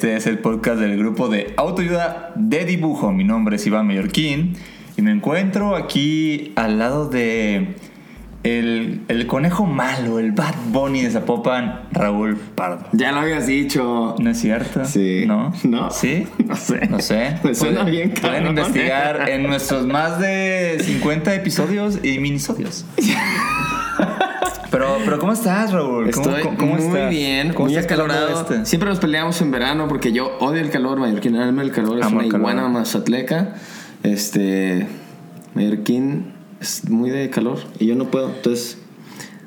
Este 0.00 0.16
es 0.16 0.26
el 0.26 0.38
podcast 0.38 0.80
del 0.80 0.96
grupo 0.96 1.28
de 1.28 1.52
autoayuda 1.58 2.32
de 2.34 2.64
dibujo. 2.64 3.12
Mi 3.12 3.22
nombre 3.22 3.56
es 3.56 3.66
Iván 3.66 3.86
Mallorquín 3.86 4.54
y 4.96 5.02
me 5.02 5.10
encuentro 5.10 5.76
aquí 5.76 6.54
al 6.56 6.78
lado 6.78 7.10
de 7.10 7.74
el, 8.42 9.02
el 9.08 9.26
conejo 9.26 9.66
malo, 9.66 10.18
el 10.18 10.32
Bad 10.32 10.54
Bunny 10.72 11.02
de 11.02 11.10
Zapopan, 11.10 11.82
Raúl 11.92 12.38
Pardo. 12.38 12.86
Ya 12.92 13.12
lo 13.12 13.20
habías 13.20 13.46
dicho. 13.46 14.14
¿No 14.18 14.30
es 14.30 14.40
cierto? 14.40 14.86
Sí. 14.86 15.24
¿No? 15.26 15.52
No. 15.64 15.90
¿Sí? 15.90 16.26
No 16.46 16.56
sé. 16.56 16.86
No 16.88 16.98
sé. 17.00 17.34
Me 17.44 17.54
suena 17.54 17.82
Pueden- 17.82 17.90
bien 17.94 18.10
Pueden 18.18 18.44
cabrón. 18.44 18.48
investigar 18.58 19.28
en 19.28 19.42
nuestros 19.42 19.86
más 19.86 20.18
de 20.18 20.78
50 20.80 21.34
episodios 21.34 21.98
y 22.02 22.18
minisodios. 22.20 22.86
Pero, 24.70 24.98
pero 25.04 25.18
¿cómo 25.18 25.32
estás, 25.32 25.72
Raúl? 25.72 26.10
¿Cómo, 26.12 26.36
Estoy 26.36 26.56
cómo- 26.56 26.74
muy 26.76 26.82
estás? 26.86 27.10
bien, 27.10 27.52
¿Cómo 27.54 27.68
muy 27.68 27.76
acalorado. 27.76 28.40
este? 28.42 28.64
Siempre 28.66 28.88
nos 28.88 28.98
peleamos 29.00 29.40
en 29.40 29.50
verano 29.50 29.88
porque 29.88 30.12
yo 30.12 30.36
odio 30.40 30.60
el 30.60 30.70
calor. 30.70 30.98
Mallorquín 31.00 31.36
ama 31.36 31.62
el 31.62 31.72
calor. 31.72 31.98
Es 31.98 32.06
Amo 32.06 32.18
una 32.18 32.26
iguana 32.26 32.68
mazatleca. 32.68 33.54
Este. 34.02 34.86
Mallorquín 35.54 36.32
es 36.60 36.88
muy 36.88 37.10
de 37.10 37.30
calor 37.30 37.58
y 37.78 37.86
yo 37.86 37.96
no 37.96 38.10
puedo. 38.10 38.28
Entonces, 38.28 38.78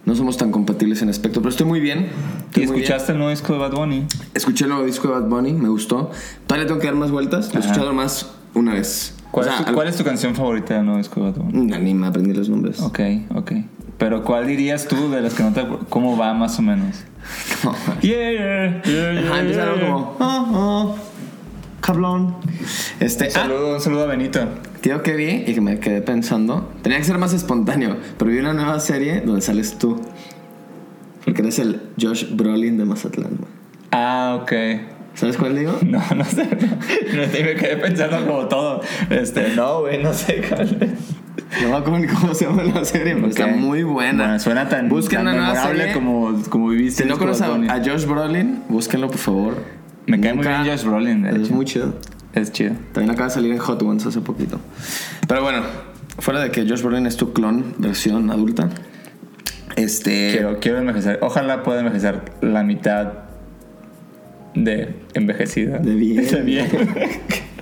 no 0.06 0.16
somos 0.16 0.36
tan 0.38 0.52
compatibles 0.52 1.02
en 1.02 1.10
aspecto. 1.10 1.40
Pero 1.42 1.50
estoy 1.52 1.66
muy 1.68 1.80
bien. 1.80 2.10
Estoy 2.48 2.64
¿Y 2.64 2.68
muy 2.68 2.78
escuchaste 2.82 3.14
el 3.14 3.18
nuevo 3.20 3.30
disco 3.32 3.54
de 3.54 3.60
Bad 3.60 3.72
Bunny? 3.72 3.96
bien. 3.96 4.08
Escuché 4.34 4.66
el 4.66 4.72
nuevo 4.72 4.86
disco 4.86 5.08
de 5.08 5.14
Bad 5.14 5.30
Bunny, 5.30 5.54
me 5.54 5.70
gustó. 5.70 6.12
Todavía 6.48 6.68
tengo 6.68 6.80
que 6.82 6.88
dar 6.88 6.96
más 6.96 7.12
vueltas. 7.12 7.54
Lo 7.54 7.60
he 7.62 7.64
escuchado 7.64 7.94
más 7.94 8.30
una 8.54 8.74
vez. 8.74 9.16
¿Cuál, 9.32 9.46
O 9.48 9.50
sea, 9.50 9.58
es 9.60 9.64
tu, 9.64 9.70
al- 9.70 9.76
cuál 9.76 9.88
es 9.88 9.96
tu 9.96 10.04
canción 10.04 10.36
favorita 10.36 10.76
del 10.76 10.84
nuevo 10.86 10.98
disco 11.00 11.22
de 11.24 11.32
Bad 11.32 11.38
Bunny? 11.40 11.58
Mm, 11.74 11.84
Ni 11.84 11.94
me 11.94 12.08
aprendí 12.08 12.34
los 12.34 12.50
nombres. 12.50 12.80
Ok, 12.82 13.00
ok. 13.34 13.52
Pero 13.98 14.24
¿cuál 14.24 14.48
dirías 14.48 14.88
tú 14.88 15.12
de 15.12 15.22
las 15.22 15.34
que 15.34 15.44
no 15.44 15.54
te? 15.54 15.66
¿Cómo 15.90 16.18
va 16.18 16.34
más 16.34 16.60
o 16.60 16.62
menos? 16.62 17.04
No. 17.64 17.74
Yeah, 18.02 18.32
yeah, 18.32 18.82
yeah, 18.84 19.20
Ajá, 19.22 19.40
empieza 19.40 19.64
algo 19.64 19.80
como. 19.80 20.16
Oh, 20.20 20.48
oh, 20.52 20.96
cablón. 21.80 22.36
Este. 23.00 23.26
Un 23.26 23.30
ah, 23.30 23.34
saludo, 23.34 23.76
un 23.76 23.80
saludo 23.80 24.04
a 24.04 24.08
Benito. 24.08 24.42
Tío 24.82 25.02
que 25.02 25.14
vi 25.14 25.44
y 25.48 25.54
que 25.54 25.62
me 25.62 25.80
quedé 25.80 26.02
pensando. 26.02 26.70
Tenía 26.82 26.98
que 26.98 27.06
ser 27.06 27.18
más 27.18 27.32
espontáneo, 27.32 27.96
pero 28.18 28.32
vi 28.32 28.40
una 28.40 28.54
nueva 28.54 28.82
serie 28.82 29.22
donde 29.22 29.40
sales 29.40 29.78
tú. 29.78 30.02
Porque 31.24 31.42
eres 31.42 31.60
el 31.60 31.82
Josh 32.00 32.36
Brolin 32.36 32.78
de 32.78 32.84
Mazatlán. 32.84 33.38
Ah, 33.92 34.40
ok. 34.42 34.52
¿Sabes 35.16 35.38
cuál 35.38 35.56
digo? 35.56 35.78
No, 35.86 36.02
no 36.16 36.26
sé. 36.26 36.44
No, 37.14 37.22
no 37.22 37.32
me 37.32 37.56
quedé 37.56 37.78
pensando 37.78 38.26
como 38.26 38.48
todo. 38.48 38.82
Este, 39.10 39.56
no, 39.56 39.82
güey, 39.82 40.02
no 40.02 40.14
sé 40.14 40.42
cuál 40.50 40.78
es. 40.82 41.23
No 41.64 41.70
me 41.70 41.76
acuerdo 41.76 42.00
ni 42.00 42.08
cómo 42.08 42.34
se 42.36 42.46
llama 42.46 42.64
la 42.64 42.86
serie, 42.86 43.16
pero 43.16 43.28
está 43.28 43.46
Ok. 43.46 43.56
muy 43.56 43.84
buena. 43.84 44.24
Bueno, 44.26 44.40
suena 44.40 44.70
tan, 44.70 44.88
Busquen 44.90 45.20
tan 45.20 45.28
una 45.28 45.36
nueva 45.36 45.54
memorable 45.54 45.80
serie. 45.80 45.94
como, 45.94 46.42
como 46.50 46.70
viviste. 46.70 47.04
Si 47.04 47.10
no 47.10 47.18
conoces 47.18 47.42
a, 47.44 47.56
a 47.74 47.78
Josh 47.84 48.06
Brolin, 48.06 48.62
búsquenlo 48.70 49.08
por 49.08 49.18
favor. 49.18 49.56
Me 50.06 50.20
cae 50.20 50.34
muy 50.34 50.44
Nunca- 50.46 50.62
bien 50.62 50.76
Josh 50.78 50.86
Brolin, 50.86 51.26
Es 51.26 51.50
muy 51.50 51.66
chido. 51.66 51.96
Es 52.34 52.52
chido. 52.52 52.74
También 52.92 53.12
acaba 53.12 53.28
de 53.30 53.34
salir 53.36 53.52
en 53.52 53.58
Hot 53.60 53.82
Ones 53.82 54.06
hace 54.06 54.20
poquito. 54.22 54.60
Pero 55.28 55.42
bueno, 55.44 55.62
fuera 56.20 56.40
de 56.42 56.52
que 56.52 56.68
Josh 56.68 56.82
Brolin 56.82 57.06
es 57.08 57.16
tu 57.18 57.32
clon, 57.34 57.76
versión 57.78 58.30
adulta. 58.32 58.70
Este. 59.76 60.32
Quiero, 60.34 60.60
quiero 60.60 60.78
envejecer. 60.80 61.20
Ojalá 61.22 61.64
pueda 61.64 61.80
envejecer 61.80 62.22
la 62.42 62.64
mitad 62.64 63.14
de 64.54 64.96
envejecida. 65.16 65.80
De 65.80 65.96
bien. 65.96 66.28
De 66.32 66.42
bien. 66.42 66.68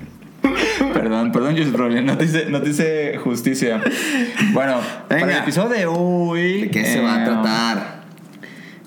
perdón, 0.94 1.32
perdón, 1.32 1.56
Josh 1.58 1.72
Brolin. 1.72 2.06
No 2.06 2.18
te 2.18 2.26
hice, 2.26 2.46
no 2.50 2.62
te 2.62 2.70
hice 2.70 3.18
justicia. 3.18 3.82
Bueno, 4.54 4.78
para 5.08 5.22
Venga. 5.22 5.38
el 5.38 5.44
episodio 5.44 5.70
de 5.70 5.86
hoy. 5.86 6.62
¿De 6.64 6.70
qué 6.70 6.86
se 6.86 7.02
va 7.02 7.16
a 7.16 7.22
eh, 7.22 7.26
tratar? 7.26 8.02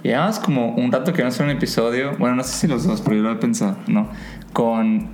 Llevamos 0.03 0.39
como 0.39 0.75
un 0.75 0.93
rato 0.93 1.13
que 1.13 1.23
no 1.23 1.29
hacer 1.29 1.47
un 1.47 1.53
episodio. 1.53 2.13
Bueno, 2.19 2.37
no 2.37 2.43
sé 2.45 2.53
si 2.55 2.67
los 2.67 2.87
dos, 2.87 3.01
pero 3.01 3.17
yo 3.17 3.23
lo 3.23 3.33
he 3.33 3.37
pensado, 3.37 3.77
¿no? 3.87 4.09
Con. 4.53 5.09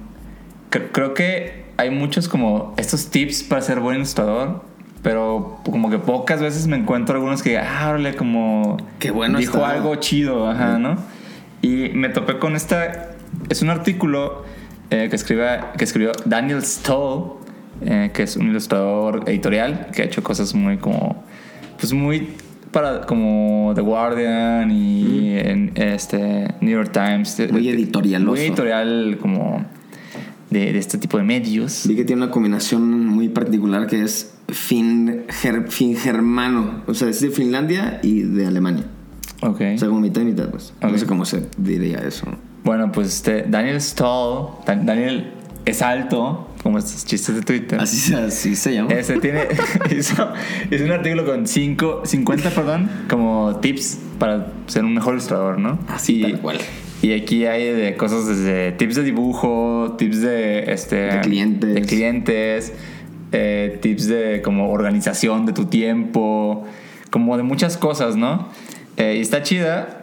cre- 0.71 0.89
creo 0.93 1.15
que 1.15 1.65
hay 1.77 1.91
muchos 1.91 2.28
como 2.28 2.75
estos 2.77 3.11
tips 3.11 3.45
para 3.45 3.62
ser 3.62 3.81
buen 3.81 3.97
ilustrador. 3.97 4.69
Pero 5.03 5.61
como 5.65 5.89
que 5.89 5.99
pocas 5.99 6.43
veces 6.43 6.67
me 6.67 6.77
encuentro 6.77 7.15
algunos 7.15 7.43
que, 7.43 7.57
ah, 7.59 7.87
órale, 7.89 8.15
como. 8.17 8.77
Qué 8.99 9.11
bueno 9.11 9.39
Dijo 9.39 9.59
está. 9.59 9.71
algo 9.71 9.95
chido, 9.97 10.51
ajá, 10.51 10.78
¿no? 10.78 10.97
Y 11.62 11.91
me 11.95 12.09
topé 12.11 12.39
con 12.39 12.55
esta. 12.57 13.12
Es 13.49 13.62
un 13.62 13.71
artículo 13.71 14.45
eh, 14.91 15.09
que, 15.09 15.17
escribe, 15.17 15.61
que 15.78 15.84
escribió 15.84 16.12
Daniel 16.25 16.62
Stoll, 16.62 17.39
eh, 17.83 18.11
que 18.12 18.25
es 18.25 18.37
un 18.37 18.49
ilustrador 18.49 19.23
editorial 19.28 19.89
que 19.95 20.03
ha 20.03 20.05
hecho 20.05 20.23
cosas 20.23 20.55
muy 20.55 20.78
como. 20.78 21.25
Pues 21.78 21.93
muy 21.93 22.28
para 22.73 23.01
como 23.03 23.73
The 23.75 23.81
Guardian 23.81 24.71
y 24.71 25.31
en, 25.39 25.73
este 25.77 26.55
New 26.61 26.71
York 26.73 26.93
Times. 26.93 27.41
Muy 27.51 27.69
editorialoso. 27.69 28.31
Muy 28.33 28.41
editorial 28.41 29.19
como 29.21 29.65
de, 30.51 30.73
de 30.73 30.78
este 30.78 30.99
tipo 30.99 31.17
de 31.17 31.25
medios. 31.25 31.84
Vi 31.89 31.97
que 31.97 32.05
tiene 32.05 32.22
una 32.22 32.31
combinación 32.31 33.07
muy 33.07 33.28
particular 33.28 33.87
que 33.87 34.03
es 34.03 34.34
fin, 34.49 35.25
ger- 35.43 35.69
fin 35.69 35.97
germano. 35.97 36.83
O 36.87 36.95
sea, 36.95 37.09
es 37.09 37.21
de 37.21 37.31
Finlandia 37.31 37.99
y 38.03 38.21
de 38.22 38.47
Alemania. 38.47 38.84
Ok. 39.43 39.62
O 39.75 39.78
sea, 39.78 39.89
como 39.89 40.01
mitad 40.01 40.21
y 40.21 40.27
mitad, 40.27 40.51
pues. 40.51 40.75
Ok. 40.83 40.91
No 40.93 40.99
sé 40.99 41.07
cómo 41.07 41.25
se 41.25 41.47
diría 41.57 41.99
eso. 41.99 42.27
Bueno, 42.65 42.93
pues 42.93 43.09
este, 43.09 43.44
Daniel 43.48 43.78
Dan- 44.66 44.87
Daniel 44.87 45.32
es 45.65 45.82
alto, 45.82 46.48
como 46.62 46.78
estos 46.78 47.04
chistes 47.06 47.34
de 47.37 47.43
Twitter. 47.43 47.81
Así 47.81 48.15
así 48.15 48.56
se 48.56 48.75
llama. 48.75 48.93
Este 48.93 49.19
tiene 49.19 49.44
hizo, 49.98 50.28
hizo 50.71 50.84
un 50.84 50.91
artículo 50.93 51.25
con 51.25 51.47
cinco, 51.47 52.03
50, 52.04 52.50
perdón, 52.50 52.91
como 53.09 53.56
tips 53.60 53.98
para 54.19 54.48
ser 54.66 54.84
un 54.84 54.94
mejor 54.94 55.15
ilustrador, 55.15 55.59
¿no? 55.59 55.78
Así, 55.88 56.19
y, 56.21 56.22
tal 56.22 56.41
cual. 56.41 56.59
Y 57.03 57.12
aquí 57.12 57.47
hay 57.47 57.65
de 57.72 57.97
cosas 57.97 58.26
desde 58.26 58.72
tips 58.72 58.97
de 58.97 59.03
dibujo, 59.04 59.94
tips 59.97 60.21
de 60.21 60.71
este 60.72 60.97
De 60.97 61.21
clientes. 61.22 61.75
de 61.75 61.82
clientes, 61.82 62.72
eh, 63.32 63.78
tips 63.81 64.06
de 64.06 64.42
como 64.42 64.71
organización 64.71 65.47
de 65.47 65.54
tu 65.54 65.65
tiempo, 65.65 66.66
como 67.10 67.38
de 67.38 67.42
muchas 67.42 67.78
cosas, 67.78 68.16
¿no? 68.16 68.48
Eh, 68.98 69.15
y 69.16 69.21
está 69.22 69.42
chida, 69.42 70.00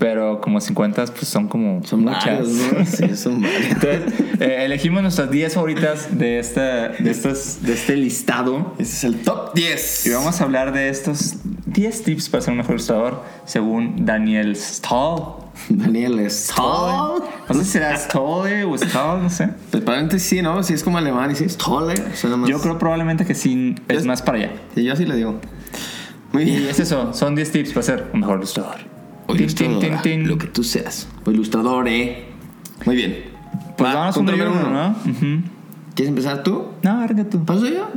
pero 0.00 0.40
como 0.40 0.60
50 0.60 1.04
pues 1.04 1.28
son 1.28 1.46
como 1.46 1.80
Son 1.84 2.00
muchas. 2.02 2.24
varios, 2.24 2.48
¿no? 2.48 2.84
Sí, 2.86 3.16
son 3.16 3.40
varios. 3.42 3.64
Entonces, 3.66 4.00
eh, 4.40 4.64
elegimos 4.64 5.02
nuestras 5.02 5.30
10 5.30 5.54
favoritas 5.54 6.18
de, 6.18 6.38
esta, 6.40 6.88
de, 6.88 7.14
de 7.60 7.72
este 7.72 7.96
listado. 7.96 8.74
Ese 8.78 8.92
es 8.96 9.04
el 9.04 9.22
top 9.22 9.54
10. 9.54 10.06
Y 10.06 10.10
vamos 10.10 10.40
a 10.40 10.44
hablar 10.44 10.72
de 10.72 10.88
estos 10.88 11.36
10 11.66 12.02
tips 12.02 12.28
para 12.30 12.40
ser 12.42 12.50
un 12.52 12.56
mejor 12.58 12.72
ilustrador, 12.76 13.22
según 13.44 14.04
Daniel 14.04 14.56
Stahl. 14.56 15.34
Daniel 15.68 16.28
Stoll. 16.30 17.22
No 17.48 17.54
sé 17.54 17.64
si 17.64 17.70
será 17.72 17.94
Stoll 17.96 18.64
o 18.64 18.78
Stahl, 18.78 19.22
no 19.22 19.28
sé. 19.28 19.48
Pues 19.70 19.82
probablemente 19.82 20.18
sí, 20.18 20.40
¿no? 20.40 20.62
Si 20.62 20.72
es 20.72 20.82
como 20.82 20.96
alemán 20.96 21.30
y 21.30 21.34
sí, 21.36 21.46
Stolle. 21.48 21.94
Suena 22.16 22.38
más. 22.38 22.48
Yo 22.48 22.58
creo 22.62 22.78
probablemente 22.78 23.26
que 23.26 23.34
sí 23.34 23.74
es 23.88 23.98
Es- 23.98 24.06
más 24.06 24.22
para 24.22 24.38
allá. 24.38 24.50
Sí, 24.74 24.82
yo 24.82 24.96
sí 24.96 25.04
le 25.04 25.14
digo. 25.16 25.38
Muy 26.32 26.44
Y 26.44 26.46
bien. 26.46 26.68
es 26.68 26.80
eso, 26.80 27.12
son 27.12 27.34
10 27.34 27.52
tips 27.52 27.72
para 27.74 27.82
ser 27.82 28.06
un 28.14 28.20
mejor 28.20 28.38
ilustrador. 28.38 28.76
O 29.30 29.34
Tin, 29.34 29.46
tin, 29.46 29.70
ilustradora, 29.70 30.02
tin, 30.02 30.12
tin. 30.20 30.28
Lo 30.28 30.38
que 30.38 30.46
tú 30.46 30.64
seas. 30.64 31.08
O 31.24 31.30
ilustrador, 31.30 31.88
¿eh? 31.88 32.24
Muy 32.84 32.96
bien. 32.96 33.24
Pues 33.76 33.90
Va, 33.90 33.94
vamos 33.94 34.16
punto 34.16 34.32
uno 34.32 34.42
y 34.42 34.46
número 34.46 34.68
uno, 34.68 34.88
¿no? 34.88 34.96
¿Quieres 35.94 36.08
empezar 36.08 36.42
tú? 36.42 36.66
No, 36.82 37.00
arranca 37.00 37.24
tú. 37.24 37.44
¿Paso 37.44 37.66
yo? 37.68 37.88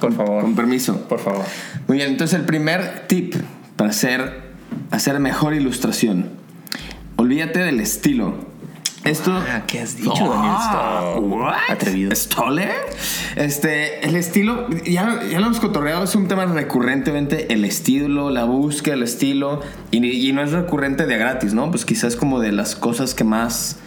Por 0.00 0.12
favor. 0.12 0.42
Con 0.42 0.54
permiso. 0.54 1.00
Por 1.08 1.18
favor. 1.18 1.44
Muy 1.88 1.96
bien, 1.98 2.10
entonces 2.10 2.38
el 2.38 2.44
primer 2.44 3.06
tip 3.08 3.34
para 3.76 3.90
hacer, 3.90 4.42
hacer 4.90 5.18
mejor 5.20 5.54
ilustración. 5.54 6.26
Olvídate 7.16 7.60
del 7.60 7.80
estilo. 7.80 8.34
Esto. 9.06 9.32
Ah, 9.32 9.62
¿qué 9.66 9.80
has 9.80 9.96
dicho, 9.96 10.10
Daniel 10.28 10.54
Stoll? 10.68 11.24
what? 11.24 11.54
Atrevido. 11.68 12.10
¿Stolle? 12.14 12.68
Este, 13.36 14.06
el 14.06 14.16
estilo, 14.16 14.68
ya, 14.84 15.20
ya 15.30 15.40
lo 15.40 15.46
hemos 15.46 15.60
cotorreado, 15.60 16.04
es 16.04 16.14
un 16.14 16.28
tema 16.28 16.44
recurrentemente, 16.46 17.52
el 17.52 17.64
estilo, 17.64 18.30
la 18.30 18.44
búsqueda 18.44 18.94
del 18.94 19.04
estilo, 19.04 19.60
y, 19.90 20.04
y 20.28 20.32
no 20.32 20.42
es 20.42 20.52
recurrente 20.52 21.06
de 21.06 21.16
gratis, 21.18 21.54
¿no? 21.54 21.70
Pues 21.70 21.84
quizás 21.84 22.16
como 22.16 22.40
de 22.40 22.52
las 22.52 22.74
cosas 22.76 23.14
que 23.14 23.24
más, 23.24 23.78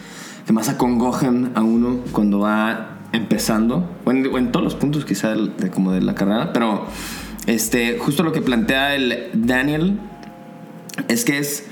que 0.45 0.53
más 0.53 0.69
acongojan 0.69 1.51
a 1.55 1.61
uno 1.61 1.99
cuando 2.11 2.39
va 2.39 2.97
empezando, 3.11 3.89
o 4.05 4.11
en, 4.11 4.27
o 4.27 4.37
en 4.37 4.51
todos 4.51 4.63
los 4.63 4.75
puntos 4.75 5.03
quizá 5.05 5.29
del- 5.29 5.57
de, 5.57 5.69
como 5.71 5.91
de 5.91 6.01
la 6.01 6.13
carrera, 6.15 6.53
pero 6.53 6.85
este, 7.47 7.97
justo 7.97 8.21
lo 8.23 8.31
que 8.31 8.41
plantea 8.41 8.93
el 8.95 9.29
Daniel 9.33 9.99
es 11.07 11.25
que 11.25 11.39
es 11.39 11.65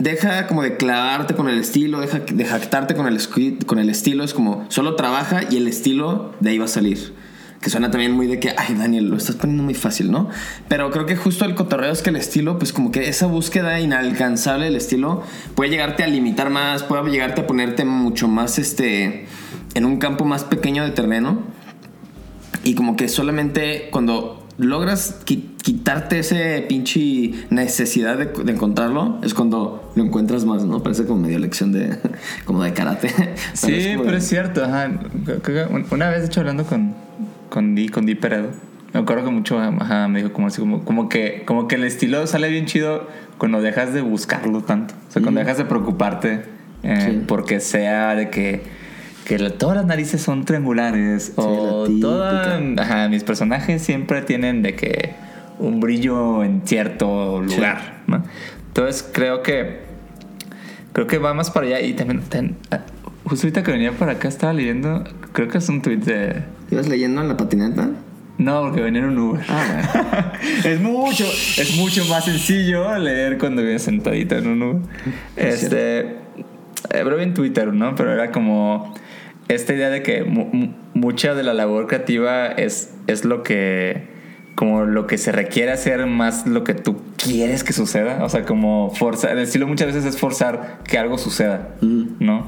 deja 0.00 0.48
como 0.48 0.62
de 0.62 0.76
clavarte 0.76 1.34
con 1.34 1.48
el 1.48 1.60
estilo, 1.60 2.00
deja 2.00 2.18
de 2.18 2.44
jactarte 2.44 2.96
con 2.96 3.06
el, 3.06 3.18
con 3.66 3.78
el 3.78 3.88
estilo. 3.88 4.24
Es 4.24 4.34
como, 4.34 4.64
solo 4.68 4.96
trabaja 4.96 5.42
y 5.48 5.56
el 5.58 5.68
estilo 5.68 6.34
de 6.40 6.50
ahí 6.50 6.58
va 6.58 6.64
a 6.64 6.68
salir. 6.68 7.14
Que 7.60 7.68
suena 7.68 7.90
también 7.90 8.12
muy 8.12 8.26
de 8.26 8.40
que, 8.40 8.54
ay, 8.56 8.74
Daniel, 8.74 9.08
lo 9.10 9.18
estás 9.18 9.36
poniendo 9.36 9.62
muy 9.62 9.74
fácil, 9.74 10.10
¿no? 10.10 10.30
Pero 10.66 10.90
creo 10.90 11.04
que 11.04 11.14
justo 11.14 11.44
el 11.44 11.54
cotorreo 11.54 11.92
es 11.92 12.00
que 12.00 12.08
el 12.08 12.16
estilo, 12.16 12.58
pues 12.58 12.72
como 12.72 12.90
que 12.90 13.10
esa 13.10 13.26
búsqueda 13.26 13.78
inalcanzable 13.80 14.64
del 14.64 14.76
estilo 14.76 15.22
puede 15.54 15.70
llegarte 15.70 16.02
a 16.02 16.06
limitar 16.06 16.48
más, 16.48 16.82
puede 16.82 17.10
llegarte 17.10 17.42
a 17.42 17.46
ponerte 17.46 17.84
mucho 17.84 18.28
más, 18.28 18.58
este, 18.58 19.26
en 19.74 19.84
un 19.84 19.98
campo 19.98 20.24
más 20.24 20.44
pequeño 20.44 20.84
de 20.84 20.90
terreno. 20.92 21.42
Y 22.64 22.74
como 22.74 22.96
que 22.96 23.08
solamente 23.08 23.88
cuando 23.92 24.46
logras 24.56 25.20
qui- 25.26 25.49
quitarte 25.62 26.20
ese 26.20 26.64
pinche 26.68 27.32
necesidad 27.50 28.16
de, 28.16 28.26
de 28.26 28.52
encontrarlo, 28.52 29.18
es 29.22 29.34
cuando 29.34 29.92
lo 29.94 30.04
encuentras 30.04 30.44
más, 30.44 30.64
¿no? 30.64 30.82
Parece 30.82 31.04
como 31.04 31.20
medio 31.20 31.38
lección 31.38 31.72
de, 31.72 31.96
como 32.44 32.62
de 32.62 32.72
karate. 32.72 33.08
Sí, 33.54 33.72
es 33.74 33.98
pero 33.98 34.12
de- 34.12 34.18
es 34.18 34.26
cierto. 34.28 34.64
Ajá. 34.64 34.88
Una 35.90 36.08
vez, 36.08 36.20
de 36.20 36.26
hecho, 36.26 36.40
hablando 36.40 36.64
con, 36.64 36.94
con 37.48 37.74
Di, 37.74 37.88
con 37.88 38.06
Di 38.06 38.14
Peredo, 38.14 38.48
me 38.92 39.00
acuerdo 39.00 39.24
que 39.26 39.30
mucho 39.30 39.60
ajá, 39.60 40.08
me 40.08 40.20
dijo 40.22 40.32
como 40.32 40.48
así, 40.48 40.60
como, 40.60 40.84
como, 40.84 41.08
que, 41.08 41.42
como 41.46 41.68
que 41.68 41.76
el 41.76 41.84
estilo 41.84 42.26
sale 42.26 42.48
bien 42.48 42.66
chido 42.66 43.06
cuando 43.38 43.60
dejas 43.62 43.92
de 43.92 44.00
buscarlo 44.00 44.62
tanto. 44.62 44.94
O 45.08 45.12
sea, 45.12 45.22
cuando 45.22 45.40
dejas 45.40 45.58
de 45.58 45.64
preocuparte 45.64 46.42
eh, 46.82 47.06
Sí. 47.10 47.24
porque 47.28 47.60
sea 47.60 48.14
de 48.16 48.30
que, 48.30 48.62
que 49.26 49.38
todas 49.50 49.76
las 49.76 49.86
narices 49.86 50.22
son 50.22 50.44
triangulares 50.44 51.32
o 51.36 51.82
la 51.82 51.86
típica. 51.88 52.00
todas... 52.08 53.10
Mis 53.10 53.22
personajes 53.22 53.82
siempre 53.82 54.22
tienen 54.22 54.62
de 54.62 54.74
que 54.74 55.14
un 55.60 55.80
brillo 55.80 56.42
en 56.44 56.62
cierto 56.66 57.40
lugar, 57.42 58.02
¿no? 58.06 58.22
Entonces 58.68 59.08
creo 59.12 59.42
que 59.42 59.80
creo 60.92 61.06
que 61.06 61.18
va 61.18 61.34
más 61.34 61.50
para 61.50 61.66
allá 61.66 61.80
y 61.80 61.92
también, 61.94 62.20
también, 62.22 62.56
ah, 62.70 62.80
justo 63.24 63.46
ahorita 63.46 63.62
que 63.62 63.72
venía 63.72 63.92
para 63.92 64.12
acá 64.12 64.28
estaba 64.28 64.52
leyendo, 64.52 65.04
creo 65.32 65.48
que 65.48 65.58
es 65.58 65.68
un 65.68 65.82
tweet 65.82 65.98
de 65.98 66.42
¿Ibas 66.70 66.88
leyendo 66.88 67.20
en 67.22 67.28
la 67.28 67.36
patineta? 67.36 67.88
no, 68.38 68.62
porque 68.62 68.80
venía 68.80 69.02
en 69.02 69.08
un 69.10 69.18
Uber. 69.18 69.42
Ah, 69.48 70.32
es 70.64 70.80
mucho, 70.80 71.24
es 71.24 71.76
mucho 71.76 72.04
más 72.06 72.24
sencillo 72.24 72.96
leer 72.98 73.36
cuando 73.38 73.60
vienes 73.62 73.82
sentadito 73.82 74.36
en 74.36 74.46
un 74.46 74.62
Uber. 74.62 74.82
Este, 75.36 75.98
eh, 76.00 76.16
pero 76.90 77.16
vi 77.16 77.24
en 77.24 77.34
Twitter, 77.34 77.72
¿no? 77.72 77.94
Pero 77.94 78.12
era 78.12 78.30
como 78.32 78.94
esta 79.48 79.74
idea 79.74 79.90
de 79.90 80.02
que 80.02 80.24
mu- 80.24 80.48
mu- 80.52 80.72
mucha 80.94 81.34
de 81.34 81.42
la 81.42 81.52
labor 81.54 81.86
creativa 81.86 82.46
es, 82.46 82.94
es 83.08 83.24
lo 83.26 83.42
que, 83.42 84.08
como 84.54 84.84
lo 84.84 85.06
que 85.06 85.18
se 85.18 85.32
requiere 85.32 85.72
hacer 85.72 86.06
más 86.06 86.46
lo 86.46 86.64
que 86.64 86.74
tú 86.74 86.98
quieres 87.16 87.64
que 87.64 87.72
suceda. 87.72 88.24
O 88.24 88.28
sea, 88.28 88.44
como 88.44 88.92
forzar, 88.94 89.32
el 89.32 89.38
estilo 89.38 89.66
muchas 89.66 89.88
veces 89.88 90.04
es 90.04 90.18
forzar 90.18 90.80
que 90.84 90.98
algo 90.98 91.18
suceda, 91.18 91.70
¿no? 91.80 92.46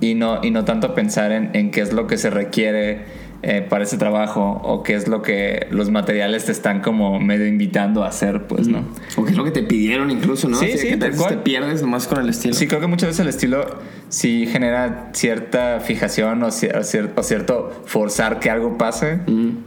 Y 0.00 0.14
no, 0.14 0.42
y 0.42 0.50
no 0.50 0.64
tanto 0.64 0.94
pensar 0.94 1.30
en, 1.30 1.50
en 1.54 1.70
qué 1.70 1.80
es 1.80 1.92
lo 1.92 2.06
que 2.06 2.18
se 2.18 2.30
requiere 2.30 3.04
eh, 3.42 3.66
para 3.68 3.82
ese 3.84 3.96
trabajo 3.98 4.60
o 4.62 4.82
qué 4.84 4.94
es 4.94 5.08
lo 5.08 5.20
que 5.22 5.66
los 5.70 5.90
materiales 5.90 6.44
te 6.44 6.52
están 6.52 6.80
como 6.80 7.18
medio 7.18 7.46
invitando 7.46 8.04
a 8.04 8.08
hacer, 8.08 8.46
pues, 8.46 8.68
¿no? 8.68 8.84
O 9.16 9.24
qué 9.24 9.32
es 9.32 9.36
lo 9.36 9.42
que 9.44 9.50
te 9.50 9.62
pidieron 9.64 10.10
incluso, 10.12 10.48
¿no? 10.48 10.56
Sí, 10.58 10.66
Así 10.66 10.78
sí, 10.78 10.88
que 10.88 10.96
te 10.96 11.10
cual. 11.10 11.42
pierdes 11.42 11.82
nomás 11.82 12.06
con 12.06 12.20
el 12.20 12.28
estilo. 12.28 12.54
Sí, 12.54 12.68
creo 12.68 12.80
que 12.80 12.86
muchas 12.86 13.08
veces 13.08 13.20
el 13.20 13.28
estilo 13.28 13.64
sí 14.08 14.46
genera 14.46 15.10
cierta 15.12 15.80
fijación 15.80 16.42
o, 16.44 16.48
cier- 16.48 16.76
o 16.76 16.80
cier- 16.82 17.10
o 17.16 17.22
cierto 17.22 17.82
forzar 17.86 18.38
que 18.38 18.48
algo 18.50 18.78
pase 18.78 19.18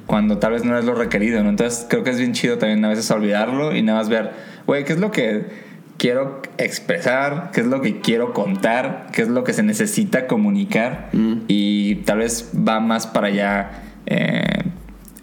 cuando 0.06 0.38
tal 0.38 0.54
vez 0.54 0.64
no 0.64 0.78
es 0.78 0.86
lo 0.86 0.96
requerido, 0.96 1.44
¿no? 1.44 1.50
Entonces 1.50 1.86
creo 1.90 2.04
que 2.04 2.12
es 2.12 2.18
bien 2.18 2.32
chido 2.34 2.58
también 2.58 2.84
a 2.86 2.90
veces 2.90 3.10
olvidarlo 3.12 3.76
y 3.76 3.82
nada 3.82 4.00
más 4.00 4.08
ver, 4.10 4.32
güey, 4.68 4.86
¿qué 4.86 4.94
es 4.94 5.00
lo 5.00 5.12
que 5.12 5.65
quiero 5.98 6.42
expresar? 6.58 7.52
¿Qué 7.54 7.62
es 7.62 7.68
lo 7.68 7.82
que 7.82 8.02
quiero 8.02 8.34
contar? 8.34 9.08
¿Qué 9.12 9.22
es 9.22 9.28
lo 9.28 9.44
que 9.44 9.54
se 9.54 9.64
necesita 9.64 10.28
comunicar? 10.28 11.10
Y 11.48 11.96
tal 12.06 12.20
vez 12.20 12.52
va 12.56 12.80
más 12.80 13.08
para 13.08 13.28
allá 13.28 13.72
eh, 14.06 14.44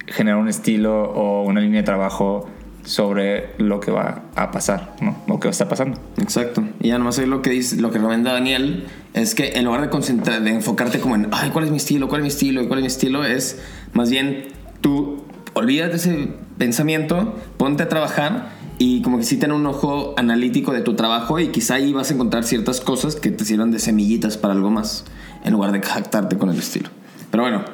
generar 0.06 0.38
un 0.38 0.48
estilo 0.48 1.02
o 1.04 1.44
una 1.44 1.60
línea 1.60 1.80
de 1.80 1.86
trabajo 1.86 2.48
sobre 2.84 3.50
lo 3.58 3.78
que 3.78 3.92
va 3.92 4.22
a 4.34 4.50
pasar, 4.50 4.96
¿no? 5.00 5.16
O 5.28 5.38
que 5.38 5.48
está 5.48 5.68
pasando. 5.68 6.00
Exacto. 6.20 6.64
Y 6.80 6.88
ya 6.88 6.98
nomás 6.98 7.18
ahí 7.18 7.26
lo 7.26 7.40
que 7.40 7.50
dice, 7.50 7.76
lo 7.76 7.90
que 7.90 7.98
recomienda 7.98 8.32
Daniel 8.32 8.86
es 9.14 9.34
que 9.34 9.52
en 9.54 9.64
lugar 9.64 9.82
de 9.82 9.88
concentrar, 9.88 10.42
de 10.42 10.50
enfocarte 10.50 10.98
como 10.98 11.14
en, 11.14 11.28
ay, 11.30 11.50
¿cuál 11.50 11.66
es 11.66 11.70
mi 11.70 11.76
estilo? 11.76 12.08
¿Cuál 12.08 12.22
es 12.22 12.24
mi 12.24 12.28
estilo? 12.28 12.62
¿Y 12.62 12.66
cuál 12.66 12.80
es 12.80 12.82
mi 12.82 12.88
estilo? 12.88 13.24
Es 13.24 13.62
más 13.92 14.10
bien 14.10 14.48
tú 14.80 15.22
olvídate 15.54 15.96
ese 15.96 16.28
pensamiento, 16.58 17.34
ponte 17.56 17.82
a 17.82 17.88
trabajar 17.88 18.50
y 18.78 19.02
como 19.02 19.18
que 19.18 19.24
sí 19.24 19.36
ten 19.36 19.52
un 19.52 19.66
ojo 19.66 20.14
analítico 20.16 20.72
de 20.72 20.80
tu 20.80 20.94
trabajo 20.94 21.38
y 21.38 21.48
quizá 21.48 21.74
ahí 21.74 21.92
vas 21.92 22.10
a 22.10 22.14
encontrar 22.14 22.44
ciertas 22.44 22.80
cosas 22.80 23.16
que 23.16 23.30
te 23.30 23.44
sirvan 23.44 23.70
de 23.70 23.78
semillitas 23.78 24.36
para 24.36 24.54
algo 24.54 24.70
más 24.70 25.04
en 25.44 25.52
lugar 25.52 25.72
de 25.72 25.80
jactarte 25.80 26.38
con 26.38 26.50
el 26.50 26.58
estilo. 26.58 26.90
Pero 27.30 27.44
bueno, 27.44 27.64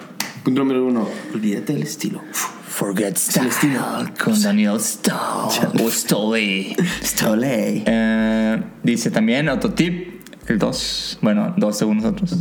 punto 0.45 0.61
número 0.61 0.87
uno, 0.87 1.09
olvídate 1.35 1.73
del 1.73 1.83
estilo. 1.83 2.23
Forget 2.33 3.17
Style 3.17 4.13
con 4.23 4.41
Daniel 4.41 4.79
Stoll 4.79 5.51
o 5.83 5.91
Stoley. 5.91 6.77
Stole. 7.03 7.83
Eh, 7.85 8.63
dice 8.85 9.11
también 9.11 9.49
autotip, 9.49 10.19
el 10.47 10.59
2, 10.59 11.19
bueno, 11.23 11.55
2 11.57 11.77
según 11.77 11.97
nosotros. 11.97 12.37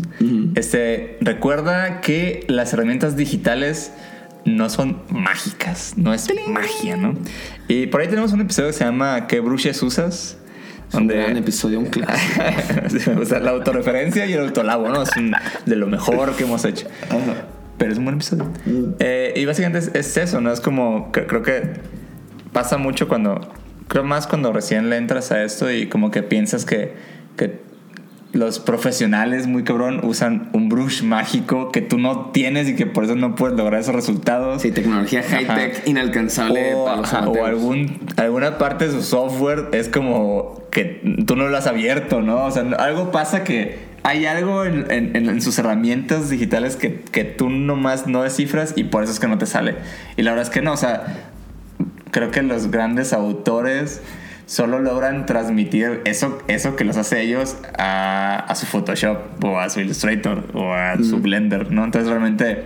Este, 0.56 1.18
recuerda 1.22 2.02
que 2.02 2.46
las 2.48 2.72
herramientas 2.74 3.18
digitales 3.18 3.92
no 4.48 4.70
son 4.70 5.02
mágicas, 5.10 5.94
no 5.98 6.14
es 6.14 6.28
magia, 6.48 6.98
¿no? 6.98 7.14
Y 7.68 7.88
por 7.88 8.02
ahí 8.02 8.08
tenemos 8.08 8.32
un 8.34 8.42
episodio 8.42 8.70
que 8.70 8.74
se 8.74 8.84
llama 8.86 9.28
¿Qué 9.28 9.40
bruches 9.40 9.82
usas? 9.84 10.38
Un 10.94 11.08
gran 11.08 11.36
episodio, 11.36 11.80
un 11.80 11.88
clásico. 11.88 12.42
Me 13.12 13.16
gusta 13.16 13.40
la 13.40 13.52
autorreferencia 13.52 14.26
y 14.26 14.34
el 14.34 14.40
autolabo, 14.42 14.88
¿no? 14.90 15.04
Es 15.04 15.10
un- 15.18 15.34
de 15.66 15.76
lo 15.76 15.86
mejor 15.88 16.34
que 16.36 16.44
hemos 16.46 16.64
hecho. 16.66 16.88
Pero 17.78 17.92
es 17.92 17.98
un 17.98 18.06
buen 18.06 18.16
episodio. 18.16 18.50
Eh, 19.00 19.34
y 19.36 19.46
básicamente 19.46 19.80
es, 19.80 19.92
es 19.94 20.18
eso, 20.18 20.40
¿no? 20.42 20.52
Es 20.52 20.62
como, 20.62 21.12
que- 21.12 21.26
creo 21.28 21.44
que 21.44 21.74
pasa 22.54 22.78
mucho 22.78 23.08
cuando, 23.10 23.54
creo 23.90 24.04
más 24.06 24.28
cuando 24.28 24.54
recién 24.54 24.90
le 24.90 24.96
entras 24.98 25.32
a 25.32 25.44
esto 25.44 25.70
y 25.72 25.88
como 25.88 26.10
que 26.10 26.24
piensas 26.24 26.64
que, 26.66 26.94
que 27.36 27.60
los 28.34 28.60
profesionales 28.60 29.48
muy 29.48 29.64
cabrón 29.64 30.02
usan 30.04 30.50
un 30.54 30.70
brush 30.70 31.02
mágico 31.02 31.72
que 31.72 31.82
tú 31.82 31.98
no 31.98 32.32
tienes 32.32 32.68
y 32.68 32.76
que 32.76 32.86
por 32.86 33.06
eso 33.06 33.16
no 33.16 33.36
puedes 33.36 33.58
lograr 33.58 33.80
esos 33.80 33.96
resultados. 33.96 34.62
Sí, 34.62 34.72
tecnología 34.72 35.24
high-tech 35.24 35.88
inalcanzable 35.88 36.74
O, 36.76 36.86
para 36.86 36.98
los 36.98 37.14
ajá, 37.14 37.28
o 37.30 37.46
algún, 37.46 38.00
alguna 38.18 38.58
parte 38.58 38.86
de 38.88 38.92
su 38.92 39.02
software 39.02 39.70
es 39.72 39.90
como 39.90 40.62
que 40.72 41.02
tú 41.26 41.36
no 41.36 41.48
lo 41.48 41.58
has 41.58 41.68
abierto, 41.68 42.22
¿no? 42.22 42.46
O 42.46 42.52
sea, 42.52 42.64
algo 42.80 43.12
pasa 43.12 43.44
que 43.44 43.80
hay 44.04 44.26
algo 44.26 44.66
en, 44.66 44.86
en- 44.92 45.16
en- 45.16 45.30
en 45.30 45.42
sus 45.42 45.58
herramientas 45.58 46.30
digitales 46.30 46.76
que, 46.76 47.00
que 47.02 47.24
tú 47.24 47.50
nomás 47.50 48.08
no 48.08 48.24
descifras 48.24 48.74
y 48.76 48.84
por 48.84 49.04
eso 49.04 49.12
es 49.14 49.20
que 49.20 49.28
no 49.28 49.38
te 49.38 49.46
sale. 49.46 49.76
Y 50.18 50.22
la 50.22 50.32
verdad 50.32 50.46
es 50.48 50.52
que 50.54 50.62
no, 50.62 50.74
o 50.74 50.78
sea, 50.78 51.18
creo 52.12 52.30
que 52.32 52.42
los 52.44 52.72
grandes 52.72 53.14
autores 53.14 54.02
solo 54.48 54.80
logran 54.80 55.26
transmitir 55.26 56.02
eso, 56.06 56.40
eso 56.48 56.76
que 56.76 56.86
los 56.86 56.98
hace 56.98 57.22
ellos 57.22 57.58
a, 57.78 58.46
a 58.48 58.56
su 58.56 58.66
Photoshop 58.66 59.44
o 59.44 59.60
a 59.60 59.70
su 59.70 59.82
Illustrator 59.82 60.46
o 60.54 60.74
a 60.74 60.96
su 61.04 61.20
Blender, 61.20 61.72
¿no? 61.72 61.84
Entonces 61.84 62.10
realmente 62.10 62.64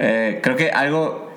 eh, 0.00 0.40
creo 0.42 0.56
que 0.56 0.70
algo 0.70 1.32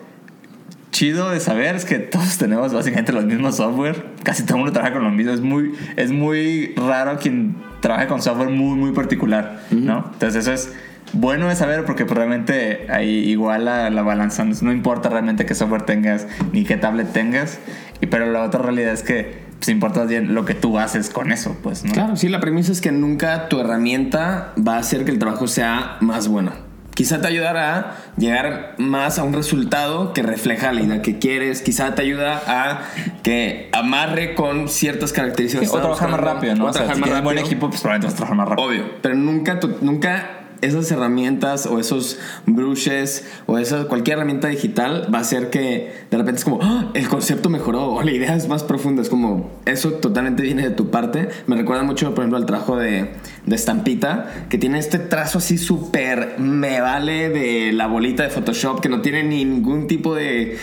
chido 0.92 1.30
de 1.30 1.40
saber 1.40 1.76
es 1.76 1.86
que 1.86 2.00
todos 2.00 2.40
tenemos 2.40 2.74
básicamente 2.74 3.14
los 3.14 3.26
mismos 3.26 3.58
software. 3.58 4.04
Casi 4.24 4.44
todo 4.44 4.56
el 4.56 4.64
mundo 4.64 4.74
trabaja 4.74 4.94
con 4.94 5.04
lo 5.04 5.12
mismo. 5.12 5.32
Es 5.32 5.42
muy, 5.42 5.74
es 5.96 6.12
muy 6.12 6.74
raro 6.76 7.20
quien 7.20 7.56
trabaje 7.80 8.08
con 8.08 8.22
software 8.22 8.50
muy, 8.50 8.76
muy 8.76 8.94
particular, 8.94 9.60
¿no? 9.70 10.10
Entonces 10.14 10.48
eso 10.48 10.54
es 10.54 10.74
bueno 11.14 11.50
de 11.50 11.56
saber 11.56 11.86
porque 11.86 12.06
pues, 12.06 12.18
realmente 12.18 12.88
ahí 12.90 13.30
igual 13.30 13.66
la, 13.66 13.92
la 13.92 14.02
balanza. 14.02 14.44
No 14.44 14.72
importa 14.72 15.10
realmente 15.10 15.46
qué 15.46 15.54
software 15.54 15.84
tengas 15.84 16.28
ni 16.52 16.64
qué 16.64 16.78
tablet 16.78 17.14
tengas. 17.14 17.60
Y, 18.02 18.08
pero 18.08 18.32
la 18.32 18.42
otra 18.42 18.64
realidad 18.64 18.92
es 18.92 19.04
que 19.04 19.47
pues, 19.60 19.70
importa 19.70 20.04
bien 20.06 20.34
lo 20.36 20.46
que 20.46 20.54
tú 20.54 20.78
haces 20.80 21.10
con 21.10 21.32
eso, 21.32 21.56
pues, 21.64 21.84
¿no? 21.84 21.94
Claro, 21.94 22.16
sí, 22.16 22.28
la 22.30 22.40
premisa 22.40 22.72
es 22.72 22.82
que 22.82 22.92
nunca 22.92 23.50
tu 23.50 23.60
herramienta 23.60 24.54
va 24.66 24.76
a 24.76 24.80
hacer 24.80 25.06
que 25.06 25.12
el 25.12 25.20
trabajo 25.20 25.48
sea 25.48 25.98
más 26.00 26.28
bueno. 26.28 26.52
Quizá 26.94 27.22
te 27.22 27.28
ayudará 27.28 27.78
a 27.78 27.96
llegar 28.18 28.74
más 28.80 29.20
a 29.20 29.24
un 29.24 29.32
resultado 29.34 30.14
que 30.14 30.24
refleja 30.24 30.72
la 30.74 30.82
idea 30.82 31.02
que 31.04 31.20
quieres. 31.20 31.62
Quizá 31.62 31.94
te 31.94 32.02
ayuda 32.02 32.42
a 32.48 32.80
que 33.22 33.70
amarre 33.72 34.34
con 34.34 34.68
ciertas 34.68 35.14
características. 35.14 35.70
Sí, 35.70 35.76
o 35.76 35.80
trabajar 35.80 36.10
más 36.10 36.20
rápido, 36.20 36.56
¿no? 36.56 36.66
O 36.66 36.70
O 36.70 36.74
sea, 36.74 36.86
trabajar 36.86 36.96
si 36.96 37.02
más 37.02 37.08
tienes 37.10 37.24
buen 37.24 37.36
rápido. 37.38 37.52
equipo, 37.52 37.70
pues 37.70 37.82
probablemente 37.82 38.06
vas 38.08 38.14
a 38.14 38.18
trabajar 38.18 38.38
más 38.38 38.50
rápido. 38.50 38.68
Obvio, 38.68 38.86
pero 39.04 39.14
nunca, 39.14 39.60
nunca 39.82 40.37
esas 40.62 40.90
herramientas 40.92 41.66
o 41.66 41.80
esos 41.80 42.20
brushes 42.46 43.26
o 43.46 43.58
esa, 43.58 43.88
cualquier 43.88 44.18
herramienta 44.18 44.48
digital 44.48 45.10
va 45.14 45.20
a 45.20 45.22
hacer 45.22 45.50
que 45.50 45.92
de 46.10 46.18
repente 46.18 46.40
es 46.40 46.44
como 46.44 46.60
"Ah, 46.62 46.92
el 46.94 47.08
concepto 47.08 47.50
mejoró 47.50 47.86
o 47.94 48.04
la 48.04 48.12
idea 48.12 48.36
es 48.36 48.48
más 48.48 48.64
profunda. 48.64 49.02
Es 49.02 49.10
como 49.10 49.50
eso 49.66 49.94
totalmente 49.94 50.44
viene 50.44 50.64
de 50.64 50.72
tu 50.72 50.90
parte. 50.90 51.30
Me 51.48 51.56
recuerda 51.56 51.84
mucho, 51.84 52.10
por 52.14 52.24
ejemplo, 52.24 52.38
al 52.38 52.46
trabajo 52.46 52.78
de, 52.78 53.12
de 53.46 53.56
Estampita 53.56 54.48
que 54.50 54.58
tiene 54.58 54.80
este 54.80 55.00
trazo 55.00 55.38
así 55.38 55.58
súper 55.58 56.36
me 56.40 56.82
vale 56.82 57.30
de 57.30 57.72
la 57.74 57.88
bolita 57.88 58.24
de 58.24 58.30
Photoshop 58.30 58.82
que 58.82 58.90
no 58.90 59.02
tiene 59.02 59.24
ni 59.24 59.46
ningún 59.46 59.88
tipo 59.88 60.16
de 60.16 60.58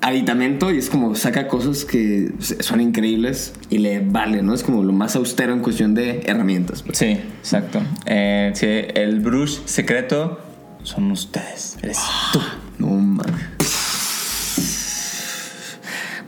aditamento 0.00 0.70
y 0.72 0.78
es 0.78 0.90
como 0.90 1.14
saca 1.14 1.48
cosas 1.48 1.84
que 1.84 2.32
son 2.60 2.80
increíbles 2.80 3.52
y 3.68 3.78
le 3.78 4.00
vale, 4.00 4.42
¿no? 4.42 4.54
Es 4.54 4.62
como 4.62 4.84
lo 4.84 4.92
más 4.92 5.16
austero 5.16 5.52
en 5.52 5.60
cuestión 5.60 5.94
de 5.94 6.22
herramientas. 6.26 6.82
pues. 6.82 6.98
Sí, 6.98 7.06
exacto. 7.06 7.80
Eh, 8.06 8.52
sí, 8.54 8.66
el 8.66 9.20
brush 9.20 9.58
secreto 9.64 10.40
son 10.82 11.10
ustedes. 11.10 11.76
Eres 11.82 11.98
tú. 12.32 12.40
No 12.78 12.88
mames. 12.88 13.34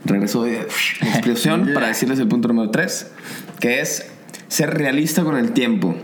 Regreso 0.03 0.43
de 0.43 0.61
explosión 0.61 1.71
para 1.73 1.87
decirles 1.87 2.19
el 2.19 2.27
punto 2.27 2.47
número 2.47 2.71
3, 2.71 3.11
que 3.59 3.81
es 3.81 4.07
ser 4.47 4.71
realista 4.73 5.23
con 5.23 5.37
el 5.37 5.51
tiempo. 5.51 5.95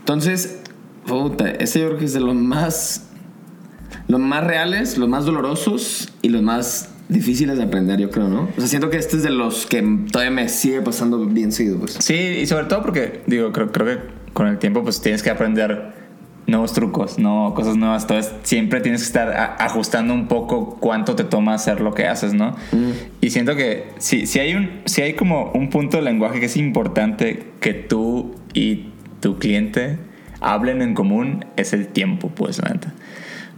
Entonces, 0.00 0.58
puta, 1.06 1.48
este 1.50 1.80
yo 1.80 1.86
creo 1.86 1.98
que 1.98 2.04
es 2.04 2.12
de 2.12 2.20
los 2.20 2.34
más 2.34 3.09
los 4.10 4.20
más 4.20 4.44
reales, 4.44 4.98
los 4.98 5.08
más 5.08 5.24
dolorosos 5.24 6.12
y 6.22 6.28
los 6.30 6.42
más 6.42 6.88
difíciles 7.08 7.56
de 7.58 7.64
aprender, 7.64 7.98
yo 8.00 8.10
creo, 8.10 8.28
¿no? 8.28 8.42
O 8.56 8.60
sea, 8.60 8.66
siento 8.68 8.90
que 8.90 8.96
este 8.96 9.16
es 9.16 9.22
de 9.22 9.30
los 9.30 9.66
que 9.66 9.82
todavía 10.12 10.30
me 10.30 10.48
sigue 10.48 10.80
pasando 10.80 11.24
bien 11.26 11.52
seguido, 11.52 11.78
pues. 11.78 11.96
Sí, 12.00 12.14
y 12.14 12.46
sobre 12.46 12.66
todo 12.66 12.82
porque, 12.82 13.22
digo, 13.26 13.50
creo, 13.52 13.72
creo 13.72 13.86
que 13.86 13.98
con 14.32 14.46
el 14.46 14.58
tiempo 14.58 14.82
pues 14.82 15.00
tienes 15.00 15.22
que 15.22 15.30
aprender 15.30 15.92
nuevos 16.46 16.72
trucos, 16.72 17.18
no 17.18 17.52
cosas 17.54 17.76
nuevas. 17.76 18.02
Entonces 18.02 18.32
siempre 18.42 18.80
tienes 18.80 19.02
que 19.02 19.06
estar 19.06 19.28
a- 19.30 19.54
ajustando 19.56 20.14
un 20.14 20.26
poco 20.28 20.76
cuánto 20.80 21.14
te 21.16 21.24
toma 21.24 21.54
hacer 21.54 21.80
lo 21.80 21.94
que 21.94 22.06
haces, 22.06 22.32
¿no? 22.32 22.54
Y 23.20 23.30
siento 23.30 23.54
que 23.56 23.88
si, 23.98 24.26
si, 24.26 24.38
hay 24.40 24.54
un, 24.54 24.70
si 24.86 25.02
hay 25.02 25.14
como 25.14 25.50
un 25.52 25.68
punto 25.70 25.96
de 25.96 26.02
lenguaje 26.04 26.38
que 26.40 26.46
es 26.46 26.56
importante 26.56 27.44
que 27.60 27.74
tú 27.74 28.34
y 28.54 28.86
tu 29.20 29.38
cliente 29.38 29.98
hablen 30.40 30.80
en 30.80 30.94
común, 30.94 31.44
es 31.56 31.72
el 31.72 31.86
tiempo, 31.88 32.30
pues, 32.34 32.60
la 32.62 32.70
neta. 32.72 32.94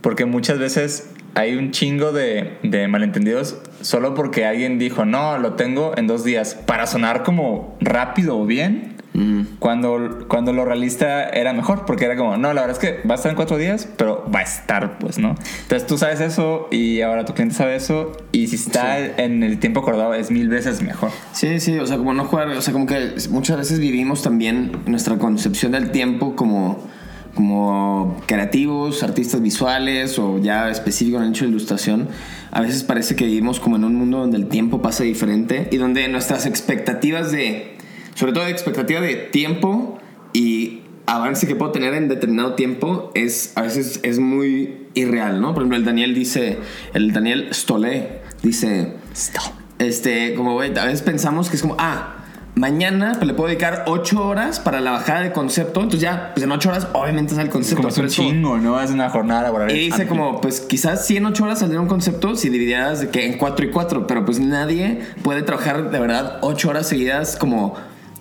Porque 0.02 0.26
muchas 0.26 0.58
veces 0.58 1.10
hay 1.34 1.56
un 1.56 1.70
chingo 1.70 2.12
de, 2.12 2.58
de 2.62 2.88
malentendidos 2.88 3.56
solo 3.80 4.14
porque 4.14 4.44
alguien 4.44 4.78
dijo, 4.78 5.04
no, 5.04 5.38
lo 5.38 5.54
tengo 5.54 5.92
en 5.96 6.06
dos 6.06 6.24
días, 6.24 6.54
para 6.54 6.86
sonar 6.86 7.22
como 7.22 7.76
rápido 7.80 8.38
o 8.38 8.46
bien, 8.46 8.92
cuando, 9.58 10.24
cuando 10.26 10.54
lo 10.54 10.64
realista 10.64 11.28
era 11.28 11.52
mejor, 11.52 11.84
porque 11.84 12.06
era 12.06 12.16
como, 12.16 12.38
no, 12.38 12.54
la 12.54 12.62
verdad 12.62 12.70
es 12.70 12.78
que 12.78 13.06
va 13.06 13.14
a 13.14 13.16
estar 13.16 13.30
en 13.30 13.36
cuatro 13.36 13.58
días, 13.58 13.86
pero 13.98 14.26
va 14.34 14.38
a 14.38 14.42
estar, 14.42 14.98
pues, 14.98 15.18
¿no? 15.18 15.34
Entonces 15.62 15.86
tú 15.86 15.98
sabes 15.98 16.20
eso 16.20 16.68
y 16.70 17.02
ahora 17.02 17.26
tu 17.26 17.34
cliente 17.34 17.54
sabe 17.54 17.76
eso, 17.76 18.12
y 18.32 18.46
si 18.46 18.56
está 18.56 18.98
en 18.98 19.42
el 19.42 19.58
tiempo 19.58 19.80
acordado 19.80 20.14
es 20.14 20.30
mil 20.30 20.48
veces 20.48 20.82
mejor. 20.82 21.10
Sí, 21.32 21.60
sí, 21.60 21.78
o 21.78 21.86
sea, 21.86 21.98
como 21.98 22.14
no 22.14 22.24
jugar, 22.24 22.48
o 22.48 22.62
sea, 22.62 22.72
como 22.72 22.86
que 22.86 23.14
muchas 23.28 23.58
veces 23.58 23.78
vivimos 23.80 24.22
también 24.22 24.72
nuestra 24.86 25.18
concepción 25.18 25.72
del 25.72 25.90
tiempo 25.90 26.34
como, 26.34 26.88
como 27.34 28.20
creativos, 28.26 29.02
artistas 29.02 29.40
visuales 29.40 30.18
o 30.18 30.38
ya 30.38 30.70
específico 30.70 31.18
en 31.18 31.24
el 31.24 31.30
hecho 31.30 31.44
de 31.44 31.50
ilustración. 31.50 32.08
A 32.50 32.60
veces 32.60 32.84
parece 32.84 33.16
que 33.16 33.24
vivimos 33.24 33.60
como 33.60 33.76
en 33.76 33.84
un 33.84 33.94
mundo 33.94 34.18
donde 34.18 34.36
el 34.36 34.48
tiempo 34.48 34.82
pasa 34.82 35.04
diferente 35.04 35.68
y 35.70 35.76
donde 35.78 36.06
nuestras 36.08 36.46
expectativas 36.46 37.32
de, 37.32 37.76
sobre 38.14 38.32
todo 38.32 38.44
de 38.44 38.50
expectativa 38.50 39.00
de 39.00 39.14
tiempo 39.14 39.98
y 40.32 40.80
avance 41.06 41.46
que 41.46 41.56
puedo 41.56 41.72
tener 41.72 41.94
en 41.94 42.08
determinado 42.08 42.54
tiempo 42.54 43.10
es 43.14 43.52
a 43.56 43.62
veces 43.62 44.00
es 44.02 44.18
muy 44.18 44.86
irreal, 44.94 45.40
¿no? 45.40 45.54
Por 45.54 45.62
ejemplo, 45.62 45.78
el 45.78 45.84
Daniel 45.84 46.14
dice, 46.14 46.58
el 46.94 47.12
Daniel 47.12 47.48
Stolé 47.52 48.20
dice, 48.42 48.94
este, 49.78 50.34
como, 50.34 50.54
güey, 50.54 50.76
a 50.76 50.84
veces 50.84 51.02
pensamos 51.02 51.48
que 51.48 51.56
es 51.56 51.62
como, 51.62 51.76
ah, 51.78 52.21
mañana 52.54 53.12
pues, 53.14 53.26
le 53.26 53.34
puedo 53.34 53.48
dedicar 53.48 53.84
8 53.86 54.26
horas 54.26 54.60
para 54.60 54.80
la 54.80 54.90
bajada 54.92 55.20
de 55.20 55.32
concepto. 55.32 55.80
Entonces 55.80 56.00
ya, 56.00 56.32
pues 56.34 56.44
en 56.44 56.52
8 56.52 56.68
horas 56.68 56.88
obviamente 56.92 57.34
sale 57.34 57.44
el 57.46 57.50
concepto. 57.50 57.82
Como 57.82 57.88
es 57.88 57.98
un 57.98 58.02
como- 58.08 58.30
chingo, 58.30 58.58
¿no? 58.58 58.80
Es 58.80 58.90
una 58.90 59.08
jornada 59.10 59.42
laboral. 59.42 59.70
y 59.70 59.78
dice 59.78 60.06
como, 60.06 60.40
pues 60.40 60.60
quizás 60.60 61.06
sí 61.06 61.16
en 61.16 61.26
8 61.26 61.44
horas 61.44 61.60
saldría 61.60 61.80
un 61.80 61.88
concepto 61.88 62.34
si 62.36 62.48
dividieras 62.48 63.00
de 63.00 63.08
que 63.10 63.26
en 63.26 63.38
4 63.38 63.64
y 63.66 63.70
4, 63.70 64.06
pero 64.06 64.24
pues 64.24 64.38
nadie 64.40 65.00
puede 65.22 65.42
trabajar 65.42 65.90
de 65.90 65.98
verdad 65.98 66.38
8 66.42 66.68
horas 66.68 66.86
seguidas 66.88 67.36
como 67.36 67.74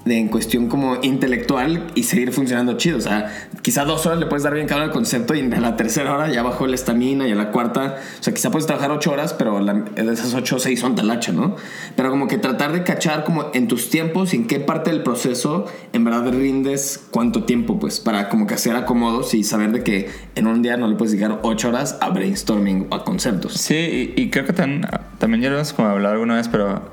en 0.05 0.29
cuestión 0.29 0.67
como 0.67 0.98
intelectual 1.03 1.88
y 1.96 2.03
seguir 2.03 2.31
funcionando 2.31 2.75
chido. 2.77 2.98
O 2.98 3.01
sea, 3.01 3.31
quizás 3.62 3.86
dos 3.86 4.05
horas 4.05 4.20
le 4.20 4.25
puedes 4.25 4.43
dar 4.43 4.53
bien 4.53 4.67
cabrón 4.67 4.88
al 4.88 4.93
concepto 4.93 5.36
y 5.36 5.41
a 5.41 5.60
la 5.60 5.75
tercera 5.75 6.13
hora 6.13 6.29
ya 6.31 6.41
bajó 6.41 6.65
la 6.67 6.75
estamina 6.75 7.27
y 7.27 7.31
a 7.31 7.36
la 7.36 7.51
cuarta, 7.51 7.98
o 8.20 8.24
sea, 8.24 8.34
quizá 8.34 8.50
puedes 8.50 8.65
trabajar 8.65 8.91
8 8.91 9.12
horas, 9.12 9.34
pero 9.34 9.60
la- 9.60 9.86
esas 9.96 10.34
8 10.34 10.58
6 10.60 10.79
son 10.79 10.96
talacha, 10.96 11.31
¿no? 11.31 11.55
Pero 11.96 12.10
como 12.10 12.27
que 12.27 12.38
tratar 12.38 12.72
de 12.72 12.84
cachar 12.84 13.24
como 13.24 13.51
en 13.53 13.67
tus 13.67 13.89
tiempos 13.89 14.34
en 14.34 14.48
qué 14.48 14.60
parte 14.60 14.89
del 14.91 15.03
proceso 15.03 15.65
en 15.93 16.03
verdad 16.03 16.31
rindes 16.31 17.05
cuánto 17.12 17.43
tiempo, 17.43 17.79
pues, 17.79 18.00
para 18.00 18.29
como 18.29 18.48
que 18.48 18.55
hacer 18.55 18.75
acomodos 18.75 19.34
y 19.34 19.43
saber 19.43 19.72
de 19.72 19.84
que 19.84 20.10
en 20.36 20.48
un 20.48 20.62
día 20.63 20.77
no 20.77 20.88
le 20.88 20.96
puedes 20.96 21.12
dedicar 21.12 21.39
8 21.43 21.70
horas 21.70 21.98
a 22.01 22.10
brainstorming 22.10 22.88
o 22.89 22.96
a 22.96 23.03
conceptos. 23.03 23.53
Sí, 23.53 23.75
y, 24.15 24.22
y 24.22 24.29
creo 24.31 24.46
que 24.46 24.53
tan- 24.53 24.81
también 25.20 25.43
ya 25.43 25.50
lo 25.50 25.55
hemos 25.58 25.74
como 25.74 25.89
hablado 25.89 26.13
alguna 26.15 26.36
vez, 26.36 26.48
pero 26.48 26.90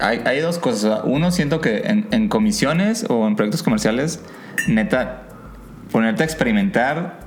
hay, 0.00 0.22
hay 0.24 0.40
dos 0.40 0.58
cosas. 0.58 1.02
Uno, 1.04 1.30
siento 1.30 1.60
que 1.60 1.78
en, 1.78 2.06
en 2.10 2.28
comisiones 2.28 3.06
o 3.08 3.26
en 3.26 3.36
proyectos 3.36 3.62
comerciales, 3.62 4.22
neta, 4.68 5.22
ponerte 5.90 6.22
a 6.22 6.26
experimentar 6.26 7.20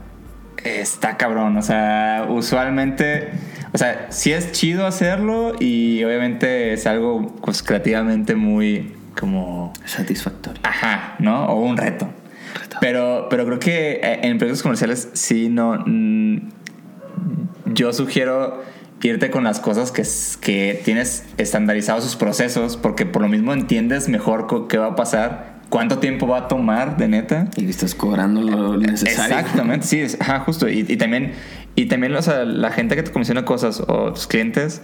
está 0.63 1.17
cabrón. 1.17 1.57
O 1.57 1.61
sea, 1.61 2.25
usualmente, 2.29 3.29
o 3.73 3.77
sea, 3.77 4.07
sí 4.09 4.31
es 4.31 4.51
chido 4.51 4.85
hacerlo 4.85 5.53
y 5.59 6.03
obviamente 6.03 6.73
es 6.73 6.87
algo 6.87 7.35
pues 7.43 7.63
creativamente 7.63 8.35
muy 8.35 8.93
como 9.19 9.73
Satisfactorio. 9.85 10.61
Ajá, 10.63 11.15
¿no? 11.19 11.45
O 11.45 11.61
un 11.61 11.77
reto. 11.77 12.09
Pero, 12.79 13.27
pero 13.29 13.45
creo 13.45 13.59
que 13.59 13.93
eh, 14.03 14.19
en 14.23 14.37
proyectos 14.37 14.63
comerciales 14.63 15.09
sí 15.13 15.49
no. 15.49 15.83
mm, 15.85 16.49
yo 17.65 17.93
sugiero 17.93 18.63
irte 19.07 19.29
con 19.29 19.43
las 19.43 19.59
cosas 19.59 19.91
que, 19.91 20.03
que 20.39 20.81
tienes 20.85 21.23
estandarizados 21.37 22.03
sus 22.03 22.15
procesos, 22.15 22.77
porque 22.77 23.05
por 23.05 23.21
lo 23.21 23.27
mismo 23.29 23.53
entiendes 23.53 24.09
mejor 24.09 24.67
qué 24.67 24.77
va 24.77 24.87
a 24.87 24.95
pasar, 24.95 25.59
cuánto 25.69 25.99
tiempo 25.99 26.27
va 26.27 26.37
a 26.39 26.47
tomar 26.47 26.97
de 26.97 27.07
neta. 27.07 27.47
Y 27.57 27.69
estás 27.69 27.95
cobrando 27.95 28.41
lo 28.41 28.77
necesario. 28.77 29.37
Exactamente, 29.37 29.85
sí, 29.87 29.99
es- 29.99 30.17
ajá, 30.21 30.39
justo. 30.41 30.69
Y, 30.69 30.85
y 30.87 30.97
también, 30.97 31.33
y 31.75 31.87
también 31.87 32.15
o 32.15 32.21
sea, 32.21 32.45
la 32.45 32.71
gente 32.71 32.95
que 32.95 33.03
te 33.03 33.11
comisiona 33.11 33.43
cosas 33.45 33.81
o 33.87 34.13
tus 34.13 34.27
clientes, 34.27 34.81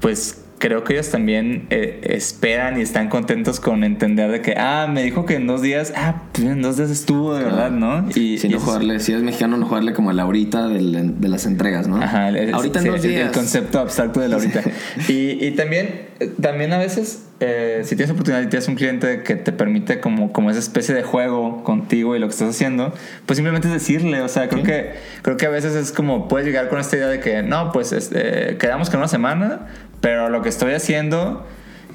pues 0.00 0.44
creo 0.58 0.84
que 0.84 0.94
ellos 0.94 1.10
también 1.10 1.66
eh, 1.70 2.00
esperan 2.02 2.78
y 2.78 2.82
están 2.82 3.08
contentos 3.08 3.60
con 3.60 3.84
entender 3.84 4.30
de 4.30 4.42
que, 4.42 4.54
ah, 4.56 4.88
me 4.92 5.02
dijo 5.02 5.24
que 5.26 5.36
en 5.36 5.46
dos 5.46 5.62
días, 5.62 5.92
ah, 5.96 6.22
pues 6.32 6.46
en 6.48 6.62
dos 6.62 6.76
días 6.76 6.90
estuvo 6.90 7.34
de 7.34 7.44
verdad, 7.44 7.70
¿no? 7.70 8.06
Y, 8.14 8.38
Si 8.38 8.48
no 8.48 8.58
jugarle, 8.60 8.98
si 9.00 9.12
eres 9.12 9.22
mexicano, 9.24 9.56
no 9.56 9.66
jugarle 9.66 9.92
como 9.92 10.10
a 10.10 10.12
la 10.12 10.22
ahorita 10.22 10.68
del- 10.68 11.20
de 11.20 11.28
las 11.28 11.46
entregas, 11.46 11.86
¿no? 11.88 11.96
Ajá, 12.02 12.28
el, 12.28 12.52
ahorita 12.52 12.80
sí, 12.80 12.86
en 12.88 12.92
dos 12.94 13.04
el- 13.04 13.10
el 13.12 13.16
días. 13.18 13.32
concepto 13.32 13.78
abstracto 13.78 14.20
de 14.20 14.28
la 14.28 14.36
ahorita. 14.36 14.62
y, 15.08 15.44
y 15.46 15.50
también, 15.52 16.06
también 16.40 16.72
a 16.72 16.78
veces, 16.78 17.24
eh, 17.40 17.82
si 17.84 17.94
tienes 17.94 18.10
oportunidad 18.10 18.42
y 18.42 18.48
tienes 18.48 18.66
un 18.66 18.74
cliente 18.74 19.22
que 19.22 19.36
te 19.36 19.52
permite 19.52 20.00
como, 20.00 20.32
como 20.32 20.50
esa 20.50 20.58
especie 20.58 20.92
de 20.92 21.04
juego 21.04 21.62
contigo 21.62 22.16
y 22.16 22.18
lo 22.18 22.26
que 22.26 22.32
estás 22.32 22.48
haciendo, 22.50 22.92
pues 23.26 23.36
simplemente 23.36 23.68
es 23.68 23.74
decirle, 23.74 24.20
o 24.22 24.28
sea, 24.28 24.48
creo, 24.48 24.64
que, 24.64 24.94
creo 25.22 25.36
que 25.36 25.46
a 25.46 25.50
veces 25.50 25.76
es 25.76 25.92
como, 25.92 26.26
puedes 26.26 26.46
llegar 26.48 26.68
con 26.68 26.80
esta 26.80 26.96
idea 26.96 27.06
de 27.06 27.20
que, 27.20 27.42
no, 27.44 27.70
pues 27.70 27.92
este, 27.92 28.56
quedamos 28.58 28.90
que 28.90 28.96
en 28.96 28.98
una 28.98 29.08
semana, 29.08 29.66
pero 30.00 30.28
lo 30.28 30.42
que 30.42 30.48
estoy 30.48 30.72
haciendo, 30.72 31.46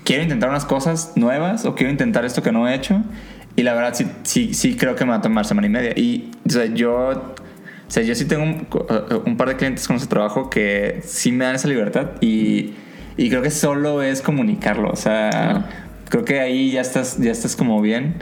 quiero 0.04 0.24
intentar 0.24 0.50
unas 0.50 0.66
cosas 0.66 1.14
nuevas 1.16 1.66
o 1.66 1.76
quiero 1.76 1.92
intentar 1.92 2.26
esto 2.26 2.44
que 2.44 2.52
no 2.52 2.68
he 2.68 2.76
hecho. 2.76 3.02
Y 3.56 3.64
la 3.64 3.74
verdad 3.74 3.94
sí, 3.94 4.08
sí, 4.24 4.54
sí 4.54 4.76
creo 4.76 4.96
que 4.96 5.06
me 5.06 5.12
va 5.12 5.18
a 5.18 5.22
tomar 5.22 5.46
semana 5.46 5.68
y 5.68 5.70
media. 5.70 5.92
Y 5.96 6.32
o 6.48 6.50
sea, 6.50 6.66
yo 6.66 7.36
o 7.88 7.92
sea, 7.94 8.02
yo 8.02 8.16
sí 8.16 8.26
tengo 8.26 8.44
un, 8.44 8.68
un 9.26 9.38
par 9.38 9.50
de 9.50 9.56
clientes 9.56 9.88
con 9.88 9.98
ese 9.98 10.08
trabajo 10.08 10.50
que 10.50 11.02
sí 11.06 11.32
me 11.32 11.46
dan 11.46 11.54
esa 11.54 11.68
libertad 11.68 12.12
y, 12.22 12.74
y 13.18 13.30
creo 13.30 13.44
que 13.44 13.52
solo 13.52 14.02
es 14.02 14.24
comunicarlo. 14.24 14.90
O 14.90 14.96
sea, 14.96 15.70
creo 16.10 16.26
que 16.26 16.40
ahí 16.40 16.72
ya 16.72 16.82
estás, 16.82 17.20
ya 17.20 17.32
estás 17.32 17.56
como 17.56 17.80
bien 17.82 18.16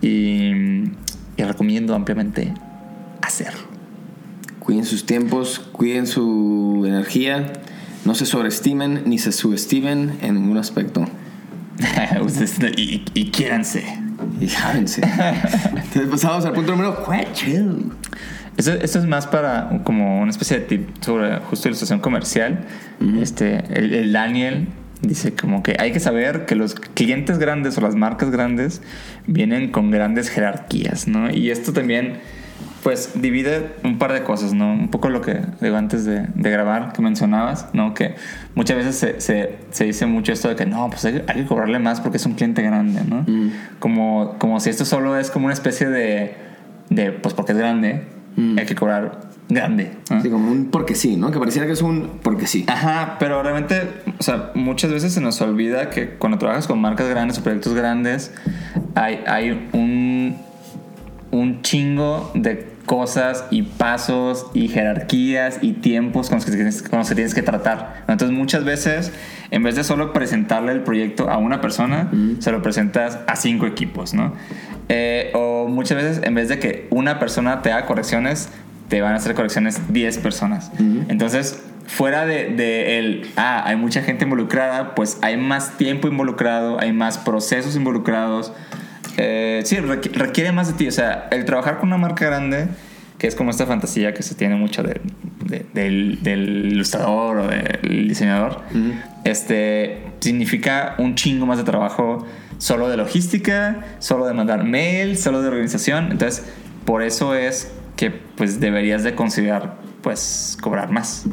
y, 0.00 0.50
y 1.36 1.42
recomiendo 1.44 1.94
ampliamente 1.94 2.52
hacerlo. 3.20 3.60
Cuiden 4.58 4.84
sus 4.84 5.06
tiempos, 5.06 5.60
cuiden 5.70 6.08
su 6.08 6.82
energía, 6.84 7.52
no 8.04 8.14
se 8.14 8.26
sobreestimen 8.26 9.02
ni 9.06 9.18
se 9.18 9.32
subestimen 9.32 10.18
en 10.22 10.34
ningún 10.34 10.58
aspecto. 10.58 11.06
Y, 12.76 13.02
y 13.14 13.30
quiéranse. 13.30 13.82
Y 14.40 14.46
jávense. 14.46 15.02
Entonces 15.02 16.06
pasamos 16.10 16.44
al 16.44 16.52
punto 16.52 16.72
número 16.72 17.02
4. 17.04 17.48
Esto, 18.56 18.72
esto 18.72 18.98
es 18.98 19.06
más 19.06 19.26
para 19.26 19.80
como 19.84 20.20
una 20.20 20.30
especie 20.30 20.60
de 20.60 20.66
tip 20.66 21.02
sobre 21.02 21.38
justo 21.38 21.68
ilustración 21.68 22.00
comercial. 22.00 22.66
este, 23.20 23.64
el, 23.72 23.94
el 23.94 24.12
Daniel 24.12 24.68
dice 25.02 25.32
como 25.34 25.62
que 25.62 25.76
hay 25.78 25.92
que 25.92 26.00
saber 26.00 26.46
que 26.46 26.54
los 26.54 26.74
clientes 26.74 27.38
grandes 27.38 27.76
o 27.78 27.80
las 27.80 27.94
marcas 27.94 28.30
grandes 28.30 28.82
vienen 29.26 29.70
con 29.70 29.90
grandes 29.90 30.28
jerarquías, 30.28 31.08
¿no? 31.08 31.30
Y 31.30 31.50
esto 31.50 31.72
también, 31.72 32.18
pues, 32.82 33.12
divide 33.14 33.74
un 33.84 33.98
par 33.98 34.12
de 34.12 34.22
cosas, 34.22 34.52
¿no? 34.54 34.72
Un 34.72 34.90
poco 34.90 35.08
lo 35.08 35.20
que 35.20 35.40
digo 35.60 35.76
antes 35.76 36.04
de, 36.04 36.26
de 36.34 36.50
grabar, 36.50 36.92
que 36.92 37.02
mencionabas, 37.02 37.68
¿no? 37.72 37.94
Que 37.94 38.16
muchas 38.54 38.76
veces 38.76 38.96
se, 38.96 39.20
se, 39.20 39.58
se 39.70 39.84
dice 39.84 40.06
mucho 40.06 40.32
esto 40.32 40.48
de 40.48 40.56
que 40.56 40.66
no, 40.66 40.88
pues 40.90 41.04
hay, 41.04 41.22
hay 41.26 41.42
que 41.42 41.46
cobrarle 41.46 41.78
más 41.78 42.00
porque 42.00 42.16
es 42.16 42.26
un 42.26 42.34
cliente 42.34 42.62
grande, 42.62 43.02
¿no? 43.08 43.24
Como, 43.78 44.36
como 44.38 44.60
si 44.60 44.70
esto 44.70 44.84
solo 44.84 45.16
es 45.16 45.30
como 45.30 45.46
una 45.46 45.54
especie 45.54 45.88
de, 45.88 46.34
de 46.90 47.12
pues 47.12 47.34
porque 47.34 47.52
es 47.52 47.58
grande, 47.58 48.02
hay 48.36 48.66
que 48.66 48.74
cobrar 48.74 49.32
grande. 49.48 49.92
¿no? 50.10 50.22
Sí, 50.22 50.30
como 50.30 50.50
un 50.50 50.70
porque 50.70 50.94
sí, 50.94 51.16
¿no? 51.16 51.30
Que 51.30 51.38
pareciera 51.38 51.66
que 51.66 51.72
es 51.72 51.82
un 51.82 52.18
porque 52.22 52.46
sí. 52.46 52.64
Ajá, 52.68 53.16
pero 53.18 53.42
realmente, 53.42 53.82
o 54.18 54.22
sea, 54.22 54.50
muchas 54.54 54.90
veces 54.90 55.12
se 55.12 55.20
nos 55.20 55.40
olvida 55.40 55.90
que 55.90 56.10
cuando 56.10 56.38
trabajas 56.38 56.66
con 56.66 56.80
marcas 56.80 57.08
grandes 57.08 57.38
o 57.38 57.42
proyectos 57.42 57.74
grandes, 57.74 58.32
hay, 58.94 59.20
hay 59.26 59.68
un, 59.72 60.36
un 61.30 61.62
chingo 61.62 62.30
de 62.34 62.71
cosas 62.86 63.44
y 63.50 63.62
pasos 63.62 64.46
y 64.54 64.68
jerarquías 64.68 65.58
y 65.62 65.72
tiempos 65.72 66.28
con 66.28 66.36
los 66.36 66.44
que 66.44 66.52
tienes, 66.52 66.82
con 66.82 66.98
los 66.98 67.08
que, 67.08 67.14
tienes 67.14 67.34
que 67.34 67.42
tratar. 67.42 68.04
Entonces 68.08 68.36
muchas 68.36 68.64
veces, 68.64 69.12
en 69.50 69.62
vez 69.62 69.76
de 69.76 69.84
solo 69.84 70.12
presentarle 70.12 70.72
el 70.72 70.82
proyecto 70.82 71.30
a 71.30 71.38
una 71.38 71.60
persona, 71.60 72.10
se 72.40 72.50
lo 72.52 72.62
presentas 72.62 73.18
a 73.26 73.36
cinco 73.36 73.66
equipos, 73.66 74.14
¿no? 74.14 74.34
Eh, 74.88 75.30
o 75.34 75.68
muchas 75.68 75.96
veces, 75.96 76.20
en 76.24 76.34
vez 76.34 76.48
de 76.48 76.58
que 76.58 76.86
una 76.90 77.18
persona 77.18 77.62
te 77.62 77.72
haga 77.72 77.86
correcciones, 77.86 78.48
te 78.88 79.00
van 79.00 79.14
a 79.14 79.16
hacer 79.16 79.34
correcciones 79.34 79.80
10 79.92 80.18
personas. 80.18 80.70
Entonces, 81.08 81.62
fuera 81.86 82.26
de, 82.26 82.50
de 82.50 82.98
el, 82.98 83.30
ah, 83.36 83.62
hay 83.66 83.76
mucha 83.76 84.02
gente 84.02 84.24
involucrada, 84.24 84.94
pues 84.94 85.18
hay 85.22 85.36
más 85.36 85.78
tiempo 85.78 86.08
involucrado, 86.08 86.78
hay 86.80 86.92
más 86.92 87.16
procesos 87.16 87.76
involucrados. 87.76 88.52
Eh, 89.16 89.62
sí, 89.64 89.76
requ- 89.76 90.12
requiere 90.12 90.52
más 90.52 90.68
de 90.68 90.74
ti. 90.74 90.88
O 90.88 90.92
sea, 90.92 91.28
el 91.30 91.44
trabajar 91.44 91.78
con 91.78 91.88
una 91.88 91.98
marca 91.98 92.24
grande, 92.26 92.66
que 93.18 93.26
es 93.26 93.34
como 93.34 93.50
esta 93.50 93.66
fantasía 93.66 94.14
que 94.14 94.22
se 94.22 94.34
tiene 94.34 94.56
mucho 94.56 94.82
de- 94.82 95.00
de- 95.44 95.66
del, 95.74 96.22
del 96.22 96.72
ilustrador 96.72 97.38
o 97.38 97.46
del 97.48 98.08
diseñador, 98.08 98.62
este, 99.24 100.02
significa 100.20 100.94
un 100.98 101.14
chingo 101.14 101.46
más 101.46 101.58
de 101.58 101.64
trabajo 101.64 102.26
solo 102.58 102.88
de 102.88 102.96
logística, 102.96 103.80
solo 103.98 104.26
de 104.26 104.34
mandar 104.34 104.64
mail, 104.64 105.16
solo 105.18 105.42
de 105.42 105.48
organización. 105.48 106.08
Entonces, 106.12 106.44
por 106.84 107.02
eso 107.02 107.34
es 107.34 107.72
que 107.96 108.10
pues 108.10 108.60
deberías 108.60 109.02
de 109.04 109.14
considerar 109.14 109.76
pues 110.02 110.56
cobrar 110.60 110.90
más. 110.90 111.24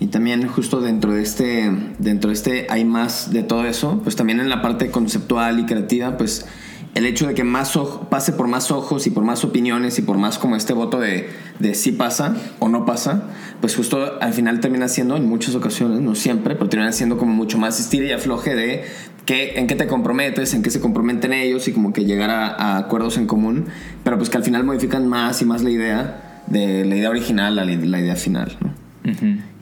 Y 0.00 0.08
también 0.08 0.46
justo 0.46 0.80
dentro 0.80 1.12
de 1.12 1.22
este, 1.22 1.70
dentro 1.98 2.28
de 2.28 2.34
este 2.34 2.66
hay 2.70 2.84
más 2.84 3.32
de 3.32 3.42
todo 3.42 3.64
eso, 3.66 4.00
pues 4.02 4.16
también 4.16 4.38
en 4.40 4.48
la 4.48 4.62
parte 4.62 4.90
conceptual 4.90 5.58
y 5.60 5.64
creativa, 5.66 6.16
pues 6.16 6.46
el 6.94 7.06
hecho 7.06 7.26
de 7.26 7.34
que 7.34 7.44
más 7.44 7.76
ojo- 7.76 8.08
pase 8.10 8.32
por 8.32 8.48
más 8.48 8.70
ojos 8.70 9.06
y 9.06 9.10
por 9.10 9.22
más 9.24 9.44
opiniones 9.44 9.98
y 9.98 10.02
por 10.02 10.18
más 10.18 10.38
como 10.38 10.56
este 10.56 10.72
voto 10.72 10.98
de, 10.98 11.28
de 11.58 11.74
si 11.74 11.92
pasa 11.92 12.34
o 12.58 12.68
no 12.68 12.84
pasa, 12.86 13.24
pues 13.60 13.76
justo 13.76 14.20
al 14.20 14.32
final 14.32 14.60
termina 14.60 14.88
siendo 14.88 15.16
en 15.16 15.26
muchas 15.26 15.54
ocasiones, 15.54 16.00
no 16.00 16.14
siempre, 16.14 16.54
pero 16.56 16.68
termina 16.68 16.92
siendo 16.92 17.16
como 17.18 17.32
mucho 17.34 17.58
más 17.58 17.78
estira 17.78 18.06
y 18.06 18.12
afloje 18.12 18.54
de 18.54 18.84
qué, 19.26 19.58
en 19.58 19.66
qué 19.66 19.74
te 19.74 19.86
comprometes, 19.86 20.54
en 20.54 20.62
qué 20.62 20.70
se 20.70 20.80
comprometen 20.80 21.32
ellos 21.32 21.68
y 21.68 21.72
como 21.72 21.92
que 21.92 22.04
llegar 22.04 22.30
a, 22.30 22.48
a 22.48 22.78
acuerdos 22.78 23.16
en 23.18 23.26
común, 23.26 23.66
pero 24.02 24.16
pues 24.18 24.30
que 24.30 24.36
al 24.38 24.44
final 24.44 24.64
modifican 24.64 25.06
más 25.06 25.40
y 25.42 25.44
más 25.44 25.62
la 25.62 25.70
idea 25.70 26.42
de 26.48 26.84
la 26.84 26.96
idea 26.96 27.10
original 27.10 27.58
a 27.58 27.64
la, 27.64 27.72
la 27.76 28.00
idea 28.00 28.16
final, 28.16 28.56
¿no? 28.60 28.72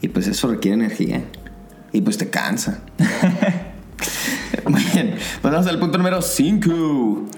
Y 0.03 0.09
pues 0.09 0.27
eso 0.29 0.49
requiere 0.49 0.75
energía. 0.77 1.23
Y 1.93 2.01
pues 2.03 2.19
te 2.19 2.29
cansa. 2.31 2.81
Muy 4.69 4.83
bien. 4.93 5.15
Vamos 5.43 5.67
al 5.69 5.79
punto 5.79 5.97
número 5.97 6.21
5. 6.21 7.29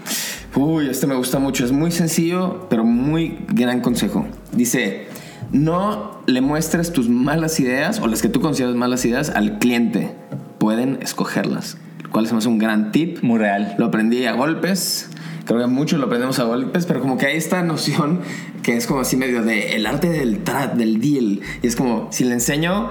Uy, 0.56 0.88
este 0.88 1.06
me 1.06 1.14
gusta 1.14 1.38
mucho. 1.38 1.62
Es 1.62 1.72
muy 1.72 1.90
sencillo, 1.90 2.66
pero 2.70 2.84
muy 2.84 3.38
gran 3.48 3.80
consejo. 3.80 4.26
Dice, 4.52 5.08
no 5.52 6.22
le 6.26 6.40
muestres 6.40 6.90
tus 6.90 7.10
malas 7.10 7.60
ideas 7.60 8.00
o 8.00 8.06
las 8.06 8.22
que 8.22 8.30
tú 8.30 8.40
consideras 8.40 8.76
malas 8.76 9.04
ideas 9.04 9.28
al 9.28 9.58
cliente. 9.58 10.14
Pueden 10.58 10.98
escogerlas. 11.02 11.76
Se 12.14 12.32
me 12.32 12.38
hace 12.38 12.48
un 12.48 12.58
gran 12.58 12.92
tip. 12.92 13.22
Muy 13.22 13.38
real. 13.38 13.74
Lo 13.78 13.86
aprendí 13.86 14.24
a 14.24 14.32
golpes. 14.32 15.10
Creo 15.44 15.60
que 15.60 15.66
muchos 15.66 16.00
lo 16.00 16.06
aprendemos 16.06 16.38
a 16.38 16.44
golpes, 16.44 16.86
pero 16.86 17.00
como 17.00 17.18
que 17.18 17.26
hay 17.26 17.36
esta 17.36 17.62
noción 17.62 18.20
que 18.62 18.76
es 18.76 18.86
como 18.86 19.00
así 19.00 19.16
medio 19.16 19.42
de 19.42 19.76
el 19.76 19.86
arte 19.86 20.08
del 20.08 20.44
trap, 20.44 20.74
del 20.74 21.00
deal. 21.00 21.40
Y 21.62 21.66
es 21.66 21.76
como, 21.76 22.08
si 22.10 22.24
le 22.24 22.32
enseño 22.32 22.90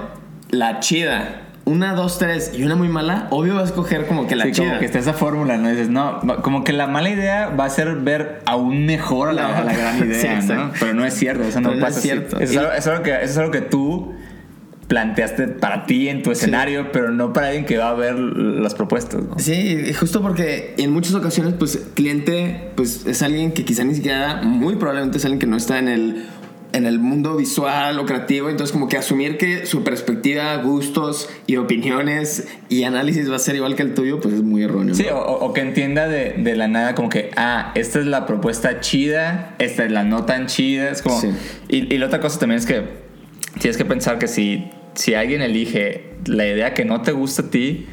la 0.50 0.78
chida, 0.80 1.47
una, 1.68 1.94
dos, 1.94 2.18
tres 2.18 2.52
y 2.56 2.64
una 2.64 2.74
muy 2.74 2.88
mala, 2.88 3.28
obvio 3.30 3.54
va 3.54 3.60
a 3.60 3.64
escoger 3.64 4.06
como 4.06 4.26
que 4.26 4.34
la 4.36 4.44
Sí, 4.46 4.52
chida. 4.52 4.66
como 4.68 4.78
que 4.80 4.86
está 4.86 4.98
esa 4.98 5.12
fórmula, 5.12 5.56
¿no? 5.56 5.68
Dices, 5.68 5.88
no, 5.90 6.20
como 6.42 6.64
que 6.64 6.72
la 6.72 6.86
mala 6.86 7.10
idea 7.10 7.48
va 7.50 7.66
a 7.66 7.70
ser 7.70 7.94
ver 7.96 8.40
aún 8.46 8.86
mejor 8.86 9.28
a 9.28 9.32
la, 9.32 9.48
No. 9.48 9.54
a 9.56 9.64
la 9.64 9.72
gran 9.74 9.98
idea, 10.06 10.40
Sí, 10.42 10.48
¿no? 10.52 10.72
Pero 10.80 10.94
no 10.94 11.04
es 11.04 11.14
cierto, 11.14 11.44
eso 11.44 11.60
no 11.60 11.68
Pero 11.70 11.80
no 11.80 11.86
pasa 11.86 11.98
es 11.98 12.04
así. 12.04 12.08
cierto. 12.08 12.40
Eso 12.40 12.52
es, 12.52 12.58
algo, 12.58 12.70
eso 12.72 12.78
es 12.78 12.86
algo 12.88 13.02
que, 13.02 13.10
eso 13.12 13.24
es 13.24 13.38
algo 13.38 13.50
que 13.52 13.60
tú 13.60 14.14
planteaste 14.88 15.48
para 15.48 15.84
ti 15.84 16.08
en 16.08 16.22
tu 16.22 16.30
escenario, 16.30 16.90
pero 16.92 17.10
no 17.10 17.34
para 17.34 17.48
alguien 17.48 17.66
que 17.66 17.76
va 17.76 17.90
a 17.90 17.94
ver 17.94 18.18
las 18.18 18.74
propuestas, 18.74 19.22
¿no? 19.22 19.38
Sí, 19.38 19.92
justo 19.92 20.22
porque 20.22 20.74
en 20.78 20.92
muchas 20.92 21.14
ocasiones, 21.14 21.52
pues, 21.58 21.88
cliente, 21.94 22.70
pues, 22.74 23.04
es 23.04 23.20
alguien 23.22 23.52
que 23.52 23.66
quizá 23.66 23.84
ni 23.84 23.94
siquiera, 23.94 24.40
muy 24.42 24.76
probablemente 24.76 25.18
es 25.18 25.24
alguien 25.26 25.38
que 25.40 25.46
no 25.46 25.58
está 25.58 25.78
en 25.78 25.88
el, 25.88 26.26
en 26.72 26.86
el 26.86 26.98
mundo 26.98 27.36
visual 27.36 27.98
o 27.98 28.04
creativo, 28.04 28.50
entonces 28.50 28.72
como 28.72 28.88
que 28.88 28.96
asumir 28.96 29.38
que 29.38 29.66
su 29.66 29.84
perspectiva, 29.84 30.56
gustos 30.56 31.28
y 31.46 31.56
opiniones 31.56 32.46
y 32.68 32.84
análisis 32.84 33.30
va 33.30 33.36
a 33.36 33.38
ser 33.38 33.56
igual 33.56 33.74
que 33.74 33.82
el 33.82 33.94
tuyo, 33.94 34.20
pues 34.20 34.34
es 34.34 34.42
muy 34.42 34.62
erróneo. 34.64 34.94
Sí, 34.94 35.06
o, 35.10 35.18
o 35.18 35.52
que 35.52 35.62
entienda 35.62 36.08
de, 36.08 36.34
de 36.38 36.56
la 36.56 36.68
nada 36.68 36.94
como 36.94 37.08
que, 37.08 37.30
ah, 37.36 37.72
esta 37.74 38.00
es 38.00 38.06
la 38.06 38.26
propuesta 38.26 38.80
chida, 38.80 39.54
esta 39.58 39.84
es 39.84 39.92
la 39.92 40.04
no 40.04 40.24
tan 40.24 40.46
chida. 40.46 40.90
Es 40.90 41.02
como... 41.02 41.20
Sí. 41.20 41.30
Y, 41.68 41.94
y 41.94 41.98
la 41.98 42.06
otra 42.06 42.20
cosa 42.20 42.38
también 42.38 42.58
es 42.58 42.66
que 42.66 42.82
tienes 43.60 43.76
que 43.76 43.84
pensar 43.84 44.18
que 44.18 44.28
si, 44.28 44.70
si 44.94 45.14
alguien 45.14 45.42
elige 45.42 46.14
la 46.26 46.46
idea 46.46 46.74
que 46.74 46.84
no 46.84 47.02
te 47.02 47.12
gusta 47.12 47.42
a 47.42 47.50
ti, 47.50 47.86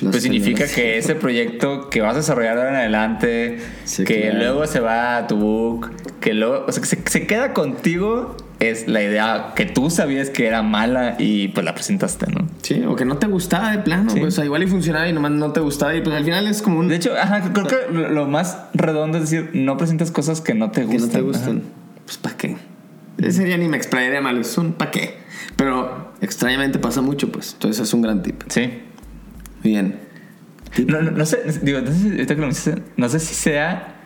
Pues 0.00 0.10
pues 0.12 0.22
significa 0.22 0.66
que 0.66 0.96
ese 0.98 1.14
proyecto 1.14 1.90
que 1.90 2.00
vas 2.00 2.14
a 2.14 2.18
desarrollar 2.18 2.54
de 2.56 2.60
ahora 2.62 2.70
en 2.72 2.76
adelante, 2.80 3.58
Sí, 3.84 4.04
que 4.04 4.22
claro. 4.22 4.38
luego 4.38 4.66
se 4.66 4.80
va 4.80 5.16
a 5.18 5.26
tu 5.26 5.36
book, 5.36 5.90
que 6.20 6.32
luego, 6.34 6.64
o 6.66 6.72
sea, 6.72 6.80
que 6.82 6.88
se, 6.88 6.98
se 7.06 7.26
queda 7.26 7.52
contigo, 7.52 8.36
es 8.60 8.88
la 8.88 9.02
idea 9.02 9.52
que 9.56 9.64
tú 9.66 9.88
sabías 9.90 10.28
que 10.30 10.46
era 10.46 10.62
mala 10.62 11.16
y 11.18 11.48
pues 11.48 11.64
la 11.64 11.74
presentaste, 11.74 12.26
¿no? 12.30 12.46
Sí, 12.62 12.82
o 12.86 12.94
que 12.96 13.04
no 13.04 13.16
te 13.18 13.26
gustaba 13.26 13.70
de 13.72 13.78
plano, 13.78 14.10
Sí. 14.10 14.20
pues, 14.20 14.34
o 14.34 14.36
sea, 14.36 14.44
igual 14.44 14.62
y 14.62 14.66
funcionaba 14.66 15.08
y 15.08 15.12
nomás 15.12 15.32
no 15.32 15.52
te 15.52 15.60
gustaba 15.60 15.94
y 15.94 16.00
pues 16.02 16.14
al 16.16 16.24
final 16.24 16.46
es 16.46 16.60
como 16.62 16.78
un... 16.78 16.88
De 16.88 16.96
hecho, 16.96 17.12
ajá, 17.18 17.52
creo 17.52 17.66
que 17.66 17.76
lo 17.92 18.26
más 18.26 18.58
redondo 18.74 19.18
es 19.18 19.30
decir, 19.30 19.50
no 19.54 19.76
presentas 19.76 20.10
cosas 20.10 20.40
que 20.40 20.54
no 20.54 20.70
te 20.70 20.80
que 20.82 20.86
gustan. 20.86 21.06
no 21.08 21.12
te 21.12 21.20
gustan. 21.22 21.56
Ajá. 21.58 21.66
Pues 22.04 22.18
¿para 22.18 22.36
qué? 22.36 22.56
Ese 23.18 23.44
día 23.44 23.56
ni 23.58 23.68
me 23.68 23.76
explayaría 23.76 24.20
mal, 24.22 24.38
es 24.40 24.56
un 24.56 24.72
¿para 24.72 24.90
qué? 24.90 25.14
Pero 25.56 26.12
extrañamente 26.22 26.78
pasa 26.78 27.02
mucho, 27.02 27.30
pues. 27.30 27.52
Entonces 27.54 27.82
es 27.86 27.92
un 27.94 28.02
gran 28.02 28.22
tip. 28.22 28.42
Sí. 28.48 28.70
Bien. 29.62 29.96
No, 30.86 31.02
no, 31.02 31.10
no 31.10 31.26
sé, 31.26 31.38
digo, 31.62 31.80
si- 31.90 32.10
ahorita 32.10 32.34
que 32.34 32.40
lo 32.40 32.46
mencionas, 32.46 32.82
no 32.96 33.08
sé 33.08 33.18
si 33.20 33.34
sea. 33.34 33.96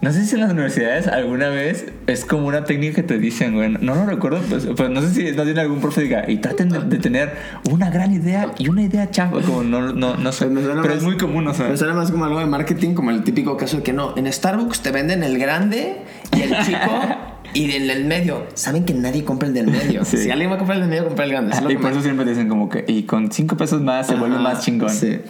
No 0.00 0.10
sé 0.12 0.24
si 0.26 0.34
en 0.34 0.40
las 0.40 0.50
universidades 0.50 1.06
alguna 1.06 1.48
vez 1.48 1.86
es 2.08 2.24
como 2.24 2.48
una 2.48 2.64
técnica 2.64 2.96
que 2.96 3.02
te 3.04 3.18
dicen, 3.18 3.54
güey. 3.54 3.68
No 3.80 3.94
lo 3.94 4.04
recuerdo, 4.04 4.40
pues, 4.50 4.66
pues 4.76 4.90
no 4.90 5.00
sé 5.00 5.14
si 5.14 5.36
no 5.36 5.44
tiene 5.44 5.60
algún 5.60 5.80
profe 5.80 6.00
que 6.00 6.06
diga, 6.08 6.28
y 6.28 6.38
traten 6.38 6.70
de, 6.70 6.80
de 6.80 6.98
tener 6.98 7.32
una 7.70 7.88
gran 7.88 8.12
idea 8.12 8.50
y 8.58 8.68
una 8.68 8.82
idea 8.82 9.08
chafa, 9.12 9.40
como 9.42 9.62
no, 9.62 9.92
no, 9.92 10.16
no 10.16 10.32
sé. 10.32 10.46
Pues 10.46 10.64
Pero 10.66 10.82
más- 10.82 10.96
es 10.96 11.02
muy 11.04 11.16
común, 11.16 11.46
o 11.46 11.54
sea. 11.54 11.68
Me 11.68 11.76
suena 11.76 11.94
más 11.94 12.10
como 12.10 12.24
algo 12.24 12.40
de 12.40 12.46
marketing, 12.46 12.94
como 12.94 13.12
el 13.12 13.22
típico 13.22 13.56
caso 13.56 13.76
de 13.76 13.82
que 13.84 13.92
no, 13.92 14.16
en 14.16 14.32
Starbucks 14.32 14.80
te 14.80 14.90
venden 14.90 15.22
el 15.22 15.38
grande 15.38 15.98
y 16.36 16.40
el 16.40 16.50
chico 16.66 16.80
y 17.54 17.70
el 17.70 17.86
del 17.86 18.04
medio. 18.04 18.46
Saben 18.54 18.84
que 18.84 18.94
nadie 18.94 19.24
compra 19.24 19.48
el 19.48 19.54
del 19.54 19.66
medio. 19.66 20.04
Sí. 20.12 20.18
Si 20.18 20.30
alguien 20.30 20.50
va 20.50 20.56
a 20.56 20.58
comprar 20.58 20.76
el 20.76 20.82
del 20.82 20.90
medio, 20.90 21.06
compra 21.06 21.24
el 21.24 21.30
grande. 21.30 21.60
Lo 21.60 21.70
Y 21.70 21.76
por 21.76 21.92
eso 21.92 22.02
siempre 22.02 22.24
dicen 22.24 22.48
como 22.48 22.68
que, 22.68 22.84
y 22.86 23.04
con 23.04 23.30
cinco 23.30 23.56
pesos 23.56 23.80
más 23.80 24.06
se 24.06 24.14
vuelve 24.14 24.38
más 24.38 24.64
chingón. 24.64 24.90
sí. 24.90 25.20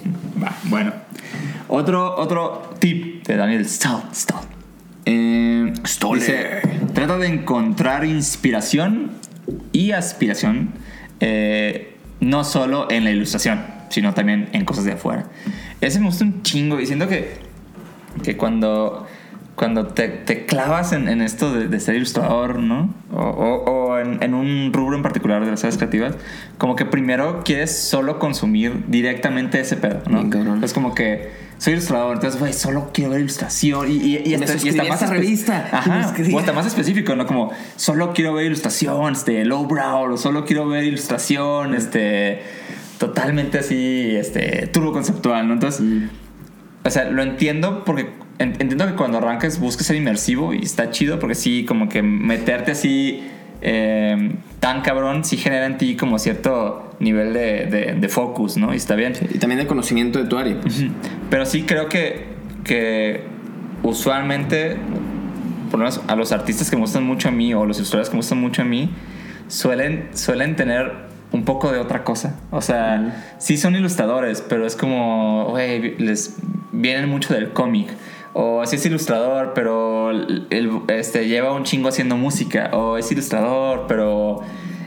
Va, 0.42 0.56
bueno. 0.64 0.92
Otro, 1.68 2.16
otro 2.16 2.74
tip 2.78 3.26
de 3.26 3.36
Daniel 3.36 3.66
Stoll. 3.66 4.02
Stoll. 4.12 4.40
Eh, 5.04 5.72
dice, 6.14 6.60
trata 6.92 7.18
de 7.18 7.26
encontrar 7.26 8.04
inspiración 8.04 9.10
y 9.72 9.92
aspiración 9.92 10.70
eh, 11.20 11.96
no 12.20 12.44
solo 12.44 12.88
en 12.90 13.04
la 13.04 13.10
ilustración, 13.10 13.64
sino 13.88 14.14
también 14.14 14.48
en 14.52 14.64
cosas 14.64 14.84
de 14.84 14.92
afuera. 14.92 15.26
Ese 15.80 15.98
me 15.98 16.06
gusta 16.06 16.24
un 16.24 16.42
chingo, 16.42 16.76
diciendo 16.76 17.08
que, 17.08 17.38
que 18.22 18.36
cuando, 18.36 19.06
cuando 19.54 19.86
te, 19.88 20.08
te 20.08 20.46
clavas 20.46 20.92
en, 20.92 21.08
en 21.08 21.20
esto 21.20 21.52
de, 21.52 21.68
de 21.68 21.78
ser 21.80 21.94
ilustrador, 21.96 22.58
¿no? 22.58 22.92
O, 23.12 23.20
o- 23.20 23.64
o 23.64 23.98
en, 23.98 24.22
en 24.22 24.32
un 24.34 24.72
rubro 24.72 24.96
en 24.96 25.02
particular 25.02 25.44
de 25.44 25.50
las 25.50 25.62
artes 25.62 25.76
creativas, 25.78 26.14
como 26.58 26.74
que 26.74 26.86
primero 26.86 27.42
quieres 27.44 27.76
solo 27.78 28.18
consumir 28.18 28.84
directamente 28.88 29.60
ese 29.60 29.76
pedo, 29.76 30.00
¿no? 30.08 30.22
Bien. 30.24 30.64
Es 30.64 30.72
como 30.72 30.94
que 30.94 31.30
soy 31.58 31.74
ilustrador, 31.74 32.14
entonces, 32.16 32.40
güey, 32.40 32.52
solo 32.54 32.90
quiero 32.92 33.10
ver 33.10 33.20
ilustración. 33.20 33.88
Y, 33.88 33.94
y, 33.96 34.22
y 34.26 34.34
hasta, 34.34 34.54
y 34.66 34.70
hasta 34.70 34.84
más 34.84 35.02
esta 35.02 35.12
revista. 35.14 35.68
Ajá. 35.70 36.14
O 36.32 36.38
hasta 36.40 36.52
más 36.52 36.66
específico, 36.66 37.14
¿no? 37.14 37.26
Como 37.26 37.52
solo 37.76 38.12
quiero 38.14 38.32
ver 38.34 38.46
ilustración, 38.46 39.12
este, 39.12 39.44
lowbrow, 39.44 40.12
o 40.12 40.16
solo 40.16 40.44
quiero 40.44 40.66
ver 40.66 40.82
ilustración, 40.84 41.74
este, 41.74 42.42
totalmente 42.98 43.58
así, 43.58 44.10
este, 44.16 44.66
turbo 44.68 44.92
conceptual, 44.92 45.46
¿no? 45.46 45.54
Entonces, 45.54 45.84
o 46.84 46.90
sea, 46.90 47.10
lo 47.10 47.22
entiendo 47.22 47.84
porque 47.84 48.08
en- 48.38 48.50
entiendo 48.58 48.86
que 48.86 48.94
cuando 48.94 49.18
arranques 49.18 49.58
busques 49.60 49.86
ser 49.86 49.96
inmersivo 49.96 50.52
y 50.54 50.62
está 50.62 50.90
chido 50.90 51.18
porque 51.18 51.34
sí, 51.34 51.64
como 51.66 51.88
que 51.88 52.02
meterte 52.02 52.72
así 52.72 53.22
eh, 53.60 54.32
tan 54.58 54.80
cabrón 54.82 55.24
sí 55.24 55.36
genera 55.36 55.66
en 55.66 55.78
ti 55.78 55.94
como 55.96 56.18
cierto 56.18 56.90
nivel 56.98 57.32
de, 57.32 57.66
de, 57.66 57.94
de 58.00 58.08
focus, 58.08 58.56
¿no? 58.56 58.72
Y 58.74 58.76
está 58.76 58.94
bien. 58.96 59.12
Y 59.32 59.38
también 59.38 59.60
de 59.60 59.66
conocimiento 59.66 60.18
de 60.20 60.28
tu 60.28 60.36
área. 60.38 60.60
pues. 60.60 60.84
Pero 61.30 61.46
sí 61.46 61.62
creo 61.62 61.88
que, 61.88 62.26
que 62.64 63.22
usualmente, 63.82 64.76
por 65.70 65.78
lo 65.80 65.84
menos 65.86 66.00
a 66.08 66.16
los 66.16 66.32
artistas 66.32 66.70
que 66.70 66.76
me 66.76 66.82
gustan 66.82 67.04
mucho 67.04 67.28
a 67.28 67.32
mí 67.32 67.54
o 67.54 67.64
los 67.66 67.76
ilustradores 67.78 68.08
que 68.08 68.14
me 68.14 68.18
gustan 68.20 68.38
mucho 68.40 68.62
a 68.62 68.64
mí, 68.64 68.90
suelen, 69.48 70.08
suelen 70.14 70.56
tener 70.56 70.92
un 71.32 71.44
poco 71.44 71.72
de 71.72 71.78
otra 71.78 72.04
cosa. 72.04 72.38
O 72.50 72.60
sea, 72.60 73.34
sí 73.38 73.56
son 73.56 73.74
ilustradores, 73.76 74.42
pero 74.42 74.66
es 74.66 74.76
como, 74.76 75.46
güey, 75.50 75.96
les 75.98 76.36
vienen 76.72 77.08
mucho 77.08 77.32
del 77.34 77.52
cómic. 77.52 77.88
O 78.34 78.64
sí 78.66 78.76
es 78.76 78.86
ilustrador, 78.86 79.52
pero 79.54 80.10
el- 80.10 80.46
este, 80.88 81.28
lleva 81.28 81.52
un 81.52 81.64
chingo 81.64 81.88
haciendo 81.88 82.16
música. 82.16 82.70
O 82.72 82.96
es 82.96 83.10
ilustrador, 83.12 83.84
pero 83.86 84.40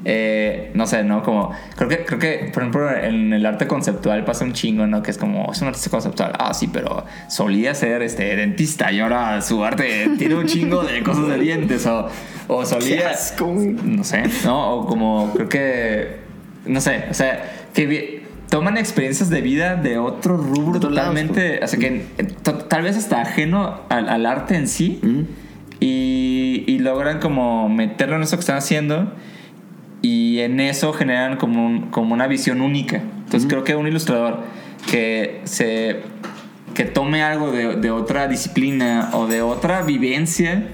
eh, 0.07 0.71
no 0.75 0.85
sé, 0.87 1.03
¿no? 1.03 1.23
Como, 1.23 1.51
creo 1.75 1.89
que, 1.89 2.05
creo 2.05 2.19
que, 2.19 2.49
por 2.53 2.61
ejemplo, 2.63 2.91
en 2.95 3.33
el 3.33 3.43
arte 3.45 3.65
conceptual 3.67 4.23
pasa 4.23 4.45
un 4.45 4.53
chingo, 4.53 4.85
¿no? 4.87 5.01
Que 5.01 5.09
es 5.11 5.17
como, 5.17 5.51
es 5.51 5.61
un 5.61 5.67
artista 5.67 5.89
conceptual. 5.89 6.33
Ah, 6.37 6.53
sí, 6.53 6.67
pero 6.71 7.05
solía 7.27 7.73
ser 7.75 8.01
este, 8.03 8.35
dentista 8.35 8.91
y 8.91 8.99
ahora 8.99 9.41
su 9.41 9.63
arte 9.63 10.09
tiene 10.17 10.35
un 10.35 10.45
chingo 10.45 10.83
de 10.83 11.01
cosas 11.03 11.27
de 11.27 11.37
dientes. 11.39 11.85
O, 11.87 12.07
o 12.47 12.65
solía. 12.65 13.11
No 13.83 14.03
sé, 14.03 14.23
¿no? 14.43 14.75
O 14.75 14.85
como, 14.87 15.31
creo 15.33 15.49
que. 15.49 16.15
No 16.65 16.81
sé, 16.81 17.05
o 17.11 17.13
sea, 17.13 17.67
que 17.73 18.14
toman 18.49 18.77
experiencias 18.77 19.29
de 19.29 19.41
vida 19.41 19.75
de 19.75 19.97
otro 19.97 20.37
rubro 20.37 20.73
De 20.73 20.79
totalmente. 20.79 21.59
O 21.63 21.67
sea, 21.67 21.79
que 21.79 22.05
eh, 22.17 22.23
tal 22.67 22.83
vez 22.83 22.97
hasta 22.97 23.21
ajeno 23.21 23.81
al, 23.89 24.09
al 24.09 24.25
arte 24.25 24.55
en 24.55 24.67
sí. 24.67 24.99
Y, 25.79 26.63
y 26.67 26.79
logran 26.79 27.19
como 27.19 27.67
meterlo 27.69 28.15
en 28.15 28.23
eso 28.23 28.37
que 28.37 28.41
están 28.41 28.57
haciendo 28.57 29.11
y 30.01 30.39
en 30.39 30.59
eso 30.59 30.93
generan 30.93 31.37
como, 31.37 31.65
un- 31.65 31.81
como 31.89 32.13
una 32.13 32.27
visión 32.27 32.61
única. 32.61 33.01
Entonces 33.25 33.49
creo 33.49 33.63
que 33.63 33.75
un 33.75 33.87
ilustrador 33.87 34.39
que 34.89 35.41
se 35.45 36.01
que 36.75 36.85
tome 36.85 37.23
algo 37.23 37.51
de, 37.51 37.77
de 37.77 37.89
otra 37.89 38.27
disciplina 38.27 39.09
o 39.13 39.25
de 39.25 39.41
otra 39.41 39.81
vivencia 39.81 40.67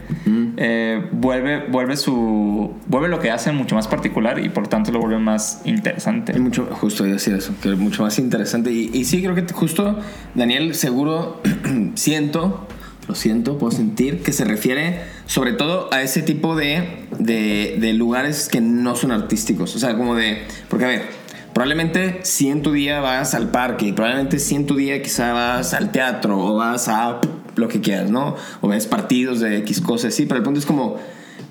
eh, 0.58 1.08
vuelve 1.12 1.68
vuelve 1.68 1.96
su 1.96 2.74
vuelve 2.88 3.08
lo 3.08 3.20
que 3.20 3.32
hace 3.32 3.52
mucho 3.52 3.76
más 3.76 3.88
particular 3.88 4.44
y 4.44 4.50
por 4.50 4.68
tanto 4.68 4.92
lo 4.92 5.00
vuelve 5.00 5.20
más 5.20 5.62
interesante. 5.64 6.34
Es 6.34 6.40
mucho, 6.40 6.66
justo 6.72 7.04
decir 7.04 7.34
eso, 7.34 7.54
que 7.62 7.72
es 7.72 7.78
mucho 7.78 8.04
más 8.04 8.20
interesante. 8.20 8.72
Y, 8.72 8.90
y 8.94 9.06
sí, 9.06 9.22
creo 9.22 9.36
que 9.36 9.46
justo 9.54 10.00
Daniel 10.36 10.76
seguro 10.76 11.42
siento, 11.96 12.68
lo 13.08 13.16
siento, 13.16 13.58
puedo 13.58 13.72
sentir 13.72 14.22
que 14.24 14.34
se 14.34 14.44
refiere 14.44 15.02
sobre 15.26 15.54
todo 15.54 15.92
a 15.94 16.02
ese 16.02 16.22
tipo 16.22 16.56
de, 16.56 17.06
de, 17.18 17.78
de 17.80 17.94
lugares 17.94 18.50
que 18.50 18.62
no 18.62 18.96
son 18.96 19.12
artísticos. 19.12 19.76
O 19.76 19.80
sea, 19.80 19.96
como 19.96 20.16
de, 20.16 20.44
porque 20.70 20.86
a 20.86 20.88
ver, 20.90 21.21
probablemente 21.62 22.22
si 22.24 22.50
en 22.50 22.64
tu 22.64 22.72
día 22.72 23.02
vas 23.02 23.36
al 23.36 23.52
parque, 23.52 23.94
probablemente 23.94 24.40
si 24.40 24.56
en 24.56 24.66
tu 24.66 24.78
día 24.78 25.00
quizá 25.04 25.32
vas 25.32 25.76
al 25.76 25.92
teatro 25.92 26.40
o 26.40 26.56
vas 26.56 26.88
a 26.88 27.22
lo 27.56 27.68
que 27.68 27.82
quieras, 27.82 28.10
¿no? 28.10 28.36
O 28.62 28.68
ves 28.68 28.88
partidos 28.88 29.42
de 29.42 29.58
X 29.58 29.80
cosas, 29.80 30.16
sí, 30.16 30.26
pero 30.26 30.40
el 30.40 30.44
punto 30.44 30.60
es 30.60 30.66
como 30.66 30.98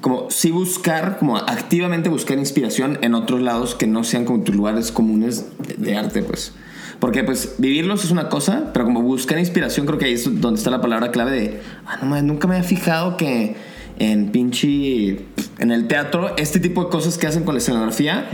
como 0.01 0.29
sí 0.29 0.51
buscar, 0.51 1.18
como 1.18 1.37
activamente 1.37 2.09
buscar 2.09 2.40
inspiración 2.40 2.99
en 3.03 3.14
otros 3.14 3.40
lados 3.40 3.77
que 3.77 3.87
no 3.87 4.03
sean 4.03 4.25
como 4.25 4.42
tus 4.42 4.57
lugares 4.57 4.90
comunes 4.90 5.46
de, 5.79 5.96
arte, 5.96 6.25
pues. 6.25 6.55
Porque 6.99 7.23
pues 7.23 7.55
vivirlos 7.59 8.05
es 8.05 8.11
una 8.11 8.29
cosa, 8.29 8.73
pero 8.73 8.87
como 8.87 9.03
buscar 9.03 9.38
inspiración 9.38 9.87
creo 9.87 10.01
que 10.01 10.07
ahí 10.07 10.14
es 10.14 10.40
donde 10.40 10.59
está 10.59 10.70
la 10.70 10.81
palabra 10.81 11.12
clave 11.12 11.31
de, 11.31 11.61
ah, 11.87 11.99
no 12.03 12.09
mames, 12.09 12.25
nunca 12.25 12.49
me 12.49 12.57
había 12.57 12.68
fijado 12.68 13.16
que 13.16 13.55
en 14.01 14.33
pinche, 14.33 15.27
en 15.59 15.70
el 15.70 15.87
teatro, 15.87 16.37
este 16.37 16.59
tipo 16.59 16.83
de 16.83 16.90
cosas 16.90 17.16
que 17.16 17.29
hacen 17.29 17.44
con 17.44 17.55
la 17.55 17.59
escenografía, 17.59 18.27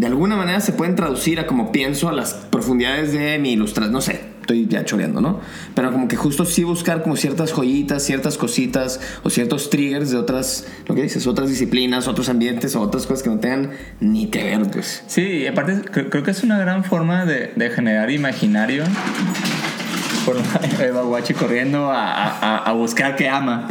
de 0.00 0.06
alguna 0.06 0.34
manera 0.34 0.60
se 0.60 0.72
pueden 0.72 0.96
traducir 0.96 1.38
a 1.40 1.46
como 1.46 1.72
pienso 1.72 2.08
a 2.08 2.12
las 2.12 2.32
profundidades 2.32 3.12
de 3.12 3.38
mi 3.38 3.52
ilustración, 3.52 3.92
no 3.92 4.00
sé, 4.00 4.18
estoy 4.40 4.66
ya 4.66 4.82
choreando, 4.82 5.20
¿no? 5.20 5.40
Pero 5.74 5.92
como 5.92 6.08
que 6.08 6.16
justo 6.16 6.46
sí 6.46 6.64
buscar 6.64 7.02
como 7.02 7.16
ciertas 7.16 7.52
joyitas, 7.52 8.02
ciertas 8.02 8.38
cositas 8.38 8.98
o 9.24 9.28
ciertos 9.28 9.68
triggers 9.68 10.10
de 10.10 10.16
otras, 10.16 10.66
lo 10.86 10.94
que 10.94 11.02
dices, 11.02 11.26
otras 11.26 11.50
disciplinas, 11.50 12.08
otros 12.08 12.30
ambientes 12.30 12.74
o 12.76 12.80
otras 12.80 13.06
cosas 13.06 13.22
que 13.22 13.28
no 13.28 13.40
tengan 13.40 13.72
ni 14.00 14.28
que 14.28 14.42
ver, 14.42 14.62
pues. 14.70 15.04
Sí, 15.06 15.46
aparte 15.46 15.82
creo, 15.90 16.22
que 16.22 16.30
es 16.30 16.42
una 16.42 16.58
gran 16.58 16.82
forma 16.82 17.26
de 17.26 17.70
generar 17.74 18.10
imaginario. 18.10 18.84
Por 20.24 20.36
Eva 20.82 21.02
Guachi 21.04 21.34
corriendo 21.34 21.90
a, 21.90 22.12
a- 22.12 22.56
a 22.58 22.72
buscar 22.72 23.16
que 23.16 23.28
ama. 23.28 23.68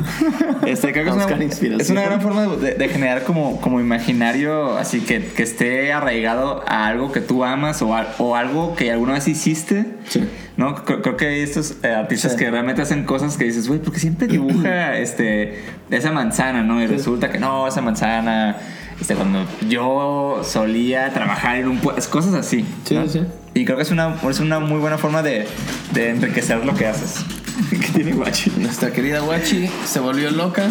Este, 0.65 0.91
creo 0.91 1.03
que 1.05 1.09
es, 1.11 1.15
una, 1.15 1.75
es 1.77 1.89
una 1.89 2.01
gran 2.01 2.21
forma 2.21 2.45
de, 2.47 2.73
de 2.75 2.89
generar 2.89 3.23
como, 3.23 3.61
como 3.61 3.79
imaginario, 3.79 4.77
así 4.77 5.01
que, 5.01 5.23
que 5.25 5.43
esté 5.43 5.93
arraigado 5.93 6.63
a 6.67 6.87
algo 6.87 7.11
que 7.11 7.21
tú 7.21 7.43
amas 7.43 7.81
o, 7.81 7.95
a- 7.95 8.07
o 8.17 8.35
algo 8.35 8.75
que 8.75 8.91
alguna 8.91 9.13
vez 9.13 9.27
hiciste. 9.27 9.85
Sí. 10.07 10.27
¿no? 10.57 10.75
Creo, 10.83 11.01
creo 11.01 11.15
que 11.17 11.27
hay 11.27 11.39
estos 11.41 11.75
eh, 11.83 11.87
artistas 11.93 12.33
Sí. 12.33 12.37
que 12.39 12.51
realmente 12.51 12.81
hacen 12.81 13.05
cosas 13.05 13.37
que 13.37 13.45
dices, 13.45 13.67
güey, 13.67 13.79
porque 13.79 13.99
siempre 13.99 14.27
dibuja 14.27 14.97
este, 14.97 15.63
esa 15.89 16.11
manzana, 16.11 16.63
¿no? 16.63 16.81
Y 16.81 16.87
resulta 16.87 17.29
que 17.31 17.39
no, 17.39 17.65
esa 17.67 17.81
manzana, 17.81 18.57
este, 18.99 19.15
cuando 19.15 19.45
yo 19.69 20.41
solía 20.43 21.13
trabajar 21.13 21.55
en 21.57 21.69
un 21.69 21.77
puesto, 21.77 22.11
cosas 22.11 22.33
así. 22.33 22.65
Sí, 22.83 22.95
¿no? 22.95 23.07
sí. 23.07 23.21
Y 23.59 23.65
creo 23.65 23.75
que 23.75 23.83
es 23.83 23.91
una, 23.91 24.15
es 24.29 24.39
una 24.39 24.61
muy 24.61 24.79
buena 24.79 24.97
forma 24.97 25.21
de, 25.21 25.45
de 25.91 26.11
enriquecer 26.11 26.65
lo 26.65 26.75
que 26.75 26.87
haces. 26.87 27.25
¿Qué 27.69 27.89
tiene 27.93 28.13
Guachi? 28.13 28.53
Nuestra 28.55 28.93
querida 28.93 29.19
Guachi 29.19 29.69
se 29.85 29.99
volvió 29.99 30.31
loca. 30.31 30.69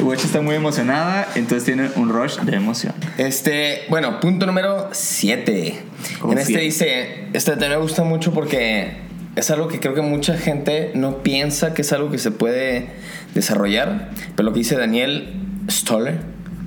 Guachi 0.00 0.24
está 0.24 0.40
muy 0.40 0.54
emocionada, 0.54 1.28
entonces 1.34 1.64
tiene 1.64 1.90
un 1.96 2.08
rush 2.08 2.38
de 2.38 2.56
emoción. 2.56 2.94
Este, 3.18 3.82
bueno, 3.90 4.20
punto 4.20 4.46
número 4.46 4.88
7. 4.90 5.78
Como 6.18 6.32
En 6.32 6.38
este 6.38 6.60
dice, 6.60 7.26
este 7.34 7.56
me 7.56 7.76
gusta 7.76 8.04
mucho 8.04 8.32
porque 8.32 8.92
es 9.36 9.50
algo 9.50 9.68
que 9.68 9.78
creo 9.78 9.92
que 9.92 10.00
mucha 10.00 10.38
gente 10.38 10.92
no 10.94 11.22
piensa 11.22 11.74
que 11.74 11.82
es 11.82 11.92
algo 11.92 12.10
que 12.10 12.16
se 12.16 12.30
puede 12.30 12.86
desarrollar, 13.34 14.08
pero 14.34 14.48
lo 14.48 14.54
que 14.54 14.60
dice 14.60 14.76
Daniel 14.76 15.34
Stoller 15.68 16.20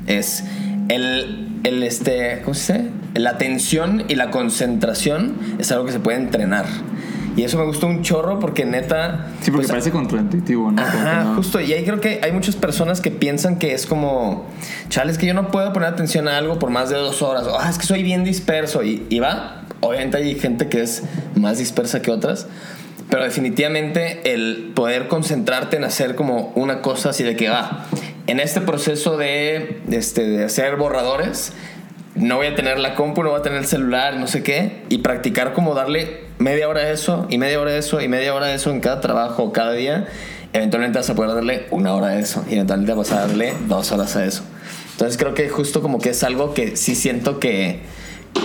es 0.05 0.43
el, 0.89 1.59
el 1.63 1.83
este, 1.83 2.41
¿cómo 2.43 2.53
se 2.53 2.73
dice? 2.73 2.89
La 3.15 3.31
atención 3.31 4.03
y 4.07 4.15
la 4.15 4.29
concentración 4.31 5.35
es 5.59 5.71
algo 5.71 5.85
que 5.85 5.91
se 5.91 5.99
puede 5.99 6.17
entrenar. 6.17 6.65
Y 7.35 7.43
eso 7.43 7.59
me 7.59 7.65
gustó 7.65 7.85
un 7.85 8.01
chorro 8.01 8.39
porque 8.39 8.65
neta... 8.65 9.27
Sí, 9.41 9.51
porque 9.51 9.67
pues, 9.67 9.67
parece 9.69 9.91
contraintuitivo, 9.91 10.71
¿no? 10.71 10.81
Ajá, 10.81 11.23
no- 11.23 11.35
justo. 11.35 11.61
Y 11.61 11.71
ahí 11.71 11.83
creo 11.85 12.01
que 12.01 12.19
hay 12.23 12.31
muchas 12.31 12.55
personas 12.55 12.99
que 12.99 13.11
piensan 13.11 13.59
que 13.59 13.73
es 13.75 13.85
como, 13.85 14.47
chales, 14.89 15.19
que 15.19 15.27
yo 15.27 15.35
no 15.35 15.51
puedo 15.51 15.71
poner 15.71 15.89
atención 15.89 16.27
a 16.27 16.37
algo 16.37 16.57
por 16.57 16.71
más 16.71 16.89
de 16.89 16.95
dos 16.95 17.21
horas. 17.21 17.45
O, 17.45 17.59
ah, 17.59 17.69
es 17.69 17.77
que 17.77 17.85
soy 17.85 18.01
bien 18.01 18.23
disperso. 18.23 18.81
Y, 18.83 19.05
y 19.09 19.19
va, 19.19 19.65
obviamente 19.81 20.17
hay 20.17 20.33
gente 20.39 20.67
que 20.67 20.81
es 20.81 21.03
más 21.35 21.59
dispersa 21.59 22.01
que 22.01 22.09
otras. 22.09 22.47
Pero 23.07 23.23
definitivamente 23.23 24.33
el 24.33 24.71
poder 24.75 25.07
concentrarte 25.07 25.77
en 25.77 25.83
hacer 25.83 26.15
como 26.15 26.51
una 26.55 26.81
cosa 26.81 27.11
así 27.11 27.23
de 27.23 27.35
que 27.35 27.49
va. 27.49 27.85
En 28.27 28.41
este 28.41 28.59
proceso 28.59 29.15
de, 29.15 29.81
este, 29.89 30.27
de 30.27 30.43
hacer 30.43 30.75
borradores, 30.75 31.53
no 32.15 32.35
voy 32.35 32.47
a 32.47 32.55
tener 32.55 32.77
la 32.77 32.93
compu, 32.93 33.23
no 33.23 33.29
voy 33.29 33.39
a 33.39 33.41
tener 33.41 33.59
el 33.59 33.65
celular, 33.65 34.17
no 34.17 34.27
sé 34.27 34.43
qué, 34.43 34.83
y 34.89 34.97
practicar 34.97 35.53
como 35.53 35.73
darle 35.73 36.25
media 36.37 36.67
hora 36.67 36.81
a 36.81 36.91
eso, 36.91 37.25
y 37.29 37.37
media 37.37 37.59
hora 37.61 37.71
a 37.71 37.77
eso, 37.77 38.01
y 38.01 38.09
media 38.09 38.33
hora 38.33 38.47
a 38.47 38.53
eso 38.53 38.69
en 38.71 38.81
cada 38.81 38.99
trabajo, 38.99 39.53
cada 39.53 39.71
día, 39.71 40.07
eventualmente 40.51 40.99
vas 40.99 41.09
a 41.09 41.15
poder 41.15 41.35
darle 41.35 41.67
una 41.71 41.93
hora 41.93 42.07
a 42.07 42.19
eso, 42.19 42.43
y 42.49 42.55
eventualmente 42.55 42.93
vas 42.93 43.11
a 43.13 43.27
darle 43.27 43.53
dos 43.67 43.93
horas 43.93 44.15
a 44.17 44.25
eso. 44.25 44.43
Entonces 44.91 45.17
creo 45.17 45.33
que 45.33 45.47
justo 45.47 45.81
como 45.81 45.99
que 45.99 46.09
es 46.09 46.23
algo 46.23 46.53
que 46.53 46.75
sí 46.75 46.95
siento 46.95 47.39
que, 47.39 47.81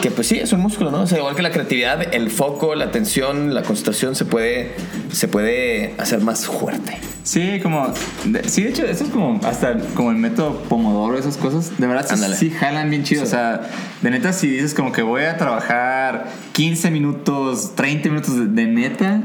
que 0.00 0.10
pues 0.10 0.26
sí, 0.26 0.38
es 0.38 0.52
un 0.52 0.60
músculo, 0.60 0.90
¿no? 0.90 1.02
O 1.02 1.06
sea, 1.06 1.18
igual 1.18 1.36
que 1.36 1.42
la 1.42 1.50
creatividad, 1.52 2.12
el 2.14 2.30
foco, 2.30 2.74
la 2.74 2.86
atención, 2.86 3.54
la 3.54 3.62
concentración 3.62 4.16
se 4.16 4.24
puede, 4.24 4.72
se 5.12 5.28
puede 5.28 5.94
hacer 5.98 6.20
más 6.20 6.46
fuerte. 6.46 6.98
Sí, 7.22 7.60
como. 7.62 7.92
de- 8.24 8.48
sí, 8.48 8.64
de 8.64 8.70
hecho, 8.70 8.84
eso 8.84 9.04
es 9.04 9.10
como 9.10 9.38
hasta 9.44 9.76
como 9.94 10.10
el 10.10 10.16
método 10.16 10.56
Pomodoro, 10.68 11.16
esas 11.18 11.36
cosas. 11.36 11.78
De 11.78 11.86
verdad, 11.86 12.04
sí, 12.36 12.50
jalan 12.50 12.90
bien 12.90 13.04
chido. 13.04 13.22
O 13.22 13.26
sea, 13.26 13.60
de 14.00 14.10
neta, 14.10 14.32
si 14.32 14.48
dices 14.48 14.74
como 14.74 14.90
que 14.90 15.02
voy 15.02 15.22
a 15.22 15.36
trabajar 15.36 16.26
15 16.52 16.90
minutos, 16.90 17.76
30 17.76 18.08
minutos 18.08 18.36
de, 18.36 18.46
de 18.46 18.66
neta. 18.66 19.20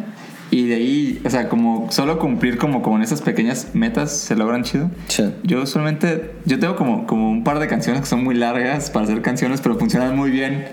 Y 0.49 0.67
de 0.67 0.75
ahí, 0.75 1.21
o 1.25 1.29
sea, 1.29 1.49
como 1.49 1.91
solo 1.91 2.19
cumplir 2.19 2.57
como 2.57 2.81
con 2.81 3.01
esas 3.01 3.21
pequeñas 3.21 3.69
metas 3.73 4.11
se 4.11 4.35
logran 4.35 4.63
chido. 4.63 4.89
Sí. 5.07 5.33
Yo 5.43 5.63
usualmente, 5.63 6.35
yo 6.45 6.57
tengo 6.59 6.75
como, 6.75 7.05
como 7.05 7.29
un 7.29 7.43
par 7.43 7.59
de 7.59 7.67
canciones 7.67 8.01
que 8.01 8.07
son 8.07 8.23
muy 8.23 8.35
largas 8.35 8.89
para 8.89 9.05
hacer 9.05 9.21
canciones, 9.21 9.59
pero 9.61 9.77
funcionan 9.77 10.15
muy 10.15 10.31
bien 10.31 10.65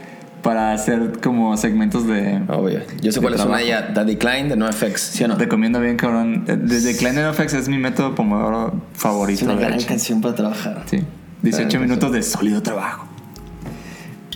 para 0.43 0.73
hacer 0.73 1.21
como 1.23 1.57
segmentos 1.57 2.07
de... 2.07 2.41
Obvio. 2.49 2.83
Yo 3.01 3.11
sé 3.11 3.19
de 3.19 3.23
cuál 3.23 3.35
es 3.35 3.45
una 3.45 3.57
de 3.57 3.65
ella, 3.65 3.95
The 3.95 4.05
Decline 4.05 4.51
de 4.51 4.57
NoFX, 4.57 5.01
¿sí 5.01 5.25
o 5.25 5.29
no? 5.29 5.37
Recomiendo 5.37 5.81
bien, 5.81 5.97
cabrón. 5.97 6.45
Desde 6.47 6.97
Klein 6.97 7.17
NFX 7.17 7.55
es 7.55 7.69
mi 7.69 7.79
método 7.79 8.15
Pomodoro 8.15 8.75
favorito. 8.93 9.41
Es 9.41 9.43
una 9.43 9.57
de 9.57 9.67
gran 9.67 9.83
canción 9.83 10.21
para 10.21 10.35
trabajar. 10.35 10.83
Sí. 10.87 11.03
18 11.43 11.69
Gran 11.69 11.83
minutos 11.83 12.13
de 12.13 12.23
sólido 12.23 12.63
trabajo. 12.63 13.07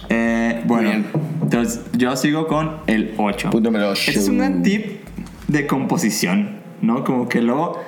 Eh, 0.09 0.63
bueno, 0.65 1.05
entonces 1.43 1.81
yo 1.93 2.17
sigo 2.17 2.47
con 2.47 2.79
el 2.87 3.15
8. 3.19 3.51
Punto 3.51 3.71
número 3.71 3.93
Este 3.93 4.13
es 4.13 4.29
un 4.29 4.39
gran 4.39 4.63
tip 4.63 5.08
de 5.49 5.67
composición, 5.67 6.51
¿no? 6.83 7.05
Como 7.05 7.29
que 7.29 7.43
luego 7.43 7.81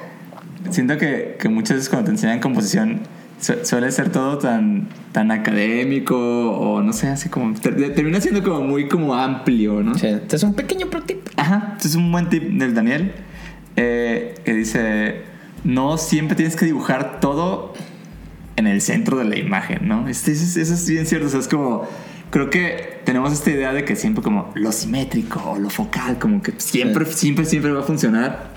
siento 0.71 0.99
que, 0.99 1.37
que 1.41 1.49
muchas 1.49 1.77
veces 1.77 1.89
cuando 1.89 2.07
te 2.07 2.13
enseñan 2.13 2.41
composición 2.41 3.01
su- 3.41 3.65
suele 3.65 3.91
ser 3.93 4.11
todo 4.11 4.37
tan, 4.39 4.89
tan 5.13 5.31
académico 5.31 6.17
o 6.17 6.83
no 6.83 6.93
sé, 6.93 7.09
así 7.09 7.29
como... 7.29 7.55
ter- 7.55 7.95
termina 7.95 8.21
siendo 8.21 8.43
como 8.43 8.61
muy 8.63 8.89
como 8.89 9.15
amplio, 9.15 9.83
¿no? 9.83 9.95
Sí. 9.95 10.07
Este 10.09 10.37
es 10.37 10.43
un 10.43 10.55
pequeño 10.55 10.89
pro 10.89 11.03
tip. 11.03 11.27
Ajá, 11.37 11.75
este 11.77 11.89
es 11.89 11.95
un 11.95 12.11
buen 12.13 12.29
tip 12.29 12.43
del 12.43 12.75
Daniel 12.75 13.13
eh, 13.77 14.35
que 14.45 14.53
dice, 14.55 15.23
no 15.65 15.97
siempre 15.97 16.37
tienes 16.37 16.57
que 16.57 16.67
dibujar 16.67 17.21
todo 17.21 17.73
en 18.57 18.67
el 18.67 18.83
centro 18.83 19.17
de 19.19 19.25
la 19.25 19.39
imagen, 19.39 19.89
¿no? 19.89 20.07
Este, 20.09 20.33
eso, 20.33 20.45
es- 20.45 20.57
eso 20.59 20.75
es 20.75 20.89
bien 20.89 21.07
cierto, 21.07 21.27
o 21.29 21.31
sea, 21.31 21.41
es 21.41 21.49
como, 21.49 21.87
creo 22.31 22.51
que 22.51 23.01
tenemos 23.05 23.33
esta 23.33 23.51
idea 23.51 23.73
de 23.73 23.85
que 23.85 23.97
siempre 23.97 24.23
como 24.23 24.51
lo 24.55 24.73
simétrico 24.73 25.41
o 25.53 25.59
lo 25.59 25.71
focal, 25.71 26.19
como 26.19 26.43
que 26.43 26.53
siempre, 26.59 27.05
siempre, 27.07 27.45
siempre 27.45 27.73
va 27.73 27.81
a 27.81 27.85
funcionar 27.85 28.55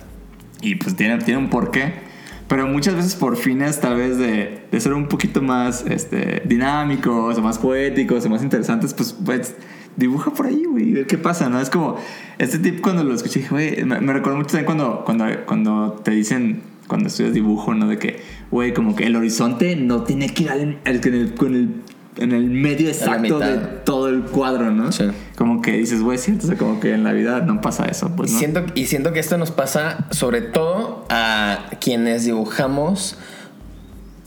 y 0.62 0.76
pues 0.76 0.96
tiene, 0.96 1.18
tiene 1.20 1.40
un 1.40 1.50
porqué. 1.50 2.12
Pero 2.48 2.68
muchas 2.68 2.96
veces 2.96 3.16
por 3.16 3.38
fines 3.38 3.80
tal 3.80 3.96
vez 3.96 4.18
de, 4.18 4.64
de 4.72 4.80
ser 4.80 4.94
un 4.94 5.08
poquito 5.08 5.42
más 5.42 5.86
este, 5.88 6.44
dinámicos 6.46 7.38
o 7.38 7.42
más 7.42 7.58
poéticos 7.58 8.26
o 8.26 8.30
más 8.30 8.44
interesantes, 8.44 8.94
pues, 8.94 9.14
pues 9.26 9.56
dibuja 9.96 10.32
por 10.32 10.48
ahí, 10.48 10.64
güey, 10.66 10.90
y 10.90 10.92
ver 10.92 11.08
qué 11.08 11.18
pasa, 11.18 11.50
¿no? 11.50 11.60
Es 11.62 11.70
como, 11.70 11.96
este 12.38 12.60
tip 12.60 12.82
cuando 12.82 13.04
lo 13.04 13.14
escuché, 13.16 13.46
güey, 13.50 13.84
me, 13.86 14.02
me 14.02 14.12
recuerda 14.14 14.38
mucho 14.38 14.50
también 14.58 14.66
cuando, 14.66 15.04
cuando, 15.06 15.26
cuando 15.46 15.94
te 16.04 16.12
dicen, 16.12 16.62
cuando 16.88 17.08
estudias 17.08 17.34
dibujo, 17.34 17.74
¿no? 17.74 17.88
De 17.88 17.98
que, 17.98 18.20
güey, 18.52 18.74
como 18.74 18.94
que 18.96 19.06
el 19.06 19.16
horizonte 19.16 19.76
no 19.78 20.04
tiene 20.04 20.28
que 20.30 20.44
ir 20.44 20.50
al- 20.52 20.80
al- 20.86 21.02
con 21.02 21.14
el, 21.14 21.34
con 21.36 21.56
el- 21.56 21.70
en 22.18 22.32
el 22.32 22.46
medio 22.46 22.88
exacto 22.88 23.40
de 23.40 23.58
todo 23.86 24.10
el 24.10 24.24
cuadro, 24.24 24.72
¿no? 24.72 24.92
Sí. 24.92 25.06
Como 25.36 25.62
que 25.62 25.74
dices, 25.74 26.02
güey, 26.02 26.18
cierto, 26.18 26.46
o 26.46 26.50
sea, 26.50 26.58
como 26.58 26.80
que 26.80 26.94
en 26.94 27.04
la 27.04 27.14
vida 27.14 27.42
no 27.42 27.62
pasa 27.62 27.86
eso, 27.86 28.12
pues, 28.16 28.32
siento, 28.32 28.66
y 28.76 28.86
siento 28.86 29.14
que 29.14 29.20
esto 29.20 29.38
nos 29.38 29.52
pasa 29.52 30.08
sobre 30.12 30.42
todo 30.42 31.06
a 31.10 31.70
quienes 31.80 32.26
dibujamos. 32.26 33.18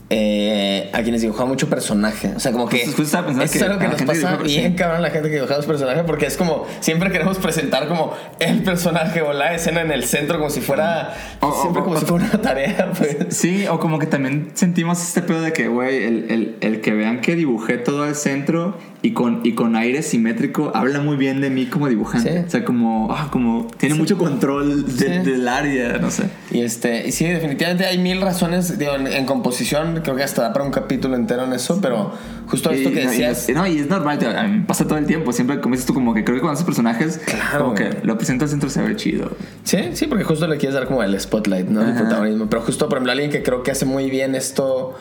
Eh, 0.09 0.89
a 0.93 1.01
quienes 1.03 1.21
dibujamos 1.21 1.49
mucho 1.49 1.69
personaje. 1.69 2.33
O 2.35 2.39
sea, 2.39 2.51
como 2.51 2.67
que. 2.69 2.87
Pensando 2.95 3.29
esto 3.31 3.51
que 3.51 3.57
es 3.57 3.61
algo 3.63 3.79
que 3.79 3.87
nos 3.89 4.01
pasa 4.03 4.37
bien, 4.37 4.73
cabrón, 4.75 5.01
la 5.01 5.09
gente 5.09 5.29
que 5.29 5.35
dibujamos 5.35 5.65
personaje, 5.65 6.03
porque 6.03 6.25
es 6.27 6.37
como. 6.37 6.65
Siempre 6.79 7.11
queremos 7.11 7.37
presentar 7.39 7.87
como 7.87 8.13
el 8.39 8.63
personaje 8.63 9.21
o 9.21 9.33
la 9.33 9.53
escena 9.53 9.81
en 9.81 9.91
el 9.91 10.03
centro, 10.05 10.37
como 10.37 10.49
si 10.49 10.61
fuera. 10.61 11.13
O- 11.41 11.61
siempre 11.61 11.81
o- 11.81 11.85
como 11.85 11.95
o- 11.97 11.99
si 11.99 12.05
fuera 12.05 12.25
una 12.25 12.41
tarea, 12.41 12.91
pues. 12.97 13.17
Sí, 13.29 13.67
o 13.67 13.79
como 13.79 13.99
que 13.99 14.07
también 14.07 14.51
sentimos 14.53 15.01
este 15.01 15.21
pedo 15.21 15.41
de 15.41 15.51
que, 15.53 15.67
güey, 15.67 16.03
el, 16.03 16.31
el, 16.31 16.55
el 16.61 16.81
que 16.81 16.91
vean 16.93 17.19
que 17.21 17.35
dibujé 17.35 17.77
todo 17.77 18.05
el 18.07 18.15
centro 18.15 18.77
y 19.07 19.13
con, 19.13 19.41
y 19.43 19.53
con 19.53 19.75
aire 19.75 20.01
simétrico 20.01 20.71
habla 20.75 20.99
muy 20.99 21.15
bien 21.17 21.39
de 21.41 21.49
mí 21.49 21.65
como 21.67 21.87
dibujante. 21.87 22.31
Sí. 22.41 22.45
O 22.45 22.49
sea, 22.49 22.65
como, 22.65 23.07
ah, 23.11 23.29
como 23.31 23.67
tiene 23.77 23.95
mucho 23.95 24.17
control 24.17 24.85
de- 24.85 24.91
Sí. 25.23 25.29
del 25.31 25.47
área, 25.47 25.97
no 25.97 26.11
sé. 26.11 26.29
Y 26.51 26.61
este, 26.61 27.07
y 27.07 27.11
sí, 27.11 27.25
definitivamente 27.25 27.85
hay 27.85 27.97
mil 27.97 28.19
razones 28.21 28.77
digo, 28.77 28.95
en, 28.95 29.07
en 29.07 29.25
composición, 29.25 30.01
creo 30.03 30.15
que 30.15 30.23
hasta 30.23 30.41
da 30.41 30.53
para 30.53 30.65
un 30.65 30.71
capítulo 30.71 31.15
entero 31.15 31.45
en 31.45 31.53
eso, 31.53 31.79
pero 31.81 32.11
justo 32.47 32.69
esto 32.71 32.89
Y, 32.89 32.93
que 32.93 33.03
y 33.03 33.07
decías. 33.07 33.47
es, 33.49 33.55
no, 33.55 33.65
y 33.65 33.79
es 33.79 33.87
normal, 33.89 34.19
te- 34.19 34.27
a 34.27 34.43
mí 34.43 34.63
pasa 34.67 34.85
todo 34.85 34.97
el 34.97 35.05
tiempo. 35.05 35.31
Siempre, 35.31 35.59
como 35.61 35.75
tú, 35.77 35.93
como 35.93 36.13
que 36.13 36.23
creo 36.23 36.35
que 36.35 36.41
cuando 36.41 36.53
haces 36.55 36.65
personajes, 36.65 37.19
Claro, 37.25 37.59
como 37.65 37.75
que 37.75 37.89
lo 38.03 38.17
presento 38.17 38.43
al 38.45 38.49
centro 38.49 38.69
se 38.69 38.81
ve 38.81 38.95
chido. 38.95 39.31
Sí, 39.63 39.77
sí, 39.93 40.07
porque 40.07 40.23
justo 40.23 40.47
le 40.47 40.57
quieres 40.57 40.73
dar 40.75 40.87
como 40.87 41.03
el 41.03 41.17
spotlight, 41.19 41.67
¿no? 41.67 41.81
El 41.81 41.91
Ajá. 41.91 41.99
protagonismo. 42.01 42.49
Pero 42.49 42.61
justo, 42.63 42.89
por 42.89 42.97
ejemplo, 42.97 43.11
alguien 43.13 43.29
que 43.31 43.43
creo 43.43 43.63
que 43.63 43.71
hace 43.71 43.85
muy 43.85 44.09
bien 44.09 44.35
esto 44.35 44.95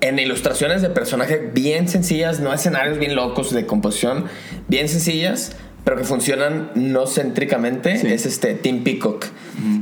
en 0.00 0.18
ilustraciones 0.18 0.82
de 0.82 0.90
personajes 0.90 1.52
bien 1.52 1.88
sencillas, 1.88 2.40
no 2.40 2.52
escenarios 2.52 2.98
bien 2.98 3.14
locos 3.16 3.52
de 3.52 3.66
composición, 3.66 4.26
bien 4.68 4.88
sencillas, 4.88 5.52
pero 5.84 5.96
que 5.96 6.04
funcionan 6.04 6.70
no 6.74 7.06
céntricamente, 7.06 7.96
Sí. 7.98 8.06
es 8.08 8.26
este 8.26 8.54
Tim 8.54 8.84
Peacock, 8.84 9.26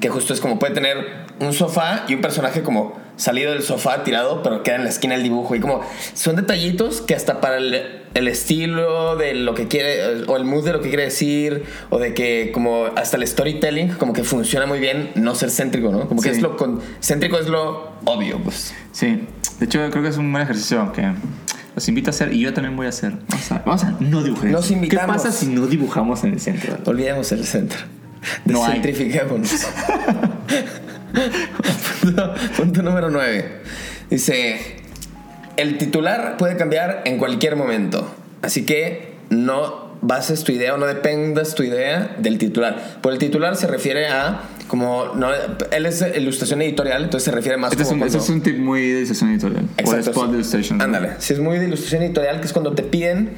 que 0.01 0.09
justo 0.09 0.33
es 0.33 0.41
como 0.41 0.59
puede 0.59 0.73
tener 0.75 0.97
un 1.41 1.53
sofá 1.53 2.05
y 2.09 2.15
un 2.15 2.21
personaje 2.21 2.63
como 2.63 2.99
salido 3.17 3.53
del 3.53 3.63
sofá 3.63 4.05
tirado, 4.05 4.43
pero 4.43 4.63
queda 4.63 4.77
en 4.77 4.85
la 4.85 4.91
esquina 4.91 5.15
el 5.15 5.23
dibujo. 5.23 5.55
Y 5.55 5.61
como 5.61 5.81
son 6.15 6.37
detallitos 6.37 7.01
que 7.01 7.15
hasta 7.15 7.41
para 7.41 7.57
el, 7.59 8.03
el 8.15 8.29
estilo 8.29 9.17
de 9.17 9.35
lo 9.35 9.55
que 9.55 9.69
quiere, 9.69 10.25
o 10.27 10.37
el 10.37 10.45
mood 10.45 10.65
de 10.65 10.73
lo 10.73 10.81
que 10.81 10.89
quiere 10.89 11.05
decir, 11.05 11.65
o 11.91 11.99
de 11.99 12.15
que 12.15 12.51
como 12.53 12.87
hasta 12.97 13.17
el 13.17 13.27
storytelling, 13.27 13.95
como 13.95 14.13
que 14.13 14.23
funciona 14.25 14.67
muy 14.67 14.79
bien 14.79 15.11
no 15.15 15.35
ser 15.35 15.51
céntrico, 15.51 15.91
¿no? 15.91 16.09
Como 16.09 16.21
que 16.21 16.31
Sí. 16.31 16.37
es 16.37 16.43
lo 16.43 16.57
con, 16.57 16.81
céntrico 17.03 17.39
es 17.39 17.49
lo 17.49 17.93
obvio, 18.05 18.39
pues. 18.43 18.75
Sí, 18.93 19.27
de 19.59 19.65
hecho 19.67 19.81
creo 19.91 20.03
que 20.03 20.09
es 20.11 20.17
un 20.19 20.31
buen 20.31 20.45
ejercicio 20.45 20.93
que 20.93 21.11
los 21.75 21.89
invito 21.89 22.09
a 22.09 22.13
hacer 22.13 22.33
y 22.33 22.41
yo 22.41 22.53
también 22.55 22.77
voy 22.77 22.87
a 22.87 22.91
hacer. 22.91 23.13
Vamos 23.29 23.53
a, 23.53 23.59
vamos 23.61 23.85
a 23.85 23.91
no 24.01 24.23
dibujar. 24.23 24.51
¿Qué 24.67 24.73
invitamos. 24.73 25.17
pasa 25.17 25.33
si 25.33 25.47
no 25.47 25.67
dibujamos 25.67 26.25
en 26.25 26.33
el 26.35 26.41
centro? 26.41 26.77
Olvidemos 26.85 27.33
el 27.33 27.45
centro. 27.45 27.79
No 28.45 28.65
hay. 28.65 28.81
Descentrifiquémonos. 28.81 29.51
punto, 32.03 32.35
punto 32.57 32.83
número 32.83 33.11
9. 33.11 33.45
Dice, 34.11 34.77
el 35.57 35.79
titular 35.79 36.37
puede 36.37 36.57
cambiar 36.57 37.03
en 37.05 37.19
cualquier 37.19 37.57
momento. 37.57 38.09
Así 38.43 38.65
que 38.65 39.15
no 39.31 39.87
bases 40.03 40.45
tu 40.45 40.53
idea 40.53 40.75
o 40.75 40.77
no 40.77 40.87
dependas 40.87 41.55
tu 41.55 41.63
idea 41.63 42.15
del 42.19 42.39
titular. 42.39 42.99
Por 43.01 43.13
el 43.13 43.19
titular 43.19 43.57
se 43.57 43.67
refiere 43.67 44.09
a 44.09 44.43
como 44.69 45.13
no, 45.15 45.29
él 45.71 45.87
es 45.87 46.05
ilustración 46.17 46.61
editorial, 46.61 47.05
entonces 47.05 47.25
se 47.25 47.31
refiere 47.31 47.57
más 47.57 47.71
Este 47.73 47.85
es, 47.85 47.89
como 47.89 48.03
un, 48.03 48.07
este 48.09 48.19
cuando- 48.19 48.33
es 48.33 48.37
un 48.37 48.43
tip 48.43 48.59
muy 48.59 48.81
de 48.83 48.97
ilustración 48.99 49.31
editorial. 49.31 49.63
o 49.65 49.67
de 49.77 49.83
Exacto, 49.83 50.11
spot 50.11 50.27
sí. 50.31 50.35
illustration. 50.35 50.83
Ándale. 50.83 51.11
Si 51.19 51.33
es 51.33 51.39
muy 51.41 51.59
de 51.59 51.67
ilustración 51.67 52.03
editorial, 52.03 52.41
que 52.41 52.47
es 52.47 52.53
cuando 52.53 52.73
te 52.73 52.83
piden, 52.83 53.31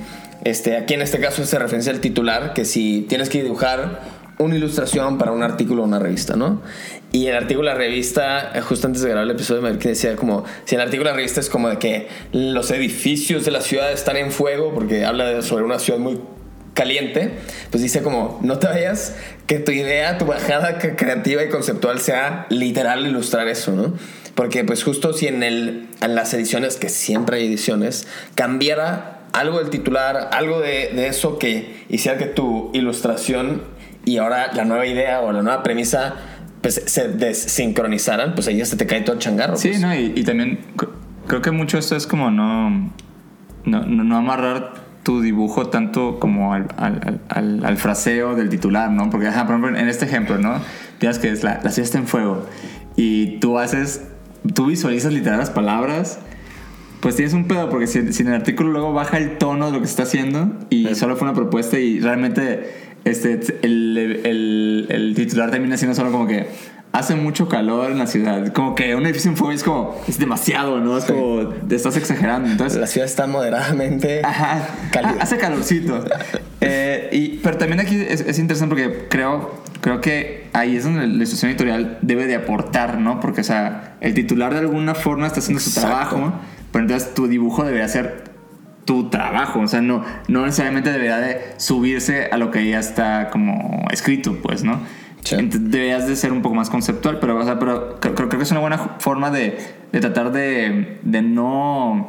este, 0.45 0.77
aquí 0.77 0.95
en 0.95 1.03
este 1.03 1.21
caso 1.21 1.45
se 1.45 1.59
referencia 1.59 1.93
al 1.93 2.01
titular, 2.01 2.55
que 2.55 2.65
si 2.65 3.07
tienes 3.09 3.29
que 3.29 3.43
dibujar 3.43 4.01
una 4.39 4.57
ilustración 4.57 5.19
para 5.19 5.33
un 5.33 5.43
artículo 5.43 5.83
o 5.83 5.85
una 5.85 5.99
revista, 5.99 6.35
¿no? 6.37 6.63
Y 7.11 7.27
el 7.27 7.37
artículo 7.37 7.69
de 7.69 7.75
la 7.75 7.79
revista, 7.79 8.53
eh, 8.55 8.61
justo 8.61 8.87
antes 8.87 9.03
de 9.03 9.09
grabar 9.09 9.25
el 9.25 9.31
episodio, 9.31 9.63
me 9.63 9.73
decía 9.73 10.15
como, 10.17 10.45
si 10.65 10.75
el 10.75 10.83
artículo 10.83 11.09
de 11.09 11.13
la 11.13 11.17
revista 11.17 11.41
es 11.41 11.49
como 11.49 11.71
de 11.71 11.79
que 11.79 12.09
los 12.33 12.71
edificios 12.71 13.47
de 13.47 13.51
la 13.51 13.63
ciudad 13.63 13.91
están 13.93 14.19
en 14.19 14.31
fuego, 14.31 14.75
porque 14.75 15.07
habla 15.07 15.41
sobre 15.41 15.65
una 15.65 15.79
ciudad 15.79 15.99
muy 15.99 16.21
caliente, 16.75 17.33
pues 17.71 17.83
dice 17.83 18.03
como, 18.03 18.39
no 18.43 18.59
te 18.59 18.67
vayas, 18.67 19.17
que 19.47 19.59
tu 19.59 19.73
idea, 19.73 20.19
tu 20.19 20.27
bajada 20.27 20.79
creativa 20.79 21.43
y 21.43 21.49
conceptual 21.49 21.99
sea 21.99 22.47
literal 22.51 23.07
ilustrar 23.07 23.49
eso, 23.49 23.73
¿no? 23.73 23.95
Porque 24.35 24.63
pues 24.63 24.85
justo 24.85 25.13
si 25.15 25.27
en, 25.27 25.43
el, 25.43 25.89
en 26.03 26.15
las 26.15 26.33
ediciones, 26.35 26.77
que 26.77 26.91
siempre 26.91 27.39
hay 27.39 27.47
ediciones, 27.47 28.07
cambiara 28.35 29.23
algo 29.33 29.59
del 29.59 29.71
titular, 29.71 30.29
algo 30.33 30.61
de, 30.61 30.91
de 30.95 31.09
eso 31.09 31.39
que 31.39 31.85
hiciera 31.89 32.19
que 32.19 32.27
tu 32.27 32.71
ilustración 32.75 33.63
y 34.05 34.19
ahora 34.19 34.53
la 34.53 34.65
nueva 34.65 34.87
idea 34.87 35.21
o 35.21 35.33
la 35.33 35.43
nueva 35.43 35.63
premisa 35.63 36.15
pues, 36.61 36.83
se 36.87 37.09
desincronizaran, 37.09 38.35
pues 38.35 38.49
ahí 38.49 38.65
se 38.65 38.77
te 38.77 38.87
cae 38.87 39.01
todo 39.03 39.15
el 39.15 39.19
changarro. 39.21 39.57
Sí, 39.57 39.69
pues. 39.69 39.81
no, 39.81 39.95
y, 39.95 40.13
y 40.15 40.25
también 40.25 40.59
creo 41.27 41.43
que 41.43 41.51
mucho 41.51 41.79
esto 41.79 41.97
es 41.97 42.07
como 42.07 42.31
no, 42.31 42.71
no, 43.65 43.85
no, 43.85 44.17
amarrar 44.17 44.75
tu 45.03 45.21
dibujo 45.21 45.69
tanto 45.69 46.19
como 46.19 46.53
al, 46.55 46.67
al, 46.77 47.21
al- 47.29 47.65
al, 47.65 47.77
fraseo 47.77 48.35
del 48.35 48.49
titular, 48.49 48.91
¿no? 48.91 49.09
Porque, 49.11 49.29
ajá, 49.29 49.47
por 49.47 49.57
ejemplo, 49.57 49.79
en 49.79 49.89
este 49.89 50.05
ejemplo, 50.05 50.39
¿no? 50.39 50.61
Tienes 50.99 51.19
que 51.19 51.31
es 51.31 51.43
la, 51.45 51.61
la 51.63 51.71
ciudad 51.71 51.85
está 51.87 51.99
en 51.99 52.07
fuego 52.07 52.47
y 52.97 53.39
tú 53.39 53.59
haces, 53.59 54.03
tú 54.55 54.67
visualizas 54.67 55.13
literal 55.13 55.39
las 55.39 55.51
palabras. 55.51 56.19
Pues 57.01 57.15
tienes 57.15 57.33
un 57.33 57.47
pedo 57.47 57.71
porque 57.71 57.87
si, 57.87 58.13
si 58.13 58.23
en 58.23 58.29
el 58.31 58.35
artículo 58.35 58.71
luego 58.71 58.93
baja 58.93 59.19
el 59.19 59.39
tono 59.39 59.67
de 59.67 59.73
lo 59.73 59.81
que 59.81 59.87
se 59.87 59.93
está 59.93 60.03
haciendo 60.03 60.53
y 60.69 60.97
solo 60.97 61.15
fue 61.15 61.29
una 61.29 61.35
propuesta 61.35 61.79
y 61.79 62.01
realmente 62.01 62.88
este, 63.11 63.41
el, 63.63 64.21
el, 64.25 64.87
el 64.89 65.15
titular 65.15 65.51
termina 65.51 65.77
siendo 65.77 65.95
solo 65.95 66.11
como 66.13 66.27
que 66.27 66.47
hace 66.93 67.15
mucho 67.15 67.49
calor 67.49 67.91
en 67.91 67.99
la 67.99 68.07
ciudad. 68.07 68.53
Como 68.53 68.75
que 68.75 68.95
un 68.95 69.05
edificio 69.07 69.31
en 69.31 69.37
fuego 69.37 69.53
es 69.53 69.63
como, 69.63 70.01
es 70.07 70.19
demasiado, 70.19 70.81
¿no? 70.81 70.97
Es 70.99 71.05
como, 71.05 71.49
te 71.49 71.75
estás 71.75 71.97
exagerando. 71.97 72.49
Entonces, 72.51 72.81
La 72.81 72.87
ciudad 72.87 73.07
está 73.07 73.27
moderadamente 73.27 74.23
Ajá, 74.25 74.69
cálida. 74.91 75.17
Hace 75.21 75.39
calorcito. 75.39 76.05
Eh, 76.61 77.09
y, 77.13 77.29
pero 77.39 77.57
también 77.57 77.79
aquí 77.79 77.95
es, 77.95 78.21
es 78.21 78.37
interesante 78.41 78.75
porque 78.75 79.07
creo, 79.09 79.63
creo 79.81 80.01
que 80.01 80.49
ahí 80.53 80.77
es 80.77 80.83
donde 80.83 81.07
la 81.07 81.15
ilustración 81.15 81.53
editorial 81.53 81.99
debe 82.03 82.27
de 82.27 82.35
aportar, 82.35 82.99
¿no? 82.99 83.21
Porque, 83.21 83.43
o 83.43 83.45
sea, 83.45 83.97
el 84.01 84.13
titular 84.13 84.53
de 84.53 84.59
alguna 84.59 84.97
forma 84.97 85.29
está 85.29 85.39
haciendo 85.39 85.61
su 85.61 85.73
trabajo, 85.73 86.33
pero 86.73 86.83
entonces 86.85 87.15
tu 87.15 87.29
dibujo 87.29 87.65
debería 87.65 87.87
ser 87.87 88.28
tu 88.89 89.11
trabajo, 89.11 89.61
o 89.61 89.69
sea, 89.69 89.83
no, 89.83 90.03
no 90.29 90.47
necesariamente 90.47 90.91
debería 90.91 91.19
de 91.19 91.53
subirse 91.59 92.31
a 92.33 92.39
lo 92.39 92.51
que 92.51 92.67
ya 92.67 92.79
está 92.81 93.29
como 93.29 93.87
escrito, 93.91 94.39
pues, 94.43 94.65
¿no? 94.65 94.81
Sí. 95.23 95.37
Deberías 95.43 96.09
de 96.09 96.17
ser 96.17 96.33
un 96.33 96.41
poco 96.41 96.55
más 96.55 96.71
conceptual, 96.71 97.19
pero, 97.21 97.39
o 97.39 97.45
sea, 97.45 97.59
pero 97.59 98.01
creo, 98.01 98.15
creo 98.15 98.29
que 98.31 98.39
es 98.43 98.51
una 98.51 98.61
buena 98.61 98.97
forma 98.99 99.31
de, 99.31 99.59
de 99.93 100.01
tratar 100.01 100.33
de, 100.33 101.01
de 101.03 101.21
no 101.21 102.09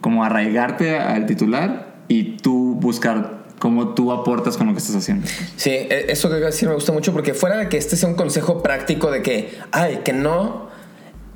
como 0.00 0.22
arraigarte 0.22 1.00
al 1.00 1.26
titular 1.26 1.96
y 2.06 2.36
tú 2.36 2.76
buscar 2.76 3.40
cómo 3.58 3.94
tú 3.94 4.12
aportas 4.12 4.56
con 4.56 4.68
lo 4.68 4.72
que 4.72 4.78
estás 4.78 4.94
haciendo. 4.94 5.26
Sí, 5.56 5.70
e- 5.70 6.06
eso 6.10 6.30
que 6.30 6.36
decir 6.36 6.68
me 6.68 6.74
gusta 6.76 6.92
mucho 6.92 7.12
porque 7.12 7.34
fuera 7.34 7.56
de 7.56 7.68
que 7.68 7.76
este 7.76 7.96
sea 7.96 8.08
un 8.08 8.14
consejo 8.14 8.62
práctico 8.62 9.10
de 9.10 9.22
que, 9.22 9.58
ay, 9.72 10.02
que 10.04 10.12
no, 10.12 10.69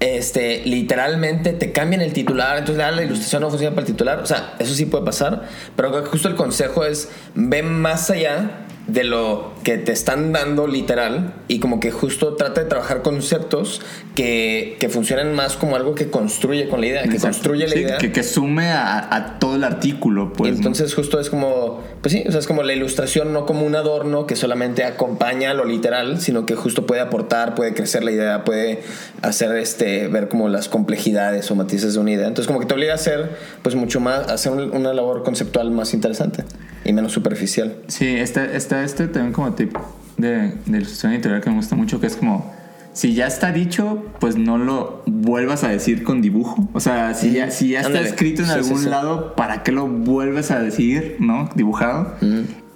este, 0.05 0.63
literalmente 0.67 1.53
te 1.55 1.73
cambien 1.73 2.03
el 2.03 2.13
titular, 2.13 2.59
entonces 2.59 2.85
la 2.95 3.03
ilustración 3.03 3.41
no 3.41 3.49
funciona 3.49 3.75
para 3.75 3.87
el 3.87 3.93
titular, 3.93 4.21
o 4.21 4.27
sea, 4.27 4.55
eso 4.59 4.75
sí 4.75 4.85
puede 4.85 5.05
pasar, 5.05 5.49
pero 5.77 6.05
justo 6.05 6.29
el 6.29 6.35
consejo 6.35 6.85
es, 6.85 7.09
ve 7.35 7.63
más 7.63 8.11
allá 8.11 8.67
de 8.87 9.05
lo 9.05 9.54
que 9.65 9.79
te 9.79 9.93
están 9.93 10.33
dando 10.33 10.67
literal 10.67 11.33
y 11.49 11.59
como 11.59 11.81
que 11.81 11.91
justo 11.91 12.35
trata 12.35 12.63
de 12.63 12.69
trabajar 12.69 13.03
conceptos 13.03 13.81
que, 14.15 14.77
que 14.79 14.89
funcionan 14.89 15.35
más 15.35 15.57
como 15.57 15.75
algo 15.75 15.95
que 15.95 16.11
construye 16.11 16.69
con 16.69 16.81
la 16.83 16.87
idea, 16.87 17.03
que 17.05 17.09
Exacto. 17.17 17.29
construye 17.29 17.67
la 17.67 17.73
Sí, 17.73 17.81
idea. 17.81 17.99
Que, 17.99 18.13
que 18.13 18.23
sume 18.23 18.71
a, 18.71 19.13
a 19.15 19.39
todo 19.39 19.57
el 19.57 19.65
artículo, 19.65 20.33
pues. 20.33 20.51
Y 20.51 20.53
¿no? 20.53 20.57
entonces 20.59 20.95
justo 20.95 21.19
es 21.19 21.31
como, 21.31 21.83
pues 22.03 22.13
sí, 22.13 22.23
o 22.29 22.31
sea, 22.31 22.41
es 22.41 22.47
como 22.47 22.63
la 22.63 22.75
ilustración 22.75 23.33
no 23.33 23.47
como 23.47 23.65
un 23.67 23.75
adorno 23.75 24.27
que 24.27 24.37
solamente 24.37 24.85
acompaña 24.85 25.55
lo 25.55 25.65
literal, 25.65 26.21
sino 26.21 26.45
que 26.47 26.55
justo 26.55 26.87
puede 26.87 27.01
aportar, 27.01 27.55
puede 27.55 27.75
crecer 27.75 28.05
la 28.05 28.13
idea, 28.13 28.45
puede 28.45 28.83
hacer 29.23 29.57
este, 29.57 30.09
ver 30.09 30.29
como 30.29 30.49
las 30.49 30.69
complejidades 30.69 31.51
o 31.51 31.55
matices 31.55 31.95
de 31.95 32.01
una 32.01 32.11
idea. 32.13 32.29
Entonces 32.29 32.47
como 32.47 32.61
que 32.61 32.67
te 32.67 32.75
obliga 32.75 32.93
a 32.93 32.97
hacer 32.97 33.31
pues 33.63 33.75
mucho 33.75 33.99
más, 33.99 34.29
a 34.29 34.35
hacer 34.35 34.53
un- 34.53 34.77
una 34.77 34.93
labor 34.93 35.23
conceptual 35.23 35.71
más 35.71 35.95
interesante 35.95 36.45
y 36.85 36.93
menos 36.93 37.13
superficial. 37.13 37.77
Sí, 37.87 38.07
está, 38.17 38.45
está 38.45 38.85
este 38.85 39.09
también 39.09 39.33
como 39.33 39.54
tip 39.55 39.77
de, 40.17 40.53
de 40.67 40.77
ilustración 40.79 41.13
editorial 41.13 41.41
que 41.41 41.51
me 41.51 41.57
gusta 41.57 41.75
mucho, 41.77 42.01
que 42.01 42.07
es 42.07 42.17
como, 42.17 42.53
si 42.93 43.15
ya 43.15 43.27
está 43.27 43.51
dicho, 43.53 44.05
pues 44.21 44.37
no 44.37 44.57
lo 44.59 45.03
vuelvas 45.07 45.65
a 45.65 45.69
decir 45.69 46.05
con 46.05 46.23
dibujo. 46.23 46.69
O 46.73 46.81
sea, 46.81 47.15
si 47.15 47.33
ya, 47.33 47.51
si 47.51 47.69
ya 47.71 47.79
está 47.81 47.89
Ándale. 47.89 48.09
escrito 48.09 48.43
en 48.43 48.49
Sí, 48.49 48.53
sí, 48.55 48.59
algún 48.59 48.83
sí. 48.85 48.89
lado, 48.89 49.35
¿para 49.35 49.63
qué 49.65 49.73
lo 49.73 49.87
vuelves 49.89 50.51
a 50.51 50.61
decir, 50.61 51.17
no? 51.19 51.49
Dibujado. 51.57 52.15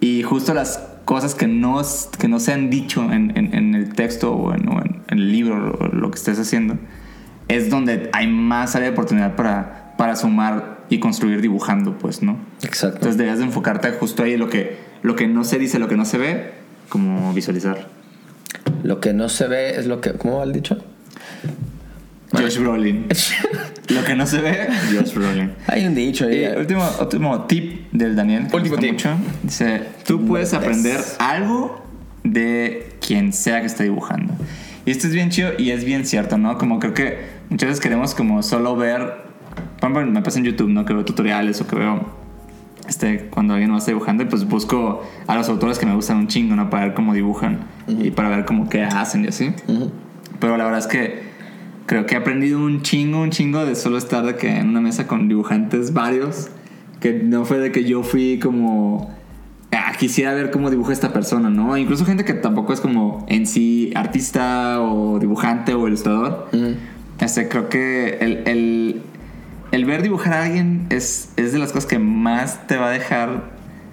Y 0.01 0.23
justo 0.25 0.55
las 0.55 0.79
cosas 1.05 1.35
que 1.35 1.47
no, 1.47 1.81
que 2.19 2.29
no 2.29 2.41
se 2.41 2.53
han 2.53 2.69
dicho 2.71 3.03
en, 3.13 3.33
en- 3.37 3.55
en 3.55 3.75
el 3.75 3.95
texto 3.95 4.33
o 4.35 4.53
en, 4.55 4.69
o 4.69 4.81
en- 4.81 4.99
el 5.09 5.33
libro 5.33 5.77
o 5.81 5.87
lo 5.87 6.11
que 6.11 6.17
estés 6.19 6.39
haciendo, 6.39 6.77
es 7.49 7.71
donde 7.71 8.11
hay 8.13 8.27
más 8.27 8.75
área 8.77 8.89
de 8.89 8.93
oportunidad 8.93 9.37
para, 9.37 9.95
para 9.97 10.17
sumar 10.17 10.85
y 10.91 10.99
construir 10.99 11.41
dibujando, 11.41 11.97
pues, 11.97 12.23
¿no? 12.23 12.37
Exacto. 12.63 12.97
Entonces 12.97 13.17
deberías 13.17 13.39
de 13.39 13.45
enfocarte 13.47 13.91
justo 13.93 14.23
ahí 14.23 14.35
en 14.35 14.41
lo 14.41 14.49
que, 14.51 14.77
lo 15.03 15.17
que 15.17 15.27
no 15.29 15.45
se 15.45 15.59
dice, 15.59 15.79
lo 15.79 15.89
que 15.89 15.97
no 15.97 16.05
se 16.05 16.19
ve, 16.19 16.53
como 16.89 17.33
visualizar. 17.35 17.89
Lo 18.83 19.01
que 19.01 19.13
no 19.13 19.29
se 19.29 19.49
ve 19.49 19.77
es 19.77 19.87
lo 19.87 20.01
que, 20.01 20.13
¿cómo 20.13 20.39
va 20.39 20.45
el 20.45 20.53
dicho? 20.53 20.79
Josh 22.33 22.59
Brolin. 22.59 23.07
lo 23.89 24.05
que 24.05 24.15
no 24.15 24.27
se 24.27 24.41
ve, 24.41 24.69
Josh 24.93 25.15
Brolin. 25.15 25.53
Hay 25.67 25.87
un 25.87 25.95
dicho 25.95 26.27
ahí. 26.27 26.45
Y 26.45 26.59
último, 26.59 26.89
último 27.01 27.45
tip 27.47 27.91
del 27.93 28.15
Daniel. 28.15 28.47
Último 28.53 28.77
tip. 28.77 28.93
mucho. 28.93 29.17
Dice, 29.43 29.83
tú 30.07 30.25
puedes 30.27 30.53
aprender 30.55 31.01
algo 31.19 31.83
de 32.25 32.97
quien 33.05 33.33
sea 33.33 33.61
que 33.61 33.67
esté 33.67 33.85
dibujando. 33.85 34.35
Y 34.85 34.91
esto 34.91 35.07
es 35.07 35.13
bien 35.13 35.31
chido 35.31 35.53
y 35.59 35.71
es 35.71 35.85
bien 35.85 36.07
cierto, 36.07 36.39
¿no? 36.39 36.59
Como 36.59 36.79
creo 36.79 36.95
que 36.95 37.19
muchas 37.51 37.69
veces 37.69 37.81
queremos 37.83 38.15
como 38.15 38.43
solo 38.43 38.77
ver, 38.77 39.17
por 39.81 39.91
ejemplo, 39.91 40.07
me 40.07 40.23
pasa 40.23 40.39
en 40.39 40.45
YouTube, 40.45 40.69
¿no? 40.69 40.85
Que 40.85 40.95
veo 40.95 41.05
tutoriales 41.05 41.61
o 41.61 41.67
que 41.67 41.77
veo 41.77 42.18
este, 42.89 43.27
cuando 43.27 43.55
alguien 43.55 43.71
no 43.71 43.79
está 43.79 43.91
dibujando 43.91 44.27
pues 44.29 44.49
busco 44.49 45.03
a 45.27 45.37
los 45.37 45.49
autores 45.49 45.79
que 45.79 45.87
me 45.87 45.95
gustan 45.95 46.17
un 46.17 46.29
chingo, 46.29 46.57
¿no? 46.57 46.71
Para 46.71 46.87
ver 46.87 46.95
cómo 46.95 47.15
dibujan 47.15 47.61
y 47.87 48.11
para 48.11 48.29
ver 48.31 48.45
cómo 48.45 48.69
qué 48.69 48.83
hacen 48.83 49.25
y 49.25 49.29
así. 49.29 49.53
Pero 50.41 50.57
la 50.57 50.65
verdad 50.65 50.81
es 50.81 50.87
que 50.87 51.23
creo 51.87 52.07
que 52.07 52.15
he 52.15 52.19
aprendido 52.19 52.59
un 52.59 52.83
chingo, 52.83 53.21
un 53.21 53.31
chingo 53.31 53.65
de 53.65 53.75
solo 53.75 53.99
estar 53.99 54.25
de 54.25 54.37
que 54.37 54.57
en 54.57 54.69
una 54.69 54.81
mesa 54.81 55.07
con 55.07 55.29
dibujantes 55.29 55.93
varios, 55.93 56.49
que 57.01 57.13
no 57.13 57.45
fue 57.45 57.59
de 57.59 57.73
que 57.73 57.85
yo 57.85 58.03
fui 58.03 58.39
como 58.39 59.15
ah, 59.73 59.93
quisiera 59.99 60.35
ver 60.35 60.51
cómo 60.51 60.71
dibuja 60.71 60.93
esta 60.93 61.13
persona, 61.13 61.51
¿no? 61.51 61.77
Incluso 61.77 62.05
gente 62.05 62.25
que 62.25 62.35
tampoco 62.35 62.73
es 62.73 62.81
como 62.81 63.25
en 63.29 63.47
sí 63.47 63.93
artista 63.95 64.81
o 64.81 65.19
dibujante 65.19 65.75
o 65.75 65.87
ilustrador. 65.87 66.49
Este, 67.21 67.49
creo 67.49 67.69
que 67.69 68.19
el, 68.21 68.43
el, 68.47 69.03
el 69.73 69.85
ver 69.85 70.03
dibujar 70.03 70.33
a 70.33 70.45
alguien 70.45 70.87
es, 70.91 71.31
es 71.37 71.53
de 71.53 71.59
las 71.59 71.73
cosas 71.73 71.87
que 71.87 71.99
más 71.99 72.67
te 72.67 72.77
va 72.77 72.89
a 72.89 72.91
dejar 72.91 73.51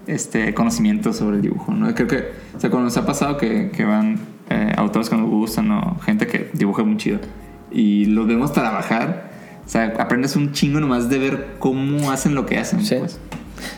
este 0.08 0.54
conocimiento 0.54 1.14
sobre 1.14 1.38
el 1.38 1.42
dibujo, 1.42 1.74
¿no? 1.74 1.94
Creo 1.96 2.08
que, 2.08 2.32
o 2.56 2.60
sea, 2.60 2.70
cuando 2.70 2.86
nos 2.86 2.98
ha 2.98 3.06
pasado 3.06 3.38
que, 3.38 3.72
que 3.72 3.86
van 3.86 4.20
eh, 4.50 4.74
autores 4.78 5.10
que 5.10 5.16
nos 5.16 5.30
gustan 5.30 5.72
o 5.72 6.00
gente 6.00 6.28
que 6.28 6.50
dibuja 6.54 6.84
muy 6.84 6.98
chido 6.98 7.20
y 7.72 8.06
los 8.06 8.28
vemos 8.28 8.54
trabajar, 8.54 9.32
o 9.66 9.70
sea, 9.70 9.94
aprendes 9.98 10.36
un 10.36 10.54
chingo 10.54 10.80
nomás 10.80 11.10
de 11.10 11.20
ver 11.20 11.56
cómo 11.60 12.12
hacen 12.12 12.36
lo 12.36 12.46
que 12.46 12.58
hacen. 12.58 12.86
Sí. 12.86 12.96
pues. 12.96 13.20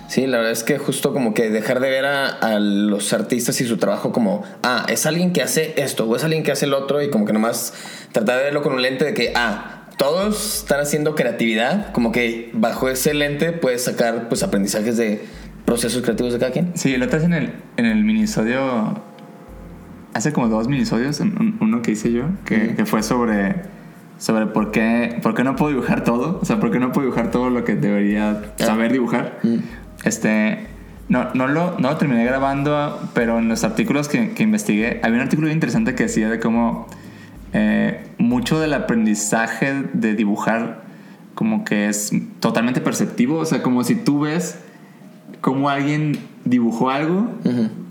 Sí, 0.07 0.25
la 0.25 0.37
verdad 0.37 0.51
es 0.51 0.63
que 0.63 0.77
justo 0.79 1.13
como 1.13 1.33
que 1.33 1.49
dejar 1.49 1.79
de 1.79 1.89
ver 1.89 2.05
a, 2.05 2.27
a 2.27 2.59
los 2.59 3.13
artistas 3.13 3.61
y 3.61 3.65
su 3.65 3.77
trabajo 3.77 4.11
como, 4.11 4.43
ah, 4.63 4.85
es 4.89 5.05
alguien 5.05 5.33
que 5.33 5.41
hace 5.41 5.81
esto 5.81 6.05
o 6.05 6.15
es 6.15 6.23
alguien 6.23 6.43
que 6.43 6.51
hace 6.51 6.65
el 6.65 6.73
otro 6.73 7.01
y 7.01 7.09
como 7.09 7.25
que 7.25 7.33
nomás 7.33 7.73
tratar 8.11 8.37
de 8.37 8.45
verlo 8.45 8.63
con 8.63 8.73
un 8.73 8.81
lente 8.81 9.05
de 9.05 9.13
que, 9.13 9.33
ah, 9.35 9.76
todos 9.97 10.59
están 10.61 10.79
haciendo 10.79 11.15
creatividad, 11.15 11.91
como 11.91 12.11
que 12.11 12.49
bajo 12.53 12.87
ese 12.89 13.13
lente 13.13 13.51
puedes 13.51 13.83
sacar 13.83 14.29
pues 14.29 14.43
aprendizajes 14.43 14.95
de 14.97 15.25
procesos 15.65 16.01
creativos 16.03 16.33
de 16.33 16.39
cada 16.39 16.51
quien. 16.51 16.71
Sí, 16.75 16.95
lo 16.97 17.05
otra 17.05 17.21
en 17.23 17.33
el, 17.33 17.53
en 17.77 17.85
el 17.85 18.03
minisodio, 18.03 19.01
hace 20.13 20.31
como 20.33 20.47
dos 20.49 20.67
minisodios, 20.67 21.19
un- 21.19 21.35
un- 21.39 21.57
uno 21.61 21.81
que 21.81 21.91
hice 21.91 22.11
yo, 22.11 22.25
que, 22.45 22.75
que 22.75 22.85
fue 22.85 23.03
sobre, 23.03 23.55
sobre 24.17 24.45
por, 24.47 24.71
qué, 24.71 25.19
por 25.21 25.33
qué 25.35 25.43
no 25.43 25.55
puedo 25.55 25.71
dibujar 25.71 26.03
todo, 26.03 26.39
o 26.41 26.45
sea, 26.45 26.59
por 26.59 26.71
qué 26.71 26.79
no 26.79 26.91
puedo 26.91 27.07
dibujar 27.07 27.31
todo 27.31 27.49
lo 27.49 27.63
que 27.63 27.75
debería 27.75 28.53
saber 28.57 28.91
dibujar. 28.93 29.39
Este, 30.03 30.67
no, 31.09 31.33
no, 31.33 31.47
lo, 31.47 31.77
no 31.79 31.89
lo 31.89 31.97
terminé 31.97 32.23
grabando, 32.25 32.99
pero 33.13 33.39
en 33.39 33.49
los 33.49 33.63
artículos 33.63 34.07
que, 34.07 34.31
que 34.31 34.43
investigué, 34.43 34.99
había 35.03 35.15
un 35.17 35.23
artículo 35.23 35.51
interesante 35.51 35.95
que 35.95 36.03
decía 36.03 36.29
de 36.29 36.39
cómo 36.39 36.87
eh, 37.53 38.03
mucho 38.17 38.59
del 38.59 38.73
aprendizaje 38.73 39.83
de 39.93 40.15
dibujar 40.15 40.87
como 41.37 41.63
que 41.63 41.87
es 41.87 42.11
totalmente 42.39 42.81
perceptivo, 42.81 43.37
o 43.37 43.45
sea, 43.45 43.61
como 43.61 43.83
si 43.83 43.93
tú 43.93 44.21
ves 44.21 44.57
cómo 45.39 45.69
alguien 45.69 46.17
dibujó 46.45 46.89
algo, 46.89 47.29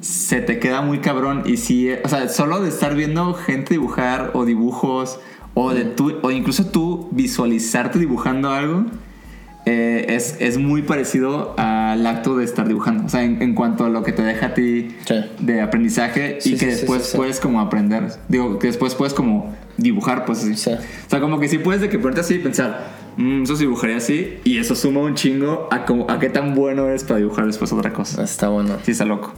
se 0.01 0.41
te 0.41 0.59
queda 0.59 0.83
muy 0.83 0.99
cabrón. 0.99 1.45
Y 1.47 1.57
si, 1.59 1.93
o 1.93 2.09
sea, 2.09 2.29
solo 2.29 2.61
de 2.61 2.69
estar 2.69 2.97
viendo 2.97 3.35
gente 3.35 3.75
dibujar 3.75 4.33
o 4.35 4.45
dibujos, 4.45 5.21
o, 5.55 5.73
de 5.73 5.85
tú, 5.85 6.19
o 6.23 6.31
incluso 6.33 6.67
tú 6.67 7.09
visualizarte 7.13 8.01
dibujando 8.01 8.51
algo, 8.51 8.87
eh, 9.67 10.07
es, 10.15 10.37
es 10.41 10.59
muy 10.59 10.83
parecido 10.83 11.55
al 11.59 12.07
acto 12.07 12.37
de 12.37 12.45
estar 12.45 12.67
dibujando. 12.69 13.05
O 13.05 13.09
sea, 13.09 13.25
en, 13.25 13.43
en 13.43 13.55
cuanto 13.55 13.85
a 13.85 13.89
lo 13.89 14.03
que 14.05 14.13
te 14.13 14.23
deja 14.23 14.47
a 14.47 14.55
ti 14.55 14.89
Sí. 15.07 15.15
de 15.41 15.61
aprendizaje 15.61 16.39
Sí, 16.41 16.51
y 16.51 16.53
que 16.53 16.59
sí, 16.59 16.65
sí, 16.67 16.77
después 16.79 17.03
sí, 17.03 17.11
sí. 17.11 17.17
puedes 17.17 17.41
como 17.41 17.61
aprender. 17.61 18.05
Digo, 18.29 18.59
que 18.59 18.69
después 18.69 18.95
puedes 18.95 19.13
como 19.13 19.55
dibujar, 19.77 20.25
pues 20.25 20.39
así. 20.45 20.55
Sí. 20.57 20.71
O 20.71 21.11
sea, 21.11 21.21
como 21.21 21.39
que 21.41 21.49
sí 21.49 21.59
puedes 21.59 21.81
de 21.83 21.89
que 21.89 21.99
ponerte 21.99 22.21
así 22.21 22.35
y 22.35 22.39
pensar, 22.39 22.93
"Mm, 23.17 23.43
eso 23.43 23.57
se 23.57 23.65
dibujaría 23.65 23.97
así, 23.97 24.39
y 24.45 24.59
eso 24.59 24.75
suma 24.75 25.01
un 25.01 25.15
chingo 25.15 25.69
a, 25.71 25.85
como, 25.85 26.09
a 26.11 26.19
qué 26.21 26.29
tan 26.31 26.55
bueno 26.55 26.87
eres 26.87 27.03
para 27.05 27.19
dibujar 27.19 27.45
después 27.47 27.73
otra 27.73 27.93
cosa. 27.93 28.23
Está 28.23 28.49
bueno. 28.49 28.77
Sí, 28.85 28.93
está 28.93 29.05
loco. 29.05 29.35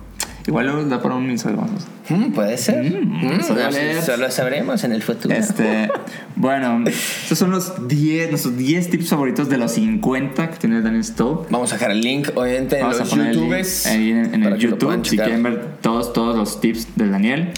Igual 0.48 0.66
luego 0.66 0.82
da 0.84 1.00
para 1.00 1.14
un 1.14 1.26
minisodio 1.26 1.58
más. 1.58 1.70
Mm, 2.08 2.32
Puede 2.32 2.56
ser. 2.58 2.82
Mm, 2.82 3.36
Mm, 3.36 3.40
solo 3.42 3.60
solo 4.04 4.30
sabremos 4.30 4.82
en 4.82 4.92
el 4.92 5.02
futuro. 5.02 5.34
Este, 5.34 5.90
bueno, 6.36 6.84
estos 6.88 7.38
son 7.38 7.50
los 7.50 7.86
10, 7.86 8.30
nuestros 8.30 8.56
10 8.56 8.88
tips 8.90 9.10
favoritos 9.10 9.48
de 9.50 9.58
los 9.58 9.72
50 9.72 10.50
que 10.50 10.56
tiene 10.56 10.80
Daniel 10.80 11.04
Stowe. 11.04 11.46
Vamos 11.50 11.70
a 11.72 11.76
dejar 11.76 11.90
el 11.90 12.00
link, 12.00 12.30
obviamente, 12.34 12.76
en 12.78 12.82
Vamos 12.82 12.96
a 12.96 13.00
los 13.00 13.10
poner 13.10 13.26
el 13.28 13.32
link 13.34 13.44
YouTubes. 13.44 13.86
ahí 13.86 14.10
en, 14.10 14.34
en 14.34 14.42
para 14.42 14.54
el 14.54 14.60
que 14.60 14.66
lo 14.68 14.78
puedan 14.78 14.96
YouTube 15.02 15.04
si 15.04 15.10
checar. 15.10 15.26
quieren 15.26 15.42
ver 15.42 15.66
todos, 15.82 16.12
todos 16.14 16.34
los 16.34 16.60
tips 16.60 16.96
del 16.96 17.12
Daniel. 17.12 17.50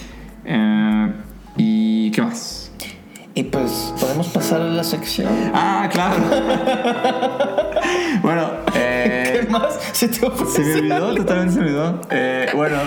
Eh, 0.44 1.12
¿Y 1.58 2.10
qué 2.10 2.22
más? 2.22 2.72
Y 3.36 3.44
pues 3.44 3.94
podemos 4.00 4.26
pasar 4.28 4.60
a 4.60 4.64
la 4.64 4.82
sección. 4.82 5.28
Ah, 5.54 5.88
claro. 5.92 6.16
bueno, 8.22 8.50
eh, 8.74 9.19
¿Qué 9.19 9.19
más 9.50 9.78
se 9.92 10.08
te 10.08 10.14
se 10.14 10.26
ofrece? 10.26 10.62
me 10.62 10.74
olvidó, 10.74 11.14
totalmente 11.14 11.54
se 11.54 11.60
me 11.60 11.66
olvidó. 11.66 12.00
Eh, 12.10 12.48
bueno, 12.54 12.78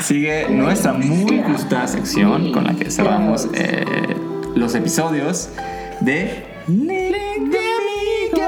sigue 0.00 0.48
nuestra 0.48 0.92
muy 0.92 1.42
justa 1.42 1.86
sección 1.86 2.52
con 2.52 2.64
la 2.64 2.74
que 2.74 2.90
cerramos 2.90 3.48
eh, 3.54 3.84
los 4.54 4.74
episodios 4.74 5.48
de 6.00 6.44
Link 6.68 7.50
de 7.50 8.42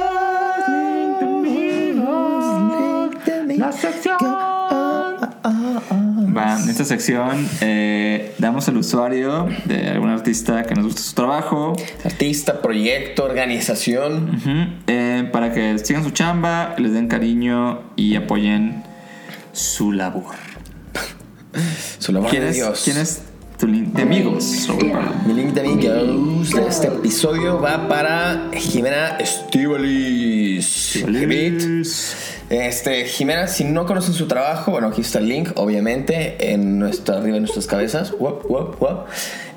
amigos, 1.24 3.14
la 3.56 3.72
sección. 3.72 4.13
En 6.62 6.68
esta 6.68 6.84
sección 6.84 7.48
eh, 7.60 8.34
damos 8.38 8.68
al 8.68 8.76
usuario 8.76 9.48
de 9.64 9.88
algún 9.88 10.10
artista 10.10 10.62
que 10.64 10.74
nos 10.74 10.84
guste 10.86 11.02
su 11.02 11.14
trabajo 11.14 11.74
Artista, 12.04 12.60
proyecto, 12.62 13.24
organización. 13.24 14.80
Eh, 14.86 15.28
para 15.32 15.52
que 15.52 15.78
sigan 15.78 16.04
su 16.04 16.10
chamba, 16.10 16.74
les 16.78 16.92
den 16.92 17.08
cariño 17.08 17.82
y 17.96 18.16
apoyen 18.16 18.82
su 19.52 19.92
labor. 19.92 20.34
Su 21.98 22.12
labor 22.12 22.30
¿Quién 22.30 22.42
de 22.42 22.48
es, 22.50 22.56
Dios. 22.56 22.82
quién 22.84 22.96
es 22.98 23.22
tu 23.58 23.66
link 23.66 23.88
de 23.94 24.02
amigos? 24.02 24.68
Mi 25.26 25.34
link 25.34 25.52
de 25.52 25.60
amigos 25.60 26.50
de 26.50 26.66
este 26.66 26.88
episodio 26.88 27.60
va 27.60 27.88
para 27.88 28.50
Jimena 28.52 29.16
Estivalis. 29.18 31.04
Este, 32.50 33.04
Jimena, 33.06 33.46
si 33.46 33.64
no 33.64 33.86
conocen 33.86 34.14
su 34.14 34.26
trabajo, 34.26 34.72
bueno, 34.72 34.88
aquí 34.88 35.00
está 35.02 35.18
el 35.18 35.28
link, 35.28 35.50
obviamente, 35.56 36.52
en 36.52 36.78
nuestra, 36.78 37.18
arriba 37.18 37.34
de 37.34 37.40
nuestras 37.40 37.66
cabezas. 37.66 38.12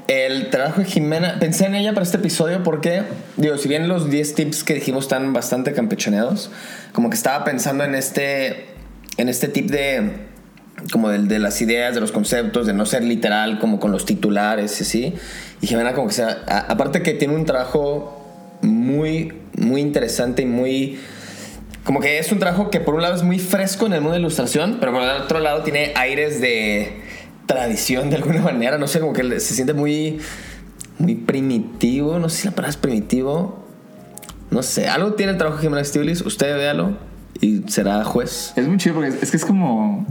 El 0.07 0.49
trabajo 0.49 0.81
de 0.81 0.85
Jimena, 0.85 1.37
pensé 1.39 1.65
en 1.65 1.75
ella 1.75 1.93
para 1.93 2.03
este 2.03 2.17
episodio 2.17 2.63
porque, 2.63 3.03
digo, 3.35 3.57
si 3.57 3.67
bien 3.67 3.87
los 3.87 4.09
10 4.09 4.35
tips 4.35 4.63
que 4.63 4.75
dijimos 4.75 5.05
están 5.05 5.33
bastante 5.33 5.73
campechaneados, 5.73 6.49
como 6.93 7.09
que 7.09 7.15
estaba 7.15 7.43
pensando 7.43 7.83
en 7.83 7.95
este, 7.95 8.67
en 9.17 9.27
este 9.27 9.47
tip 9.47 9.69
de, 9.69 10.26
como 10.91 11.09
del, 11.09 11.27
de 11.27 11.39
las 11.39 11.61
ideas, 11.61 11.93
de 11.95 12.01
los 12.01 12.11
conceptos, 12.11 12.65
de 12.67 12.73
no 12.73 12.85
ser 12.85 13.03
literal 13.03 13.59
como 13.59 13.79
con 13.79 13.91
los 13.91 14.05
titulares 14.05 14.79
y 14.79 14.83
así. 14.83 15.13
Y 15.61 15.67
Jimena 15.67 15.93
como 15.93 16.07
que 16.07 16.13
sea, 16.13 16.43
a- 16.47 16.59
aparte 16.71 17.01
que 17.01 17.13
tiene 17.13 17.35
un 17.35 17.45
trabajo 17.45 18.25
muy, 18.61 19.33
muy 19.57 19.81
interesante 19.81 20.43
y 20.43 20.45
muy... 20.45 20.99
Como 21.83 21.99
que 22.01 22.19
es 22.19 22.31
un 22.33 22.39
trabajo 22.39 22.69
que 22.69 22.79
por 22.81 22.95
un 22.95 23.01
lado 23.01 23.15
es 23.15 23.23
muy 23.23 23.39
fresco 23.39 23.85
en 23.85 23.93
el 23.93 24.01
mundo 24.01 24.13
de 24.15 24.19
ilustración, 24.19 24.77
pero 24.79 24.91
por 24.91 25.01
el 25.03 25.09
otro 25.21 25.39
lado 25.39 25.63
tiene 25.63 25.93
aires 25.95 26.41
de 26.41 27.01
tradición 27.45 28.09
de 28.09 28.17
alguna 28.17 28.41
manera. 28.43 28.77
No 28.77 28.87
sé, 28.87 28.99
como 28.99 29.13
que 29.13 29.39
se 29.39 29.53
siente 29.53 29.73
muy, 29.73 30.19
muy 30.99 31.15
primitivo. 31.15 32.19
No 32.19 32.27
sé 32.29 32.41
si 32.41 32.47
la 32.47 32.51
palabra 32.51 32.71
es 32.71 32.77
primitivo. 32.77 33.65
No 34.51 34.63
sé, 34.63 34.87
algo 34.87 35.13
tiene 35.13 35.33
el 35.33 35.37
trabajo 35.37 35.57
de 35.59 35.63
Jimena 35.63 35.83
Stiglitz. 35.83 36.21
Usted 36.25 36.55
véalo 36.57 36.97
y 37.39 37.61
será 37.67 38.03
juez. 38.03 38.51
Es 38.57 38.67
muy 38.67 38.77
chido 38.77 38.95
porque 38.95 39.09
es, 39.09 39.23
es 39.23 39.31
que 39.31 39.37
es 39.37 39.45
como, 39.45 40.05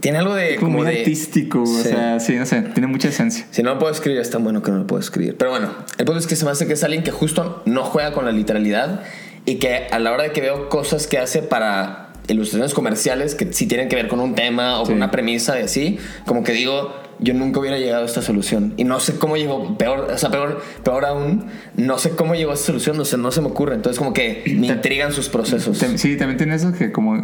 Tiene 0.00 0.18
algo 0.18 0.34
de. 0.34 0.56
como 0.56 0.78
muy 0.78 0.86
de, 0.86 0.98
artístico. 1.00 1.62
O 1.62 1.66
Sí. 1.66 1.82
sea, 1.90 2.18
sí, 2.20 2.34
no 2.36 2.46
sé, 2.46 2.62
tiene 2.62 2.86
mucha 2.86 3.08
esencia. 3.08 3.46
Si 3.50 3.62
no 3.62 3.74
lo 3.74 3.78
puedo 3.78 3.92
escribir, 3.92 4.20
es 4.20 4.30
tan 4.30 4.42
bueno 4.44 4.62
que 4.62 4.70
no 4.70 4.78
lo 4.78 4.86
puedo 4.86 5.00
escribir. 5.00 5.36
Pero 5.36 5.50
bueno, 5.50 5.68
el 5.98 6.04
punto 6.04 6.18
es 6.18 6.26
que 6.26 6.36
se 6.36 6.44
me 6.44 6.50
hace 6.50 6.66
que 6.66 6.72
es 6.74 6.82
alguien 6.84 7.02
que 7.02 7.10
justo 7.10 7.62
no 7.66 7.84
juega 7.84 8.12
con 8.12 8.24
la 8.24 8.32
literalidad 8.32 9.00
y 9.46 9.56
que 9.56 9.86
a 9.90 9.98
la 9.98 10.12
hora 10.12 10.24
de 10.24 10.32
que 10.32 10.40
veo 10.40 10.68
cosas 10.68 11.06
que 11.06 11.18
hace 11.18 11.42
para 11.42 12.08
ilustraciones 12.28 12.74
comerciales 12.74 13.34
que 13.34 13.52
sí 13.52 13.66
tienen 13.66 13.88
que 13.88 13.96
ver 13.96 14.06
con 14.08 14.20
un 14.20 14.34
tema 14.34 14.80
o 14.80 14.84
Sí. 14.84 14.90
con 14.90 14.96
una 14.96 15.10
premisa 15.10 15.58
y 15.58 15.64
así, 15.64 15.98
como 16.26 16.44
que 16.44 16.52
digo, 16.52 16.94
yo 17.18 17.34
nunca 17.34 17.58
hubiera 17.60 17.76
llegado 17.76 18.04
a 18.04 18.06
esta 18.06 18.22
solución. 18.22 18.72
Y 18.76 18.84
no 18.84 19.00
sé 19.00 19.16
cómo 19.16 19.36
llegó, 19.36 19.76
peor, 19.76 20.08
o 20.12 20.16
sea, 20.18 20.30
peor, 20.30 20.62
peor 20.84 21.04
aún, 21.06 21.46
no 21.76 21.98
sé 21.98 22.10
cómo 22.10 22.34
llegó 22.36 22.52
a 22.52 22.54
esta 22.54 22.66
solución, 22.66 22.96
no 22.96 23.04
sé, 23.04 23.16
no 23.18 23.32
se 23.32 23.40
me 23.40 23.48
ocurre. 23.48 23.74
Entonces 23.74 23.98
como 23.98 24.12
que 24.12 24.44
me 24.56 24.68
intrigan 24.68 25.12
sus 25.12 25.28
procesos. 25.28 25.78
Sí, 25.96 26.16
también 26.16 26.36
tiene 26.38 26.54
eso 26.54 26.72
que 26.72 26.92
como 26.92 27.20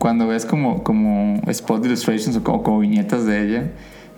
cuando 0.00 0.26
ves 0.26 0.46
como, 0.46 0.82
como 0.82 1.38
spot 1.48 1.84
illustrations 1.84 2.34
o 2.36 2.42
como, 2.42 2.62
como 2.62 2.78
viñetas 2.78 3.26
de 3.26 3.42
ella, 3.44 3.64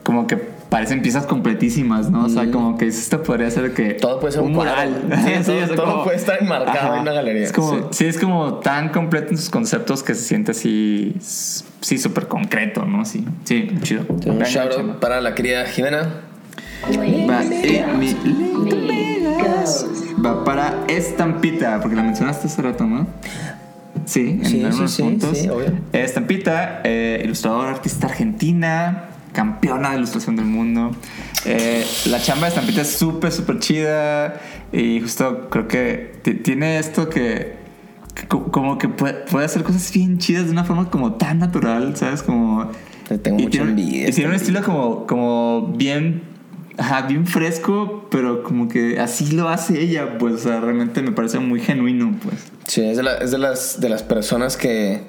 como 0.05 0.29
que 0.29 0.37
parecen 0.37 1.03
piezas 1.03 1.27
completísimas, 1.27 2.09
¿no? 2.09 2.25
O 2.25 2.29
sea, 2.29 2.51
como 2.53 2.79
que 2.79 2.87
esto 2.87 3.21
podría 3.25 3.51
ser 3.51 3.75
que... 3.75 3.95
Todo 3.95 4.21
puede 4.21 4.33
ser 4.33 4.43
un 4.43 4.55
cuadro. 4.55 4.91
Sí, 5.25 5.31
Sí, 5.43 5.53
todo- 5.67 5.75
todo 5.75 6.05
puede 6.05 6.17
estar 6.19 6.41
enmarcado 6.41 6.79
Ajá. 6.79 6.95
en 6.97 7.03
una 7.03 7.13
galería. 7.13 7.43
Es 7.43 7.53
como, 7.53 7.73
Sí. 7.73 7.83
sí. 7.91 8.05
es 8.07 8.19
como 8.19 8.55
tan 8.61 8.91
completo 8.91 9.31
en 9.33 9.39
sus 9.39 9.51
conceptos 9.51 10.05
que 10.05 10.15
se 10.15 10.23
siente 10.23 10.53
así, 10.53 11.17
sí, 11.21 11.99
súper 11.99 12.29
concreto, 12.29 12.85
¿no? 12.87 13.05
Sí, 13.05 13.25
sí, 13.45 13.69
chido. 13.83 14.05
Un 14.09 14.39
shout 14.45 14.73
out 14.79 14.99
para 15.01 15.21
la 15.21 15.35
querida 15.35 15.67
Jimena. 15.67 16.23
Va, 17.29 17.43
eh, 17.45 17.85
mi 17.99 18.17
va 20.25 20.45
para 20.45 20.85
Estampita, 20.89 21.81
porque 21.81 21.97
la 21.97 22.03
mencionaste 22.05 22.47
hace 22.47 22.63
rato, 22.63 22.85
¿no? 22.85 23.07
Sí, 24.05 24.21
en 24.41 24.45
Sí, 24.45 24.65
algunos 24.65 24.91
sí, 24.91 25.03
puntos. 25.03 25.39
sí, 25.39 25.49
obvio. 25.49 25.73
Estampita, 25.93 26.81
eh, 26.85 27.21
ilustradora, 27.25 27.71
artista 27.71 28.07
argentina, 28.07 29.09
campeona 29.33 29.91
de 29.91 29.97
ilustración 29.99 30.37
del 30.37 30.45
mundo. 30.47 30.91
Eh, 31.45 31.85
la 32.07 32.21
chamba 32.21 32.43
de 32.47 32.49
Estampita 32.51 32.83
es 32.83 32.91
súper, 32.97 33.33
súper 33.33 33.59
chida 33.59 34.41
y 34.73 35.01
justo 35.01 35.49
creo 35.51 35.69
que 35.69 36.13
ti- 36.23 36.35
tiene 36.35 36.79
esto 36.79 37.09
que, 37.09 37.57
que 38.15 38.27
co- 38.29 38.51
como 38.51 38.79
que 38.79 38.89
puede, 38.89 39.15
puede 39.15 39.47
hacer 39.47 39.63
cosas 39.63 39.91
bien 39.93 40.19
chidas 40.19 40.47
de 40.47 40.51
una 40.53 40.65
forma 40.65 40.91
como 40.91 41.15
tan 41.15 41.39
natural, 41.39 41.97
¿sabes? 41.97 42.23
Como... 42.23 42.71
Tengo 43.23 43.41
y 43.41 43.43
mucha 43.43 43.51
tiene, 43.51 43.71
envidia 43.71 44.07
a 44.07 44.09
y 44.09 44.13
tiene 44.13 44.31
un 44.31 44.37
estilo 44.37 44.63
como, 44.63 45.07
como 45.07 45.75
bien 45.77 46.23
Ajá, 46.79 47.03
bien 47.03 47.27
fresco, 47.27 48.07
pero 48.11 48.43
como 48.43 48.69
que 48.69 48.99
así 48.99 49.33
lo 49.33 49.49
hace 49.49 49.81
ella, 49.81 50.17
pues, 50.19 50.35
o 50.35 50.39
sea, 50.39 50.61
realmente 50.61 51.03
me 51.03 51.13
parece 51.13 51.39
muy 51.39 51.61
genuino, 51.61 52.17
pues. 52.23 52.37
Sí, 52.67 52.83
es 52.83 52.97
de, 52.97 53.03
las, 53.39 53.81
de 53.81 53.89
las 53.89 54.03
personas 54.03 54.57
que, 54.57 55.03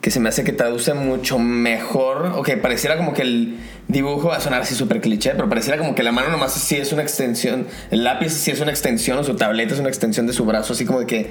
que 0.00 0.10
se 0.10 0.20
me 0.20 0.28
hace 0.28 0.44
que 0.44 0.52
traduce 0.52 0.94
mucho 0.94 1.38
mejor. 1.38 2.32
Ok, 2.36 2.50
pareciera 2.62 2.96
como 2.96 3.14
que 3.14 3.22
el 3.22 3.58
dibujo 3.88 4.28
va 4.28 4.36
a 4.36 4.40
sonar 4.40 4.62
así 4.62 4.74
súper 4.74 5.00
cliché, 5.00 5.30
pero 5.30 5.48
pareciera 5.48 5.78
como 5.78 5.94
que 5.94 6.02
la 6.02 6.12
mano 6.12 6.28
nomás 6.28 6.52
sí 6.52 6.76
es 6.76 6.92
una 6.92 7.02
extensión, 7.02 7.66
el 7.90 8.04
lápiz 8.04 8.30
sí 8.30 8.50
es 8.50 8.60
una 8.60 8.70
extensión, 8.70 9.18
o 9.18 9.24
su 9.24 9.34
tableta 9.34 9.74
es 9.74 9.80
una 9.80 9.88
extensión 9.88 10.26
de 10.26 10.32
su 10.32 10.44
brazo, 10.44 10.72
así 10.74 10.84
como 10.84 11.00
de 11.00 11.06
que, 11.06 11.30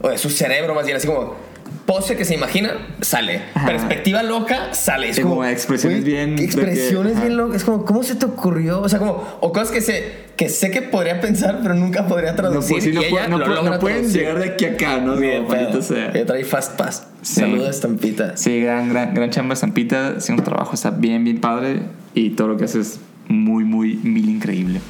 o 0.00 0.08
de 0.08 0.18
su 0.18 0.30
cerebro 0.30 0.74
más 0.74 0.86
bien, 0.86 0.96
así 0.96 1.06
como 1.06 1.34
pose 1.86 2.16
que 2.16 2.24
se 2.24 2.34
imagina, 2.34 2.72
sale. 3.00 3.42
Ajá. 3.54 3.66
Perspectiva 3.66 4.22
loca, 4.22 4.74
sale. 4.74 5.10
Es 5.10 5.16
Sí, 5.16 5.22
como 5.22 5.44
expresiones 5.44 6.02
bien- 6.04 6.36
que- 6.36 6.44
Expresiones 6.44 7.20
bien 7.20 7.36
locas. 7.36 7.56
Es 7.58 7.64
como, 7.64 7.84
¿cómo 7.84 8.02
se 8.02 8.16
te 8.16 8.26
ocurrió? 8.26 8.80
O 8.82 8.88
sea, 8.88 8.98
como, 8.98 9.38
o 9.40 9.52
cosas 9.52 9.70
que 9.70 9.80
sé, 9.80 10.26
que 10.36 10.48
sé 10.48 10.70
que 10.70 10.82
podría 10.82 11.20
pensar, 11.20 11.60
pero 11.62 11.74
nunca 11.74 12.06
podría 12.06 12.34
traducir. 12.34 12.72
pues, 12.72 12.84
sí, 12.84 12.92
no, 12.92 13.00
y 13.00 13.04
ella 13.04 13.10
puede- 13.10 13.28
no 13.28 13.38
lo 13.38 13.44
puede- 13.44 13.56
logra 13.56 13.70
no 13.74 13.80
pueden 13.80 13.98
traducir. 13.98 14.20
llegar 14.20 14.38
de 14.40 14.44
aquí 14.50 14.64
a 14.64 14.70
acá, 14.72 14.98
¿no? 14.98 15.16
Bien, 15.16 15.46
pedo. 15.46 15.80
sea. 15.80 16.10
Ella 16.12 16.26
trae 16.26 16.44
Fast 16.44 16.76
Pass. 16.76 17.06
Sí. 17.22 17.40
Saludos, 17.40 17.70
estampita. 17.70 18.36
Sí, 18.36 18.60
gran, 18.60 18.88
gran, 18.88 19.14
gran 19.14 19.30
chamba 19.30 19.54
Estampita. 19.54 20.20
Sí, 20.20 20.32
un 20.32 20.42
trabajo 20.42 20.74
está 20.74 20.90
bien, 20.90 21.24
bien 21.24 21.40
padre. 21.40 21.80
Y 22.14 22.30
todo 22.30 22.48
lo 22.48 22.56
que 22.56 22.64
hace 22.64 22.80
es 22.80 22.98
muy, 23.28 23.64
muy, 23.64 23.94
mil 23.96 24.28
increíble. 24.28 24.80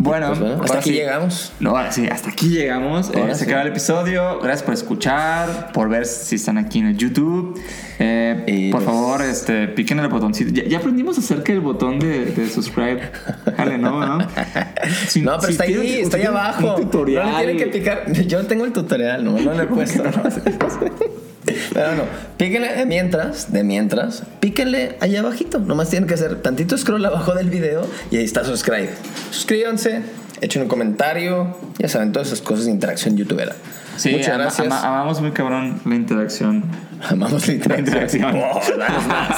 Bueno, 0.00 0.28
Pues 0.28 0.38
bueno, 0.38 0.54
hasta 0.54 0.66
ahora 0.68 0.80
aquí 0.80 0.90
sí. 0.90 0.94
llegamos. 0.96 1.52
No, 1.58 1.70
ahora 1.70 1.90
sí, 1.90 2.06
hasta 2.06 2.30
aquí 2.30 2.48
llegamos. 2.50 3.10
Eh, 3.10 3.24
se 3.30 3.34
sí. 3.34 3.44
acaba 3.46 3.62
el 3.62 3.68
episodio. 3.68 4.38
Gracias 4.40 4.62
por 4.62 4.74
escuchar, 4.74 5.72
por 5.72 5.88
ver 5.88 6.06
si 6.06 6.36
están 6.36 6.56
aquí 6.56 6.78
en 6.78 6.86
el 6.86 6.96
YouTube. 6.96 7.60
Eh, 7.98 8.68
por 8.70 8.82
favor, 8.84 9.22
este, 9.22 9.66
piquen 9.66 9.98
el 9.98 10.06
botoncito. 10.06 10.52
Ya, 10.52 10.64
ya 10.68 10.78
aprendimos 10.78 11.18
acerca 11.18 11.52
del 11.52 11.62
botón 11.62 11.98
de, 11.98 12.26
de 12.26 12.48
subscribe. 12.48 13.10
Jale, 13.56 13.76
¿no? 13.78 14.06
¿no? 14.18 14.28
Si- 15.08 15.22
No, 15.22 15.32
pero 15.32 15.46
si 15.46 15.52
está 15.52 15.64
ahí, 15.64 15.74
tienen- 15.74 16.04
está 16.04 16.16
ahí 16.16 16.24
abajo. 16.24 16.76
Tutorial. 16.76 17.24
No 17.32 17.38
le 17.38 17.44
tienen 17.54 17.56
que 17.72 17.78
picar. 17.78 18.12
Yo 18.12 18.46
tengo 18.46 18.64
el 18.66 18.72
tutorial, 18.72 19.24
no, 19.24 19.32
no 19.38 19.52
le 19.52 19.62
he 19.64 19.66
puesto. 19.66 20.02
Pero 21.72 21.94
no, 21.94 22.02
píquenle 22.36 22.74
de 22.74 22.86
mientras, 22.86 23.52
de 23.52 23.64
mientras, 23.64 24.22
píquenle 24.40 24.96
ahí 25.00 25.16
abajito. 25.16 25.58
Nomás 25.58 25.90
tienen 25.90 26.08
que 26.08 26.14
hacer 26.14 26.42
tantito 26.42 26.76
scroll 26.78 27.04
abajo 27.04 27.34
del 27.34 27.50
video 27.50 27.82
y 28.10 28.16
ahí 28.16 28.24
está 28.24 28.44
subscribe. 28.44 28.90
Suscríbanse, 29.30 30.02
echen 30.40 30.62
un 30.62 30.68
comentario, 30.68 31.56
ya 31.78 31.88
saben, 31.88 32.12
todas 32.12 32.28
esas 32.28 32.40
cosas 32.40 32.66
de 32.66 32.72
interacción 32.72 33.16
youtubera. 33.16 33.54
Sí, 33.96 34.10
Muchas 34.12 34.28
ama- 34.28 34.44
gracias. 34.44 34.66
ama- 34.68 34.80
amamos 35.00 35.20
muy 35.20 35.32
cabrón 35.32 35.80
la 35.84 35.94
interacción. 35.96 36.64
Amamos 37.08 37.46
la 37.48 37.54
interacción. 37.54 37.84
La 37.84 38.28
interacción. 38.30 38.78
Danos 38.78 39.06
más. 39.08 39.36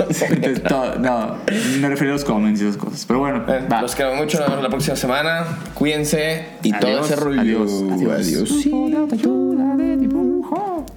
Entonces, 0.00 0.62
todo- 0.62 0.96
no, 0.98 1.36
me 1.80 1.88
refiero 1.88 2.12
a 2.12 2.16
los 2.16 2.24
comments 2.24 2.60
y 2.60 2.64
esas 2.66 2.76
cosas. 2.78 3.04
Pero 3.06 3.20
bueno, 3.20 3.44
Eh, 3.48 3.66
va. 3.70 3.82
Los 3.82 3.94
quiero 3.94 4.14
mucho, 4.14 4.38
nos 4.38 4.48
vemos 4.48 4.62
la 4.62 4.70
próxima 4.70 4.96
semana. 4.96 5.44
Cuídense 5.74 6.46
y 6.62 6.72
todo 6.72 6.90
Adiós, 6.90 7.06
ese 7.10 7.16
rollo. 7.16 7.40
adiós, 7.40 7.70
adiós. 7.92 8.50
Adiós. 9.10 10.31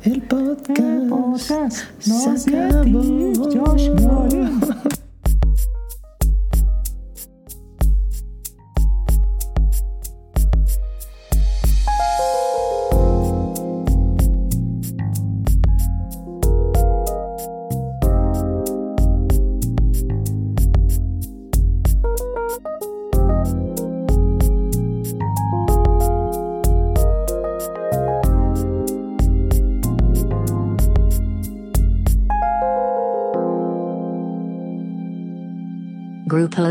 El 0.05 0.21
podcast 0.21 1.83
se 1.99 2.53
acabó. 2.53 3.33